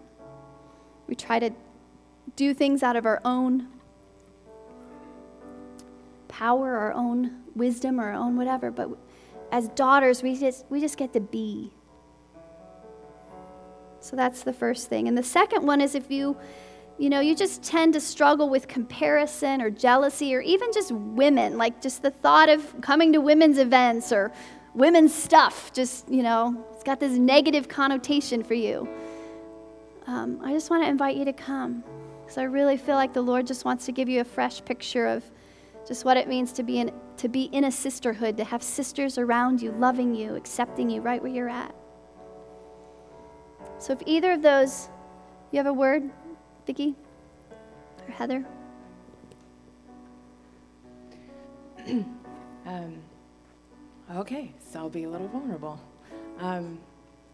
We 1.07 1.14
try 1.14 1.38
to 1.38 1.51
do 2.36 2.55
things 2.55 2.82
out 2.82 2.97
of 2.97 3.05
our 3.05 3.20
own 3.24 3.68
power, 6.28 6.76
our 6.76 6.92
own 6.92 7.42
wisdom, 7.55 8.01
our 8.01 8.12
own 8.12 8.36
whatever. 8.36 8.70
But 8.70 8.90
as 9.53 9.68
daughters, 9.68 10.22
we 10.22 10.34
just, 10.36 10.64
we 10.70 10.80
just 10.80 10.97
get 10.97 11.12
to 11.12 11.20
be. 11.20 11.70
So 14.01 14.16
that's 14.16 14.42
the 14.42 14.53
first 14.53 14.88
thing. 14.88 15.07
And 15.09 15.16
the 15.16 15.22
second 15.22 15.66
one 15.66 15.80
is 15.80 15.95
if 15.95 16.11
you, 16.11 16.36
you 16.99 17.11
know, 17.11 17.20
you 17.20 17.34
just 17.34 17.62
tend 17.62 17.95
to 17.95 18.01
struggle 18.01 18.49
with 18.49 18.68
comparison 18.68 19.61
or 19.61 19.68
jealousy 19.70 20.34
or 20.34 20.40
even 20.40 20.72
just 20.72 20.92
women, 20.92 21.59
like 21.59 21.82
just 21.82 22.03
the 22.03 22.11
thought 22.11 22.49
of 22.49 22.80
coming 22.80 23.12
to 23.12 23.20
women's 23.20 23.59
events 23.59 24.12
or 24.12 24.32
women's 24.74 25.14
stuff, 25.14 25.72
just, 25.72 26.09
you 26.09 26.22
know, 26.22 26.64
it's 26.72 26.84
got 26.84 27.01
this 27.01 27.18
negative 27.18 27.68
connotation 27.68 28.42
for 28.42 28.55
you. 28.55 28.88
Um, 30.07 30.40
I 30.42 30.53
just 30.53 30.70
want 30.70 30.84
to 30.84 30.88
invite 30.88 31.16
you 31.16 31.24
to 31.24 31.32
come 31.32 31.82
because 32.22 32.38
I 32.38 32.45
really 32.45 32.76
feel 32.76 32.95
like 32.95 33.12
the 33.12 33.22
Lord 33.22 33.47
just 33.47 33.64
wants 33.64 33.86
to 33.86 33.92
give 33.92 34.09
you 34.09 34.20
a 34.20 34.24
fresh 34.24 34.64
picture 34.64 35.07
of 35.07 35.24
just 35.86 36.05
what 36.05 36.16
it 36.16 36.28
means 36.28 36.53
to 36.53 36.62
be 36.62 36.78
in, 36.78 36.92
to 37.16 37.28
be 37.28 37.45
in 37.45 37.64
a 37.64 37.72
sisterhood, 37.72 38.36
to 38.36 38.45
have 38.45 38.62
sisters 38.62 39.18
around 39.18 39.61
you, 39.61 39.72
loving 39.72 40.14
you, 40.14 40.34
accepting 40.34 40.88
you 40.88 41.01
right 41.01 41.22
where 41.22 41.32
you're 41.32 41.49
at. 41.49 41.74
So 43.78 43.92
if 43.92 43.99
either 44.07 44.32
of 44.32 44.42
those, 44.42 44.88
you 45.51 45.59
have 45.59 45.66
a 45.66 45.72
word, 45.72 46.11
Vicki 46.66 46.94
or 48.06 48.12
Heather? 48.12 48.44
um, 52.66 52.96
okay, 54.16 54.52
so 54.70 54.78
I'll 54.80 54.88
be 54.88 55.04
a 55.04 55.08
little 55.08 55.28
vulnerable. 55.28 55.78
Um, 56.38 56.78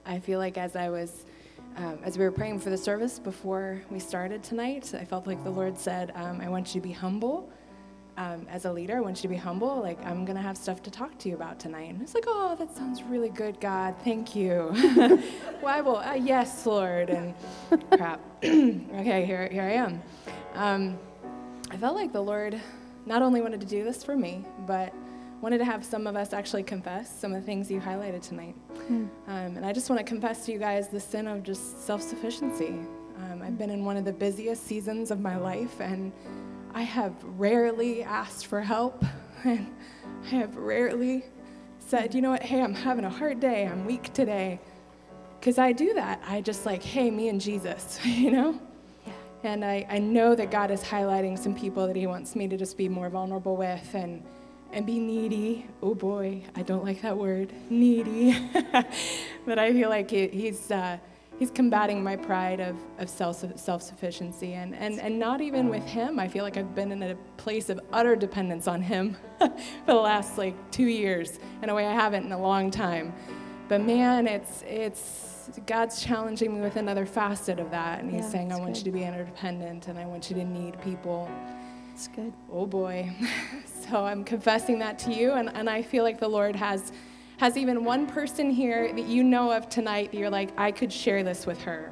I 0.04 0.18
feel 0.18 0.38
like 0.38 0.58
as 0.58 0.76
I 0.76 0.88
was, 0.88 1.24
um, 1.76 1.98
as 2.02 2.18
we 2.18 2.24
were 2.24 2.32
praying 2.32 2.60
for 2.60 2.70
the 2.70 2.76
service 2.76 3.18
before 3.18 3.80
we 3.90 4.00
started 4.00 4.42
tonight, 4.42 4.92
I 4.94 5.04
felt 5.04 5.26
like 5.26 5.42
the 5.44 5.50
Lord 5.50 5.78
said, 5.78 6.12
um, 6.16 6.40
I 6.40 6.48
want 6.48 6.74
you 6.74 6.80
to 6.80 6.86
be 6.86 6.92
humble 6.92 7.48
um, 8.16 8.46
as 8.50 8.64
a 8.64 8.72
leader, 8.72 8.96
I 8.96 9.00
want 9.00 9.18
you 9.18 9.22
to 9.22 9.28
be 9.28 9.36
humble. 9.36 9.80
Like, 9.80 10.04
I'm 10.04 10.24
going 10.24 10.36
to 10.36 10.42
have 10.42 10.56
stuff 10.56 10.82
to 10.82 10.90
talk 10.90 11.18
to 11.18 11.28
you 11.28 11.34
about 11.34 11.58
tonight. 11.58 11.90
And 11.90 12.02
it's 12.02 12.14
like, 12.14 12.24
oh, 12.26 12.56
that 12.58 12.76
sounds 12.76 13.02
really 13.02 13.30
good, 13.30 13.60
God. 13.60 13.94
Thank 14.04 14.36
you. 14.36 14.72
Why 15.60 15.80
will, 15.80 15.98
uh, 15.98 16.14
yes, 16.14 16.66
Lord. 16.66 17.10
And 17.10 17.34
crap. 17.92 18.20
okay, 18.44 19.24
here, 19.24 19.48
here 19.48 19.62
I 19.62 19.72
am. 19.72 20.02
Um, 20.54 20.98
I 21.70 21.76
felt 21.76 21.94
like 21.94 22.12
the 22.12 22.22
Lord 22.22 22.60
not 23.06 23.22
only 23.22 23.40
wanted 23.40 23.60
to 23.60 23.66
do 23.66 23.84
this 23.84 24.04
for 24.04 24.16
me, 24.16 24.44
but 24.66 24.92
wanted 25.40 25.58
to 25.58 25.64
have 25.64 25.84
some 25.84 26.06
of 26.06 26.16
us 26.16 26.32
actually 26.32 26.62
confess 26.62 27.18
some 27.18 27.32
of 27.32 27.40
the 27.40 27.46
things 27.46 27.70
you 27.70 27.80
highlighted 27.80 28.22
tonight. 28.22 28.54
Mm. 28.90 28.90
Um, 28.90 29.10
and 29.26 29.64
I 29.64 29.72
just 29.72 29.88
want 29.88 29.98
to 29.98 30.04
confess 30.04 30.44
to 30.46 30.52
you 30.52 30.58
guys 30.58 30.88
the 30.88 31.00
sin 31.00 31.26
of 31.26 31.42
just 31.42 31.86
self 31.86 32.02
sufficiency. 32.02 32.74
Um, 33.18 33.42
I've 33.42 33.58
been 33.58 33.70
in 33.70 33.84
one 33.84 33.96
of 33.96 34.04
the 34.04 34.12
busiest 34.12 34.66
seasons 34.66 35.10
of 35.10 35.20
my 35.20 35.36
life, 35.36 35.80
and 35.80 36.12
I 36.74 36.82
have 36.82 37.14
rarely 37.22 38.02
asked 38.02 38.46
for 38.46 38.60
help, 38.60 39.04
and 39.44 39.72
I 40.24 40.28
have 40.28 40.56
rarely 40.56 41.24
said, 41.78 42.14
you 42.14 42.20
know 42.20 42.30
what, 42.30 42.42
hey, 42.42 42.62
I'm 42.62 42.74
having 42.74 43.04
a 43.04 43.10
hard 43.10 43.40
day, 43.40 43.66
I'm 43.66 43.84
weak 43.84 44.12
today. 44.12 44.60
Because 45.38 45.58
I 45.58 45.72
do 45.72 45.94
that. 45.94 46.22
I 46.26 46.42
just 46.42 46.66
like, 46.66 46.82
hey, 46.82 47.10
me 47.10 47.28
and 47.28 47.40
Jesus, 47.40 47.98
you 48.04 48.30
know? 48.30 48.60
Yeah. 49.06 49.12
And 49.42 49.64
I, 49.64 49.86
I 49.88 49.98
know 49.98 50.34
that 50.34 50.50
God 50.50 50.70
is 50.70 50.82
highlighting 50.82 51.38
some 51.38 51.54
people 51.54 51.86
that 51.86 51.96
He 51.96 52.06
wants 52.06 52.36
me 52.36 52.46
to 52.48 52.56
just 52.56 52.76
be 52.76 52.88
more 52.88 53.08
vulnerable 53.08 53.56
with 53.56 53.94
and, 53.94 54.22
and 54.72 54.86
be 54.86 54.98
needy. 54.98 55.66
Oh 55.82 55.94
boy, 55.94 56.44
I 56.54 56.62
don't 56.62 56.84
like 56.84 57.02
that 57.02 57.16
word, 57.16 57.52
needy. 57.70 58.38
but 59.46 59.58
I 59.58 59.72
feel 59.72 59.88
like 59.88 60.10
he, 60.10 60.28
He's. 60.28 60.70
Uh, 60.70 60.98
he's 61.40 61.50
combating 61.50 62.04
my 62.04 62.16
pride 62.16 62.60
of, 62.60 62.76
of 62.98 63.08
self, 63.08 63.42
self-sufficiency. 63.58 64.52
And, 64.52 64.76
and, 64.76 65.00
and 65.00 65.18
not 65.18 65.40
even 65.40 65.68
with 65.68 65.84
him 65.84 66.20
i 66.20 66.28
feel 66.28 66.44
like 66.44 66.56
i've 66.56 66.74
been 66.74 66.92
in 66.92 67.02
a 67.02 67.14
place 67.38 67.70
of 67.70 67.80
utter 67.92 68.14
dependence 68.14 68.68
on 68.68 68.82
him 68.82 69.16
for 69.38 69.50
the 69.86 69.94
last 69.94 70.36
like 70.36 70.54
two 70.70 70.86
years 70.86 71.40
in 71.62 71.70
a 71.70 71.74
way 71.74 71.86
i 71.86 71.92
haven't 71.92 72.24
in 72.24 72.32
a 72.32 72.40
long 72.40 72.70
time. 72.70 73.12
But 73.68 73.80
man 73.80 74.26
it's 74.26 74.62
it's 74.66 75.50
god's 75.66 76.04
challenging 76.04 76.54
me 76.54 76.60
with 76.60 76.76
another 76.76 77.06
facet 77.06 77.58
of 77.58 77.70
that. 77.70 78.00
And 78.00 78.10
he's 78.10 78.24
yeah, 78.24 78.30
saying 78.30 78.52
i 78.52 78.56
want 78.56 78.74
good. 78.74 78.78
you 78.78 78.84
to 78.84 78.92
be 78.92 79.02
interdependent 79.02 79.88
and 79.88 79.98
i 79.98 80.06
want 80.06 80.28
you 80.30 80.36
to 80.36 80.44
need 80.44 80.80
people. 80.82 81.30
It's 81.94 82.08
good. 82.08 82.32
Oh 82.52 82.66
boy. 82.66 83.10
So 83.90 84.04
i'm 84.04 84.22
confessing 84.22 84.78
that 84.80 85.00
to 85.00 85.12
you 85.12 85.32
and, 85.32 85.50
and 85.52 85.68
i 85.68 85.82
feel 85.82 86.04
like 86.04 86.20
the 86.20 86.28
lord 86.28 86.54
has 86.54 86.92
has 87.40 87.56
even 87.56 87.84
one 87.84 88.06
person 88.06 88.50
here 88.50 88.92
that 88.92 89.06
you 89.06 89.24
know 89.24 89.50
of 89.50 89.66
tonight 89.70 90.12
that 90.12 90.18
you're 90.18 90.28
like, 90.28 90.50
I 90.58 90.70
could 90.70 90.92
share 90.92 91.22
this 91.22 91.46
with 91.46 91.58
her? 91.62 91.90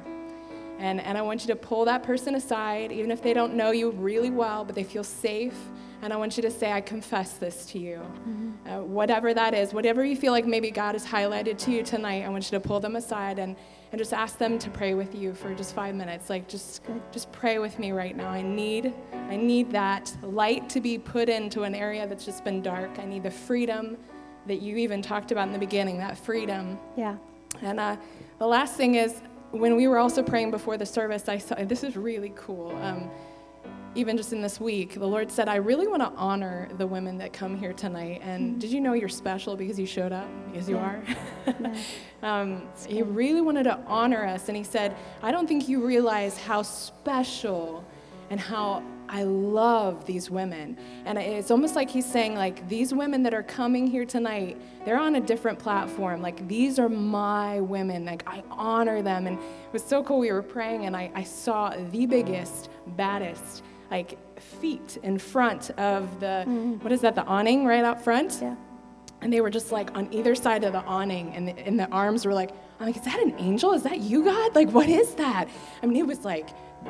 And, 0.77 1.01
and 1.01 1.17
I 1.17 1.23
want 1.23 1.41
you 1.41 1.47
to 1.47 1.55
pull 1.55 1.85
that 1.85 2.03
person 2.03 2.35
aside, 2.35 2.91
even 2.91 3.09
if 3.09 3.23
they 3.23 3.33
don't 3.33 3.55
know 3.55 3.71
you 3.71 3.89
really 3.89 4.29
well, 4.29 4.63
but 4.63 4.75
they 4.75 4.83
feel 4.83 5.03
safe. 5.03 5.57
And 6.03 6.13
I 6.13 6.17
want 6.17 6.37
you 6.37 6.43
to 6.43 6.51
say, 6.51 6.71
I 6.71 6.81
confess 6.81 7.33
this 7.33 7.65
to 7.71 7.79
you. 7.79 7.95
Mm-hmm. 7.95 8.69
Uh, 8.69 8.81
whatever 8.81 9.33
that 9.33 9.55
is, 9.55 9.73
whatever 9.73 10.05
you 10.05 10.15
feel 10.15 10.33
like 10.33 10.45
maybe 10.45 10.69
God 10.69 10.93
has 10.93 11.03
highlighted 11.03 11.57
to 11.57 11.71
you 11.71 11.81
tonight, 11.81 12.25
I 12.25 12.29
want 12.29 12.51
you 12.51 12.59
to 12.59 12.65
pull 12.65 12.79
them 12.79 12.95
aside 12.95 13.39
and, 13.39 13.55
and 13.91 13.97
just 13.97 14.13
ask 14.13 14.37
them 14.37 14.59
to 14.59 14.69
pray 14.69 14.93
with 14.93 15.15
you 15.15 15.33
for 15.33 15.55
just 15.55 15.73
five 15.73 15.95
minutes. 15.95 16.29
Like 16.29 16.47
just, 16.47 16.83
just 17.11 17.31
pray 17.31 17.57
with 17.57 17.79
me 17.79 17.91
right 17.91 18.15
now. 18.15 18.29
I 18.29 18.43
need, 18.43 18.93
I 19.13 19.35
need 19.35 19.71
that 19.71 20.15
light 20.21 20.69
to 20.69 20.79
be 20.79 20.99
put 20.99 21.27
into 21.27 21.63
an 21.63 21.73
area 21.73 22.05
that's 22.05 22.23
just 22.23 22.43
been 22.43 22.61
dark. 22.61 22.99
I 22.99 23.05
need 23.05 23.23
the 23.23 23.31
freedom 23.31 23.97
that 24.47 24.61
you 24.61 24.77
even 24.77 25.01
talked 25.01 25.31
about 25.31 25.47
in 25.47 25.53
the 25.53 25.59
beginning, 25.59 25.97
that 25.99 26.17
freedom. 26.17 26.77
Yeah. 26.97 27.17
And 27.61 27.79
uh, 27.79 27.97
the 28.37 28.47
last 28.47 28.75
thing 28.75 28.95
is, 28.95 29.21
when 29.51 29.75
we 29.75 29.87
were 29.87 29.97
also 29.97 30.21
praying 30.21 30.51
before 30.51 30.77
the 30.77 30.85
service, 30.85 31.27
I 31.27 31.37
saw 31.37 31.55
this 31.55 31.83
is 31.83 31.97
really 31.97 32.33
cool. 32.35 32.75
Um, 32.77 33.09
even 33.95 34.15
just 34.17 34.33
in 34.33 34.41
this 34.41 34.59
week, 34.59 34.93
the 34.93 35.07
Lord 35.07 35.31
said, 35.31 35.49
I 35.49 35.55
really 35.55 35.87
want 35.87 36.01
to 36.03 36.11
honor 36.15 36.69
the 36.77 36.85
women 36.85 37.17
that 37.17 37.33
come 37.33 37.57
here 37.57 37.73
tonight. 37.73 38.21
And 38.23 38.51
mm-hmm. 38.51 38.59
did 38.59 38.71
you 38.71 38.81
know 38.81 38.93
you're 38.93 39.09
special 39.09 39.55
because 39.55 39.79
you 39.79 39.87
showed 39.87 40.11
up? 40.11 40.27
Because 40.51 40.69
you 40.69 40.75
yeah. 40.75 40.81
are. 40.85 41.03
yeah. 41.59 41.75
um, 42.41 42.67
he 42.87 43.01
really 43.01 43.41
wanted 43.41 43.63
to 43.63 43.79
honor 43.87 44.25
us. 44.25 44.47
And 44.47 44.55
He 44.55 44.63
said, 44.63 44.95
I 45.23 45.31
don't 45.31 45.47
think 45.47 45.67
you 45.67 45.83
realize 45.85 46.37
how 46.37 46.61
special 46.61 47.83
and 48.29 48.39
how 48.39 48.83
I 49.11 49.23
love 49.23 50.05
these 50.05 50.29
women. 50.29 50.77
And 51.05 51.17
it's 51.17 51.49
almost 51.49 51.75
like 51.75 51.89
he's 51.89 52.05
saying, 52.05 52.35
like, 52.35 52.69
these 52.69 52.93
women 52.93 53.23
that 53.23 53.33
are 53.33 53.41
coming 53.41 53.87
here 53.87 54.05
tonight, 54.05 54.61
they're 54.85 54.99
on 54.99 55.15
a 55.15 55.19
different 55.19 55.57
platform. 55.57 56.21
Like, 56.21 56.47
these 56.47 56.77
are 56.77 56.89
my 56.89 57.59
women. 57.59 58.05
Like, 58.05 58.23
I 58.27 58.43
honor 58.51 59.01
them. 59.01 59.25
And 59.25 59.39
it 59.39 59.73
was 59.73 59.83
so 59.83 60.03
cool. 60.03 60.19
We 60.19 60.31
were 60.31 60.43
praying, 60.43 60.85
and 60.85 60.95
I, 60.95 61.11
I 61.15 61.23
saw 61.23 61.75
the 61.91 62.05
biggest, 62.05 62.69
baddest, 62.85 63.63
like, 63.89 64.17
feet 64.39 64.99
in 65.01 65.17
front 65.17 65.71
of 65.71 66.19
the, 66.19 66.45
mm-hmm. 66.47 66.73
what 66.75 66.91
is 66.91 67.01
that, 67.01 67.15
the 67.15 67.25
awning 67.25 67.65
right 67.65 67.83
out 67.83 68.03
front? 68.03 68.37
Yeah. 68.39 68.55
And 69.21 69.33
they 69.33 69.41
were 69.41 69.49
just 69.49 69.71
like 69.73 69.93
on 69.97 70.07
either 70.13 70.33
side 70.33 70.63
of 70.63 70.71
the 70.71 70.81
awning, 70.83 71.33
and 71.33 71.47
the, 71.47 71.59
and 71.59 71.77
the 71.77 71.89
arms 71.89 72.25
were 72.25 72.33
like, 72.33 72.51
I'm 72.79 72.85
like, 72.85 72.95
is 72.95 73.01
that 73.03 73.19
an 73.19 73.35
angel? 73.37 73.73
Is 73.73 73.83
that 73.83 73.99
you, 73.99 74.23
God? 74.23 74.55
Like, 74.55 74.69
what 74.69 74.87
is 74.87 75.13
that? 75.15 75.49
I 75.83 75.85
mean, 75.85 75.97
it 75.97 76.07
was 76.07 76.23
like, 76.23 76.47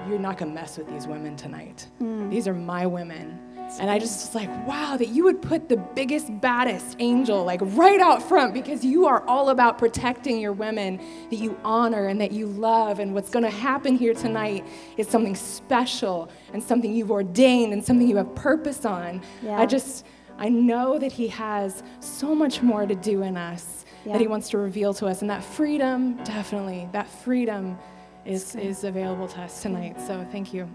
you're 0.08 0.20
not 0.20 0.38
to 0.50 0.56
mess 0.56 0.78
with 0.78 0.88
these 0.88 1.08
women 1.08 1.36
tonight. 1.36 1.88
Mm. 2.02 2.30
These 2.30 2.48
are 2.48 2.54
my 2.54 2.86
women. 2.86 3.40
And 3.80 3.90
I 3.90 4.00
just 4.00 4.28
was 4.28 4.36
like, 4.36 4.50
wow, 4.68 4.98
that 4.98 5.10
you 5.10 5.24
would 5.26 5.42
put 5.42 5.70
the 5.70 5.78
biggest, 5.78 6.42
baddest 6.42 6.96
angel 7.00 7.44
like 7.44 7.60
right 7.62 8.00
out 8.00 8.24
front 8.24 8.54
because 8.54 8.84
you 8.84 9.06
are 9.06 9.24
all 9.28 9.50
about 9.50 9.78
protecting 9.78 10.40
your 10.40 10.54
women 10.54 11.00
that 11.30 11.36
you 11.36 11.60
honor 11.64 12.08
and 12.08 12.20
that 12.20 12.32
you 12.32 12.48
love. 12.48 13.00
And 13.00 13.14
what's 13.14 13.30
to 13.30 13.50
happen 13.50 13.96
here 13.96 14.14
tonight 14.14 14.66
is 14.98 15.08
something 15.08 15.36
special 15.36 16.32
and 16.54 16.64
something 16.64 16.94
you've 16.94 17.12
ordained 17.12 17.74
and 17.74 17.86
something 17.86 18.08
you 18.08 18.16
have 18.18 18.34
purpose 18.34 18.86
on. 18.86 19.22
Yeah. 19.44 19.60
I 19.60 19.68
just, 19.68 20.06
I 20.40 20.50
know 20.50 20.98
that 20.98 21.12
He 21.12 21.28
has 21.28 21.84
so 22.00 22.34
much 22.34 22.64
more 22.64 22.88
to 22.88 22.96
do 22.96 23.22
in 23.22 23.38
us 23.38 23.86
yeah. 24.04 24.14
that 24.14 24.22
He 24.22 24.28
wants 24.28 24.50
to 24.50 24.58
reveal 24.58 24.96
to 24.96 25.06
us. 25.06 25.22
And 25.22 25.30
that 25.30 25.44
freedom, 25.44 26.16
definitely, 26.24 26.90
that 26.92 27.08
freedom 27.08 27.78
is, 28.26 28.56
is 28.56 28.84
available 28.84 29.28
to 29.28 29.42
us 29.42 29.62
tonight. 29.62 30.00
So 30.00 30.26
thank 30.32 30.54
you. 30.54 30.70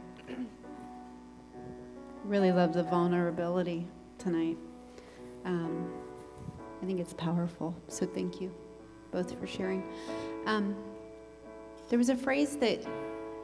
Really 2.25 2.53
love 2.53 2.73
the 2.73 2.83
vulnerability 2.83 3.87
tonight. 4.19 4.57
Um, 5.45 5.93
I 6.83 6.87
think 6.87 7.01
it's 7.01 7.13
powerful. 7.15 7.75
So 7.89 8.07
thank 8.07 8.41
you 8.41 8.55
both 9.11 9.39
for 9.39 9.47
sharing. 9.47 9.83
Um, 10.47 10.75
there 11.89 11.99
was 11.99 12.09
a 12.09 12.17
phrase 12.17 12.57
that 12.57 12.85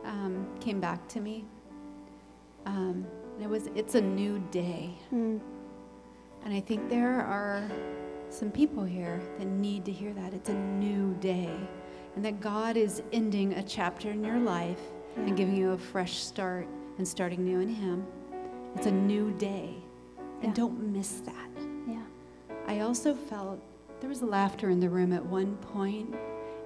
um, 0.04 0.46
came 0.60 0.80
back 0.80 1.06
to 1.08 1.20
me. 1.20 1.44
Um, 2.66 3.06
and 3.34 3.44
it 3.44 3.48
was, 3.48 3.68
it's 3.74 3.94
a 3.94 4.00
new 4.00 4.38
day. 4.50 4.90
Mm. 5.14 5.40
And 6.44 6.54
I 6.54 6.60
think 6.60 6.88
there 6.88 7.20
are 7.22 7.70
some 8.30 8.50
people 8.50 8.84
here 8.84 9.20
that 9.38 9.46
need 9.46 9.84
to 9.84 9.92
hear 9.92 10.12
that. 10.14 10.34
It's 10.34 10.48
a 10.48 10.54
new 10.54 11.14
day. 11.20 11.50
And 12.16 12.24
that 12.24 12.40
God 12.40 12.76
is 12.76 13.02
ending 13.12 13.54
a 13.54 13.62
chapter 13.62 14.10
in 14.10 14.24
your 14.24 14.38
life 14.38 14.80
and 15.16 15.36
giving 15.36 15.56
you 15.56 15.72
a 15.72 15.78
fresh 15.78 16.18
start 16.18 16.66
and 16.98 17.06
starting 17.06 17.44
new 17.44 17.60
in 17.60 17.68
Him. 17.68 18.06
It's 18.76 18.86
a 18.86 18.92
new 18.92 19.32
day. 19.32 19.74
And 20.42 20.48
Yeah. 20.48 20.54
don't 20.54 20.92
miss 20.92 21.20
that. 21.20 21.50
Yeah. 21.86 22.02
I 22.66 22.80
also 22.80 23.14
felt 23.14 23.60
there 24.00 24.08
was 24.08 24.22
laughter 24.22 24.70
in 24.70 24.80
the 24.80 24.88
room 24.88 25.12
at 25.12 25.24
one 25.24 25.56
point, 25.56 26.14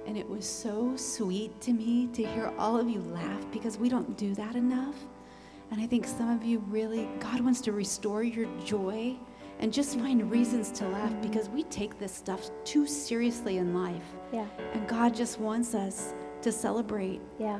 and 0.05 0.17
it 0.17 0.29
was 0.29 0.45
so 0.45 0.95
sweet 0.95 1.59
to 1.61 1.73
me 1.73 2.07
to 2.13 2.23
hear 2.23 2.53
all 2.57 2.77
of 2.79 2.89
you 2.89 3.01
laugh 3.01 3.45
because 3.51 3.77
we 3.77 3.89
don't 3.89 4.15
do 4.17 4.33
that 4.35 4.55
enough. 4.55 4.95
And 5.71 5.81
I 5.81 5.87
think 5.87 6.05
some 6.05 6.29
of 6.29 6.43
you 6.43 6.59
really, 6.69 7.09
God 7.19 7.41
wants 7.41 7.59
to 7.61 7.71
restore 7.71 8.23
your 8.23 8.47
joy 8.63 9.17
and 9.59 9.71
just 9.71 9.97
find 9.99 10.29
reasons 10.29 10.71
to 10.73 10.87
laugh 10.87 11.13
because 11.21 11.49
we 11.49 11.63
take 11.63 11.97
this 11.97 12.13
stuff 12.13 12.49
too 12.63 12.85
seriously 12.85 13.57
in 13.57 13.73
life. 13.73 14.03
Yeah. 14.33 14.47
And 14.73 14.87
God 14.87 15.15
just 15.15 15.39
wants 15.39 15.73
us 15.73 16.13
to 16.41 16.51
celebrate, 16.51 17.21
Yeah. 17.39 17.59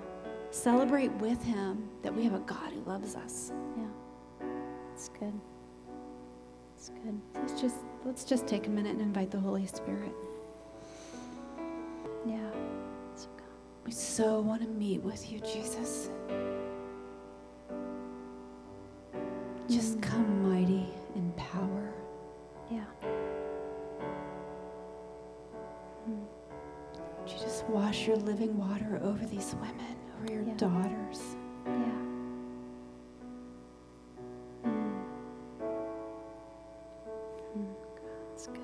celebrate 0.51 1.11
with 1.13 1.41
Him 1.43 1.87
that 2.01 2.13
we 2.13 2.23
have 2.23 2.33
a 2.33 2.39
God 2.39 2.73
who 2.73 2.81
loves 2.81 3.15
us. 3.15 3.51
Yeah. 3.77 4.47
It's 4.93 5.09
good. 5.09 5.33
It's 6.75 6.89
good. 6.89 7.19
Let's 7.35 7.59
just 7.61 7.77
let's 8.05 8.23
just 8.23 8.45
take 8.47 8.67
a 8.67 8.69
minute 8.69 8.91
and 8.91 9.01
invite 9.01 9.31
the 9.31 9.39
Holy 9.39 9.65
Spirit. 9.65 10.13
Yeah. 12.25 12.51
So. 13.15 13.27
We 13.85 13.91
so 13.91 14.39
want 14.41 14.61
to 14.61 14.67
meet 14.67 15.01
with 15.01 15.31
you, 15.31 15.39
Jesus. 15.39 16.09
Just 19.67 19.97
Mm. 19.97 20.01
come 20.03 20.51
mighty 20.53 20.85
in 21.15 21.31
power. 21.37 21.84
Just 27.65 27.73
wash 27.75 28.07
your 28.07 28.17
living 28.17 28.57
water 28.57 28.99
over 29.03 29.25
these 29.25 29.55
women, 29.55 29.95
over 30.17 30.31
your 30.31 30.43
Yeah. 30.43 30.53
daughters? 30.55 31.35
Yeah. 31.65 31.71
Mm. 34.63 35.03
Mm. 37.57 37.75
That's 38.29 38.47
good. 38.47 38.61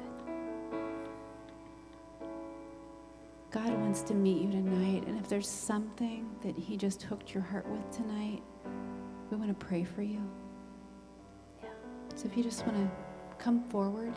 God 3.52 3.70
wants 3.82 4.02
to 4.04 4.14
meet 4.14 4.42
you 4.42 4.52
tonight, 4.52 5.04
and 5.08 5.18
if 5.20 5.28
there's 5.28 5.50
something 5.50 6.30
that 6.44 6.58
He 6.58 6.78
just 6.78 7.02
hooked 7.04 7.34
your 7.34 7.44
heart 7.44 7.68
with 7.70 7.90
tonight, 7.92 8.42
we 9.30 9.38
want 9.38 9.50
to 9.50 9.66
pray 9.66 9.84
for 9.84 10.02
you. 10.02 10.22
Yeah. 11.62 11.70
So 12.16 12.28
if 12.28 12.38
you 12.38 12.44
just 12.44 12.66
want 12.66 12.78
to 12.78 12.90
come 13.38 13.64
forward 13.70 14.14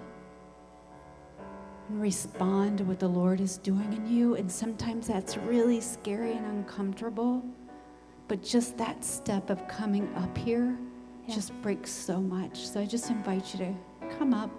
and 1.89 2.01
respond 2.01 2.78
to 2.78 2.85
what 2.85 2.99
the 2.99 3.09
Lord 3.09 3.41
is 3.41 3.59
doing 3.59 3.93
in 3.93 4.07
you, 4.07 4.35
and 4.37 4.51
sometimes 4.51 5.07
that's 5.09 5.37
really 5.37 5.80
scary 5.80 6.32
and 6.32 6.47
uncomfortable, 6.47 7.43
but 8.28 8.43
just 8.43 8.76
that 8.78 9.05
step 9.05 9.51
of 9.51 9.66
coming 9.68 10.12
up 10.16 10.37
here 10.37 10.78
Yeah. 11.26 11.35
just 11.35 11.53
breaks 11.62 11.91
so 11.91 12.20
much. 12.20 12.66
So 12.66 12.80
I 12.80 12.87
just 12.87 13.11
invite 13.11 13.53
you 13.55 13.59
to 13.66 13.74
come 14.18 14.35
up 14.35 14.51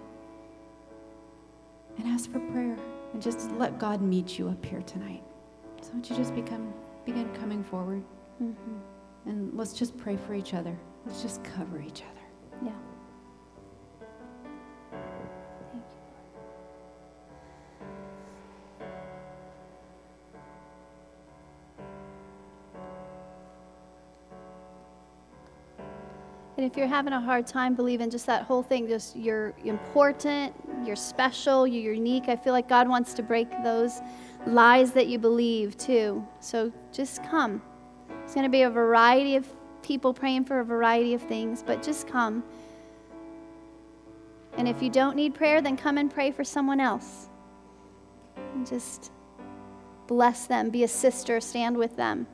and 1.98 2.06
ask 2.08 2.30
for 2.30 2.40
prayer 2.40 2.76
and 3.12 3.22
just 3.22 3.50
let 3.52 3.78
God 3.78 4.02
meet 4.02 4.38
you 4.38 4.48
up 4.48 4.64
here 4.64 4.82
tonight. 4.82 5.22
So 5.82 5.92
won't 5.92 6.08
you 6.10 6.16
just 6.16 6.34
become 6.34 6.72
begin 7.04 7.28
coming 7.34 7.62
forward 7.62 8.02
hmm 8.38 8.52
and 9.26 9.52
let's 9.54 9.72
just 9.72 9.96
pray 9.96 10.16
for 10.16 10.34
each 10.34 10.54
other. 10.54 10.76
Let's 11.04 11.20
just 11.22 11.42
cover 11.42 11.80
each 11.80 12.02
other. 12.02 12.66
Yeah. 12.66 12.72
And 26.56 26.64
if 26.64 26.76
you're 26.76 26.86
having 26.86 27.12
a 27.12 27.20
hard 27.20 27.46
time 27.46 27.74
believing 27.74 28.08
just 28.08 28.24
that 28.26 28.44
whole 28.44 28.62
thing, 28.62 28.88
just 28.88 29.14
you're 29.14 29.52
important, 29.64 30.54
you're 30.84 30.96
special, 30.96 31.66
you're 31.66 31.92
unique, 31.92 32.28
I 32.28 32.36
feel 32.36 32.54
like 32.54 32.66
God 32.68 32.88
wants 32.88 33.12
to 33.14 33.22
break 33.22 33.48
those 33.62 34.00
lies 34.46 34.92
that 34.92 35.06
you 35.06 35.18
believe 35.18 35.76
too. 35.76 36.26
So 36.40 36.72
just 36.92 37.22
come. 37.24 37.60
It's 38.24 38.34
going 38.34 38.44
to 38.44 38.50
be 38.50 38.62
a 38.62 38.70
variety 38.70 39.36
of 39.36 39.46
people 39.82 40.14
praying 40.14 40.44
for 40.46 40.60
a 40.60 40.64
variety 40.64 41.12
of 41.12 41.22
things, 41.22 41.62
but 41.62 41.82
just 41.82 42.08
come. 42.08 42.42
And 44.56 44.66
if 44.66 44.82
you 44.82 44.88
don't 44.88 45.14
need 45.14 45.34
prayer, 45.34 45.60
then 45.60 45.76
come 45.76 45.98
and 45.98 46.10
pray 46.10 46.30
for 46.30 46.42
someone 46.42 46.80
else. 46.80 47.28
And 48.54 48.66
just 48.66 49.12
bless 50.06 50.46
them, 50.46 50.70
be 50.70 50.84
a 50.84 50.88
sister, 50.88 51.40
stand 51.40 51.76
with 51.76 51.96
them. 51.96 52.26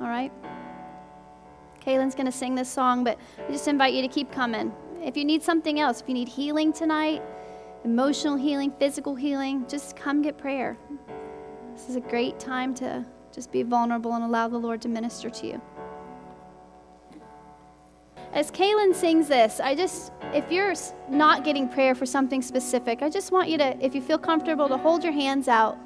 All 0.00 0.08
right? 0.08 0.32
Kaylin's 1.80 2.14
going 2.14 2.26
to 2.26 2.32
sing 2.32 2.54
this 2.54 2.68
song, 2.68 3.04
but 3.04 3.18
I 3.38 3.50
just 3.50 3.66
invite 3.68 3.94
you 3.94 4.02
to 4.02 4.08
keep 4.08 4.30
coming. 4.30 4.72
If 5.02 5.16
you 5.16 5.24
need 5.24 5.42
something 5.42 5.80
else, 5.80 6.02
if 6.02 6.08
you 6.08 6.14
need 6.14 6.28
healing 6.28 6.72
tonight, 6.72 7.22
emotional 7.84 8.36
healing, 8.36 8.72
physical 8.78 9.14
healing, 9.14 9.64
just 9.66 9.96
come 9.96 10.20
get 10.20 10.36
prayer. 10.36 10.76
This 11.72 11.88
is 11.88 11.96
a 11.96 12.00
great 12.00 12.38
time 12.38 12.74
to 12.76 13.04
just 13.32 13.50
be 13.50 13.62
vulnerable 13.62 14.12
and 14.12 14.24
allow 14.24 14.48
the 14.48 14.58
Lord 14.58 14.82
to 14.82 14.88
minister 14.88 15.30
to 15.30 15.46
you. 15.46 15.62
As 18.32 18.50
Kaylin 18.50 18.94
sings 18.94 19.26
this, 19.26 19.58
I 19.58 19.74
just, 19.74 20.12
if 20.34 20.52
you're 20.52 20.74
not 21.08 21.42
getting 21.42 21.68
prayer 21.68 21.94
for 21.94 22.06
something 22.06 22.42
specific, 22.42 23.02
I 23.02 23.08
just 23.08 23.32
want 23.32 23.48
you 23.48 23.58
to, 23.58 23.84
if 23.84 23.94
you 23.94 24.00
feel 24.00 24.18
comfortable, 24.18 24.68
to 24.68 24.76
hold 24.76 25.02
your 25.02 25.12
hands 25.12 25.48
out. 25.48 25.78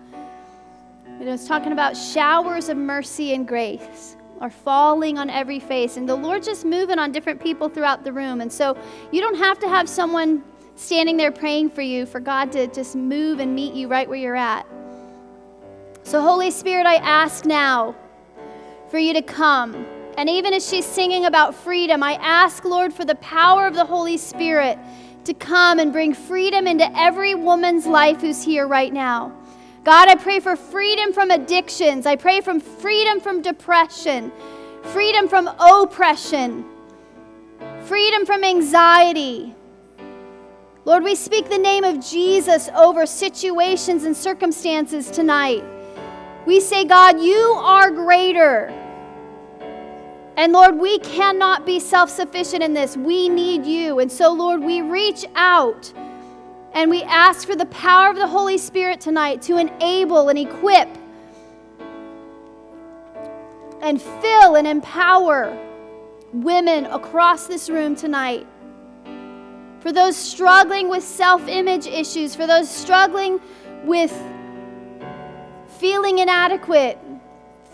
You 1.19 1.27
know, 1.27 1.35
it's 1.35 1.47
talking 1.47 1.73
about 1.73 1.97
showers 1.97 2.69
of 2.69 2.77
mercy 2.77 3.35
and 3.35 3.47
grace 3.47 4.17
are 4.45 4.51
falling 4.51 5.17
on 5.17 5.31
every 5.31 5.59
face, 5.59 5.97
and 5.97 6.07
the 6.07 6.15
Lord's 6.15 6.47
just 6.47 6.67
moving 6.67 6.99
on 6.99 7.13
different 7.13 7.41
people 7.41 7.71
throughout 7.71 8.05
the 8.05 8.13
room. 8.13 8.43
And 8.43 8.53
so 8.53 8.77
you 9.11 9.23
don't 9.23 9.39
have 9.39 9.59
to 9.61 9.69
have 9.69 9.89
someone 9.89 10.45
standing 10.77 11.17
there 11.17 11.33
praying 11.33 11.71
for 11.71 11.81
you 11.81 12.05
for 12.05 12.21
God 12.21 12.53
to 12.53 12.67
just 12.67 12.95
move 12.95 13.41
and 13.41 13.55
meet 13.55 13.73
you 13.73 13.89
right 13.89 14.07
where 14.07 14.19
you're 14.19 14.37
at. 14.37 14.67
So, 16.03 16.21
Holy 16.21 16.51
Spirit, 16.51 16.85
I 16.87 16.97
ask 16.97 17.47
now 17.47 17.95
for 18.91 18.99
you 18.99 19.15
to 19.15 19.23
come. 19.23 19.87
And 20.19 20.29
even 20.29 20.53
as 20.53 20.69
she's 20.69 20.85
singing 20.85 21.25
about 21.25 21.55
freedom, 21.55 22.03
I 22.03 22.19
ask, 22.21 22.67
Lord, 22.67 22.93
for 22.93 23.07
the 23.07 23.15
power 23.17 23.67
of 23.67 23.75
the 23.75 23.87
Holy 23.87 24.19
Spirit 24.19 24.79
to 25.25 25.33
come 25.33 25.79
and 25.79 25.91
bring 25.91 26.13
freedom 26.13 26.67
into 26.67 26.87
every 26.95 27.35
woman's 27.35 27.87
life 27.87 28.21
who's 28.21 28.43
here 28.43 28.69
right 28.69 28.93
now. 28.93 29.33
God, 29.85 30.09
I 30.09 30.15
pray 30.15 30.41
for 30.41 30.57
freedom 30.57 31.13
from 31.13 31.31
addictions. 31.31 32.07
I 32.07 32.17
pray 32.17 32.41
for 32.41 32.59
freedom 32.59 33.21
from 33.21 33.43
depression, 33.43 34.33
freedom 34.83 35.29
from 35.29 35.47
oppression, 35.59 36.65
freedom 37.83 38.25
from 38.25 38.45
anxiety. 38.45 39.55
Lord, 40.87 41.05
we 41.05 41.15
speak 41.15 41.51
the 41.51 41.59
name 41.59 41.85
of 41.85 42.03
Jesus 42.03 42.71
over 42.75 43.05
situations 43.05 44.05
and 44.05 44.17
circumstances 44.17 45.11
tonight. 45.11 45.63
We 46.47 46.61
say, 46.61 46.87
God, 46.87 47.21
you 47.21 47.37
are 47.37 47.91
greater. 47.91 48.69
And 50.39 50.53
Lord, 50.53 50.79
we 50.79 50.99
cannot 51.01 51.67
be 51.67 51.79
self 51.79 52.09
sufficient 52.09 52.63
in 52.63 52.73
this. 52.73 52.97
We 52.97 53.29
need 53.29 53.67
you. 53.67 53.99
And 53.99 54.11
so, 54.11 54.33
Lord, 54.33 54.63
we 54.63 54.81
reach 54.81 55.27
out 55.35 55.93
and 56.75 56.91
we 56.91 57.03
ask 57.05 57.47
for 57.47 57.55
the 57.55 57.67
power 57.67 58.11
of 58.11 58.17
the 58.17 58.27
Holy 58.27 58.59
Spirit 58.59 59.01
tonight 59.01 59.41
to 59.43 59.57
enable 59.57 60.29
and 60.29 60.39
equip 60.39 60.89
and 63.81 64.03
fill 64.03 64.57
and 64.57 64.67
empower 64.67 65.57
women 66.33 66.87
across 66.87 67.47
this 67.47 67.71
room 67.71 67.95
tonight. 67.95 68.47
For 69.79 69.93
those 69.93 70.17
struggling 70.17 70.89
with 70.89 71.05
self 71.05 71.47
image 71.47 71.87
issues, 71.87 72.35
for 72.35 72.47
those 72.47 72.69
struggling 72.69 73.41
with 73.85 74.13
feeling 75.79 76.19
inadequate, 76.19 76.99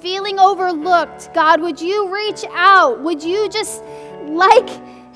feeling 0.00 0.38
overlooked, 0.38 1.32
God, 1.32 1.60
would 1.62 1.80
you 1.80 2.12
reach 2.12 2.44
out? 2.50 3.00
Would 3.00 3.22
you 3.22 3.48
just, 3.48 3.82
like 4.24 4.68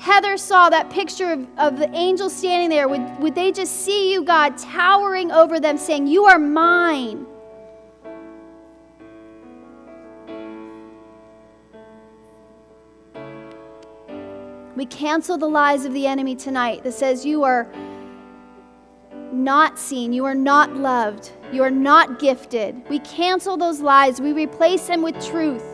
Heather 0.05 0.37
saw 0.37 0.69
that 0.69 0.91
picture 0.91 1.31
of, 1.31 1.47
of 1.57 1.79
the 1.79 1.89
angel 1.95 2.29
standing 2.29 2.69
there, 2.69 2.87
would, 2.87 3.01
would 3.17 3.33
they 3.33 3.51
just 3.51 3.83
see 3.83 4.13
you, 4.13 4.23
God, 4.23 4.55
towering 4.55 5.31
over 5.31 5.59
them, 5.59 5.79
saying, 5.79 6.05
You 6.05 6.25
are 6.25 6.37
mine? 6.37 7.25
We 14.75 14.85
cancel 14.85 15.39
the 15.39 15.47
lies 15.49 15.85
of 15.85 15.93
the 15.95 16.05
enemy 16.05 16.35
tonight 16.35 16.83
that 16.83 16.91
says 16.91 17.25
you 17.25 17.41
are 17.41 17.67
not 19.31 19.79
seen. 19.79 20.13
You 20.13 20.25
are 20.25 20.35
not 20.35 20.75
loved. 20.75 21.31
You 21.51 21.63
are 21.63 21.71
not 21.71 22.19
gifted. 22.19 22.87
We 22.89 22.99
cancel 22.99 23.57
those 23.57 23.81
lies. 23.81 24.21
We 24.21 24.33
replace 24.33 24.85
them 24.85 25.01
with 25.01 25.19
truth. 25.25 25.65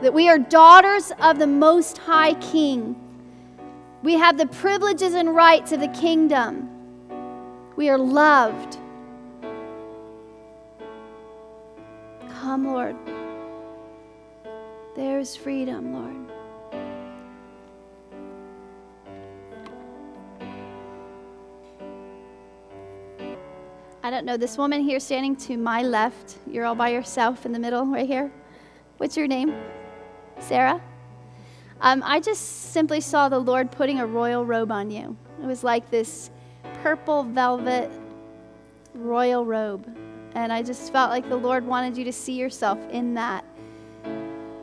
That 0.00 0.14
we 0.14 0.30
are 0.30 0.38
daughters 0.38 1.12
of 1.20 1.38
the 1.38 1.46
Most 1.46 1.98
High 1.98 2.32
King. 2.34 3.04
We 4.02 4.14
have 4.14 4.38
the 4.38 4.46
privileges 4.46 5.14
and 5.14 5.34
rights 5.34 5.72
of 5.72 5.80
the 5.80 5.88
kingdom. 5.88 6.70
We 7.76 7.88
are 7.88 7.98
loved. 7.98 8.78
Come, 12.28 12.66
Lord. 12.66 12.96
There's 14.94 15.36
freedom, 15.36 15.92
Lord. 15.92 16.14
I 24.02 24.10
don't 24.10 24.24
know, 24.24 24.36
this 24.36 24.56
woman 24.56 24.80
here 24.80 25.00
standing 25.00 25.36
to 25.36 25.56
my 25.58 25.82
left, 25.82 26.38
you're 26.46 26.64
all 26.64 26.74
by 26.74 26.88
yourself 26.88 27.44
in 27.44 27.52
the 27.52 27.58
middle 27.58 27.84
right 27.84 28.06
here. 28.06 28.32
What's 28.96 29.16
your 29.16 29.26
name? 29.26 29.54
Sarah? 30.40 30.80
Um, 31.80 32.02
I 32.04 32.20
just 32.20 32.72
simply 32.72 33.00
saw 33.00 33.28
the 33.28 33.38
Lord 33.38 33.70
putting 33.70 34.00
a 34.00 34.06
royal 34.06 34.44
robe 34.44 34.72
on 34.72 34.90
you. 34.90 35.16
It 35.42 35.46
was 35.46 35.62
like 35.62 35.90
this 35.90 36.30
purple 36.82 37.22
velvet 37.22 37.90
royal 38.94 39.44
robe. 39.44 39.86
And 40.34 40.52
I 40.52 40.62
just 40.62 40.92
felt 40.92 41.10
like 41.10 41.28
the 41.28 41.36
Lord 41.36 41.64
wanted 41.64 41.96
you 41.96 42.04
to 42.04 42.12
see 42.12 42.34
yourself 42.34 42.78
in 42.90 43.14
that 43.14 43.44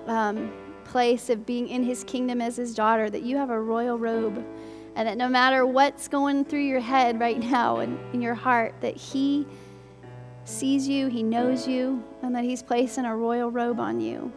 um, 0.07 0.51
place 0.83 1.29
of 1.29 1.45
being 1.45 1.69
in 1.69 1.83
his 1.83 2.03
kingdom 2.03 2.41
as 2.41 2.55
his 2.55 2.75
daughter, 2.75 3.09
that 3.09 3.23
you 3.23 3.37
have 3.37 3.49
a 3.49 3.59
royal 3.59 3.97
robe. 3.97 4.45
And 4.95 5.07
that 5.07 5.17
no 5.17 5.27
matter 5.27 5.65
what's 5.65 6.07
going 6.07 6.45
through 6.45 6.63
your 6.63 6.79
head 6.79 7.19
right 7.19 7.39
now 7.39 7.77
and 7.77 7.97
in 8.13 8.21
your 8.21 8.35
heart, 8.35 8.75
that 8.81 8.95
he 8.95 9.45
sees 10.45 10.87
you, 10.87 11.07
he 11.07 11.23
knows 11.23 11.67
you, 11.67 12.03
and 12.21 12.35
that 12.35 12.43
he's 12.43 12.61
placing 12.61 13.05
a 13.05 13.15
royal 13.15 13.51
robe 13.51 13.79
on 13.79 13.99
you. 13.99 14.31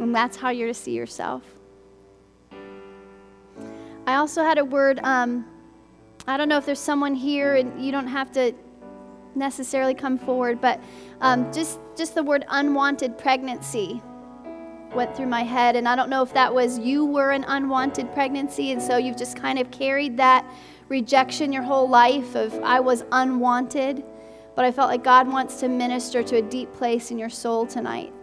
And 0.00 0.14
that's 0.14 0.36
how 0.36 0.50
you're 0.50 0.68
to 0.68 0.74
see 0.74 0.92
yourself. 0.92 1.42
I 4.06 4.16
also 4.16 4.42
had 4.42 4.58
a 4.58 4.64
word. 4.64 5.00
Um, 5.02 5.46
I 6.26 6.36
don't 6.36 6.48
know 6.48 6.58
if 6.58 6.66
there's 6.66 6.80
someone 6.80 7.14
here, 7.14 7.56
and 7.56 7.84
you 7.84 7.92
don't 7.92 8.06
have 8.06 8.32
to 8.32 8.54
necessarily 9.34 9.94
come 9.94 10.18
forward, 10.18 10.60
but 10.60 10.80
um, 11.20 11.52
just 11.52 11.78
just 11.96 12.14
the 12.14 12.22
word 12.22 12.44
unwanted 12.48 13.18
pregnancy 13.18 14.02
went 14.94 15.16
through 15.16 15.26
my 15.26 15.42
head, 15.42 15.76
and 15.76 15.88
I 15.88 15.96
don't 15.96 16.08
know 16.08 16.22
if 16.22 16.32
that 16.34 16.54
was 16.54 16.78
you 16.78 17.04
were 17.04 17.32
an 17.32 17.44
unwanted 17.44 18.12
pregnancy, 18.14 18.72
and 18.72 18.80
so 18.80 18.96
you've 18.96 19.16
just 19.16 19.36
kind 19.36 19.58
of 19.58 19.70
carried 19.70 20.16
that 20.18 20.44
rejection 20.88 21.52
your 21.52 21.62
whole 21.62 21.88
life 21.88 22.34
of 22.36 22.54
I 22.62 22.80
was 22.80 23.04
unwanted, 23.10 24.04
but 24.54 24.64
I 24.64 24.70
felt 24.70 24.88
like 24.88 25.02
God 25.02 25.26
wants 25.26 25.60
to 25.60 25.68
minister 25.68 26.22
to 26.22 26.36
a 26.36 26.42
deep 26.42 26.72
place 26.74 27.10
in 27.10 27.18
your 27.18 27.30
soul 27.30 27.66
tonight. 27.66 28.13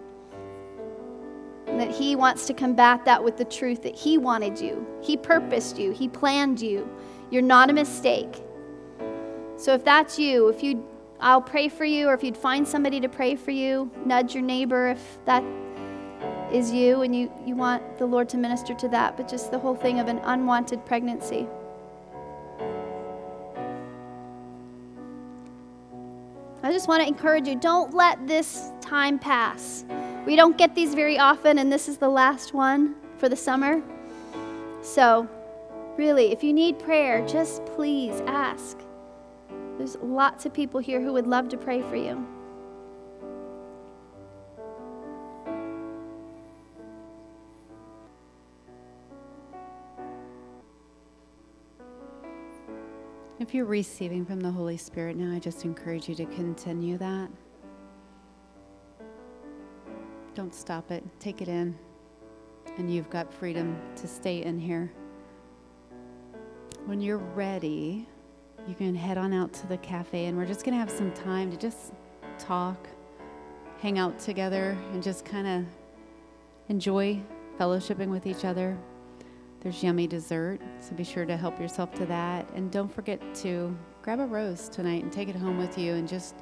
And 1.72 1.80
that 1.80 1.90
He 1.90 2.16
wants 2.16 2.46
to 2.48 2.54
combat 2.54 3.06
that 3.06 3.24
with 3.24 3.38
the 3.38 3.46
truth 3.46 3.82
that 3.84 3.96
He 3.96 4.18
wanted 4.18 4.60
you. 4.60 4.86
He 5.02 5.18
purposed 5.18 5.80
you. 5.80 5.92
He 5.92 6.08
planned 6.08 6.62
you. 6.62 6.88
You're 7.32 7.42
not 7.42 7.70
a 7.70 7.74
mistake. 7.74 8.44
So 9.58 9.74
if 9.74 9.84
that's 9.84 10.20
you, 10.20 10.50
if 10.50 10.62
you 10.62 10.86
I'll 11.22 11.42
pray 11.42 11.70
for 11.70 11.86
you, 11.86 12.08
or 12.08 12.16
if 12.16 12.24
you'd 12.24 12.36
find 12.36 12.68
somebody 12.68 13.00
to 13.00 13.08
pray 13.08 13.36
for 13.36 13.52
you, 13.52 13.92
nudge 14.06 14.34
your 14.34 14.44
neighbor 14.44 14.88
if 14.88 15.20
that 15.26 15.44
is 16.52 16.72
you 16.72 17.04
and 17.04 17.16
you, 17.16 17.32
you 17.46 17.56
want 17.56 17.98
the 18.00 18.06
Lord 18.06 18.28
to 18.30 18.38
minister 18.38 18.74
to 18.74 18.88
that, 18.90 19.18
but 19.18 19.28
just 19.28 19.52
the 19.52 19.60
whole 19.60 19.76
thing 19.76 20.00
of 20.00 20.08
an 20.08 20.18
unwanted 20.24 20.84
pregnancy. 20.86 21.48
I 26.64 26.72
just 26.72 26.88
want 26.88 27.02
to 27.04 27.08
encourage 27.08 27.48
you 27.48 27.56
don't 27.56 27.94
let 27.94 28.28
this 28.28 28.72
time 28.82 29.20
pass. 29.20 29.86
We 30.26 30.36
don't 30.36 30.56
get 30.56 30.76
these 30.76 30.94
very 30.94 31.18
often, 31.18 31.58
and 31.58 31.72
this 31.72 31.90
is 31.90 31.98
the 31.98 32.10
last 32.10 32.54
one 32.54 32.96
for 33.18 33.28
the 33.28 33.36
summer. 33.36 33.82
So, 34.84 35.28
really, 35.98 36.32
if 36.32 36.44
you 36.44 36.54
need 36.54 36.78
prayer, 36.78 37.26
just 37.28 37.66
please 37.66 38.22
ask. 38.28 38.78
There's 39.78 39.96
lots 39.98 40.46
of 40.46 40.54
people 40.54 40.80
here 40.80 41.02
who 41.02 41.12
would 41.14 41.26
love 41.26 41.50
to 41.50 41.58
pray 41.58 41.82
for 41.82 41.96
you. 41.96 42.24
If 53.40 53.56
you're 53.56 53.66
receiving 53.66 54.24
from 54.24 54.40
the 54.40 54.52
Holy 54.52 54.78
Spirit 54.78 55.18
now, 55.18 55.36
I 55.36 55.40
just 55.40 55.66
encourage 55.66 56.08
you 56.08 56.14
to 56.14 56.26
continue 56.28 57.00
that. 57.00 57.28
Don't 60.34 60.56
stop 60.56 60.92
it. 60.92 61.04
Take 61.20 61.42
it 61.42 61.50
in. 61.50 61.78
And 62.78 62.94
you've 62.94 63.10
got 63.10 63.34
freedom 63.34 63.78
to 63.98 64.08
stay 64.08 64.44
in 64.44 64.58
here. 64.58 64.92
When 66.86 67.02
you're 67.02 67.18
ready, 67.18 68.08
you 68.66 68.74
can 68.76 68.96
head 68.96 69.18
on 69.18 69.34
out 69.34 69.52
to 69.54 69.68
the 69.68 69.78
cafe, 69.78 70.26
and 70.26 70.38
we're 70.38 70.46
just 70.46 70.64
going 70.64 70.74
to 70.74 70.80
have 70.80 70.90
some 70.90 71.12
time 71.12 71.52
to 71.52 71.58
just 71.58 71.94
talk, 72.40 72.88
hang 73.80 74.00
out 74.00 74.20
together, 74.20 74.78
and 74.94 75.04
just 75.04 75.26
kind 75.26 75.48
of 75.48 75.66
enjoy 76.70 77.20
fellowshipping 77.60 78.08
with 78.08 78.26
each 78.26 78.46
other. 78.46 78.78
There's 79.60 79.84
yummy 79.84 80.08
dessert, 80.08 80.62
so 80.80 80.96
be 80.96 81.04
sure 81.04 81.26
to 81.26 81.36
help 81.36 81.60
yourself 81.60 81.94
to 81.96 82.06
that. 82.06 82.50
And 82.56 82.72
don't 82.72 82.92
forget 82.92 83.20
to 83.36 83.78
grab 84.02 84.20
a 84.20 84.26
rose 84.26 84.70
tonight 84.70 85.04
and 85.04 85.12
take 85.12 85.28
it 85.28 85.36
home 85.36 85.58
with 85.58 85.78
you 85.78 85.94
and 85.94 86.08
just 86.08 86.36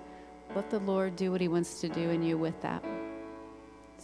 let 0.56 0.70
the 0.70 0.80
Lord 0.80 1.16
do 1.16 1.32
what 1.32 1.42
He 1.42 1.48
wants 1.48 1.82
to 1.82 1.90
do 1.90 2.12
in 2.12 2.22
you 2.22 2.38
with 2.38 2.60
that. 2.62 2.84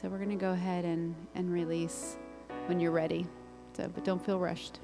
So 0.06 0.12
we're 0.12 0.20
going 0.20 0.30
to 0.30 0.36
go 0.36 0.52
ahead 0.52 0.86
and, 0.86 1.16
and 1.34 1.52
release 1.52 2.16
when 2.68 2.80
you're 2.80 2.92
ready. 2.92 3.26
So, 3.76 3.88
but 3.88 4.04
don't 4.04 4.24
feel 4.24 4.38
rushed. 4.38 4.80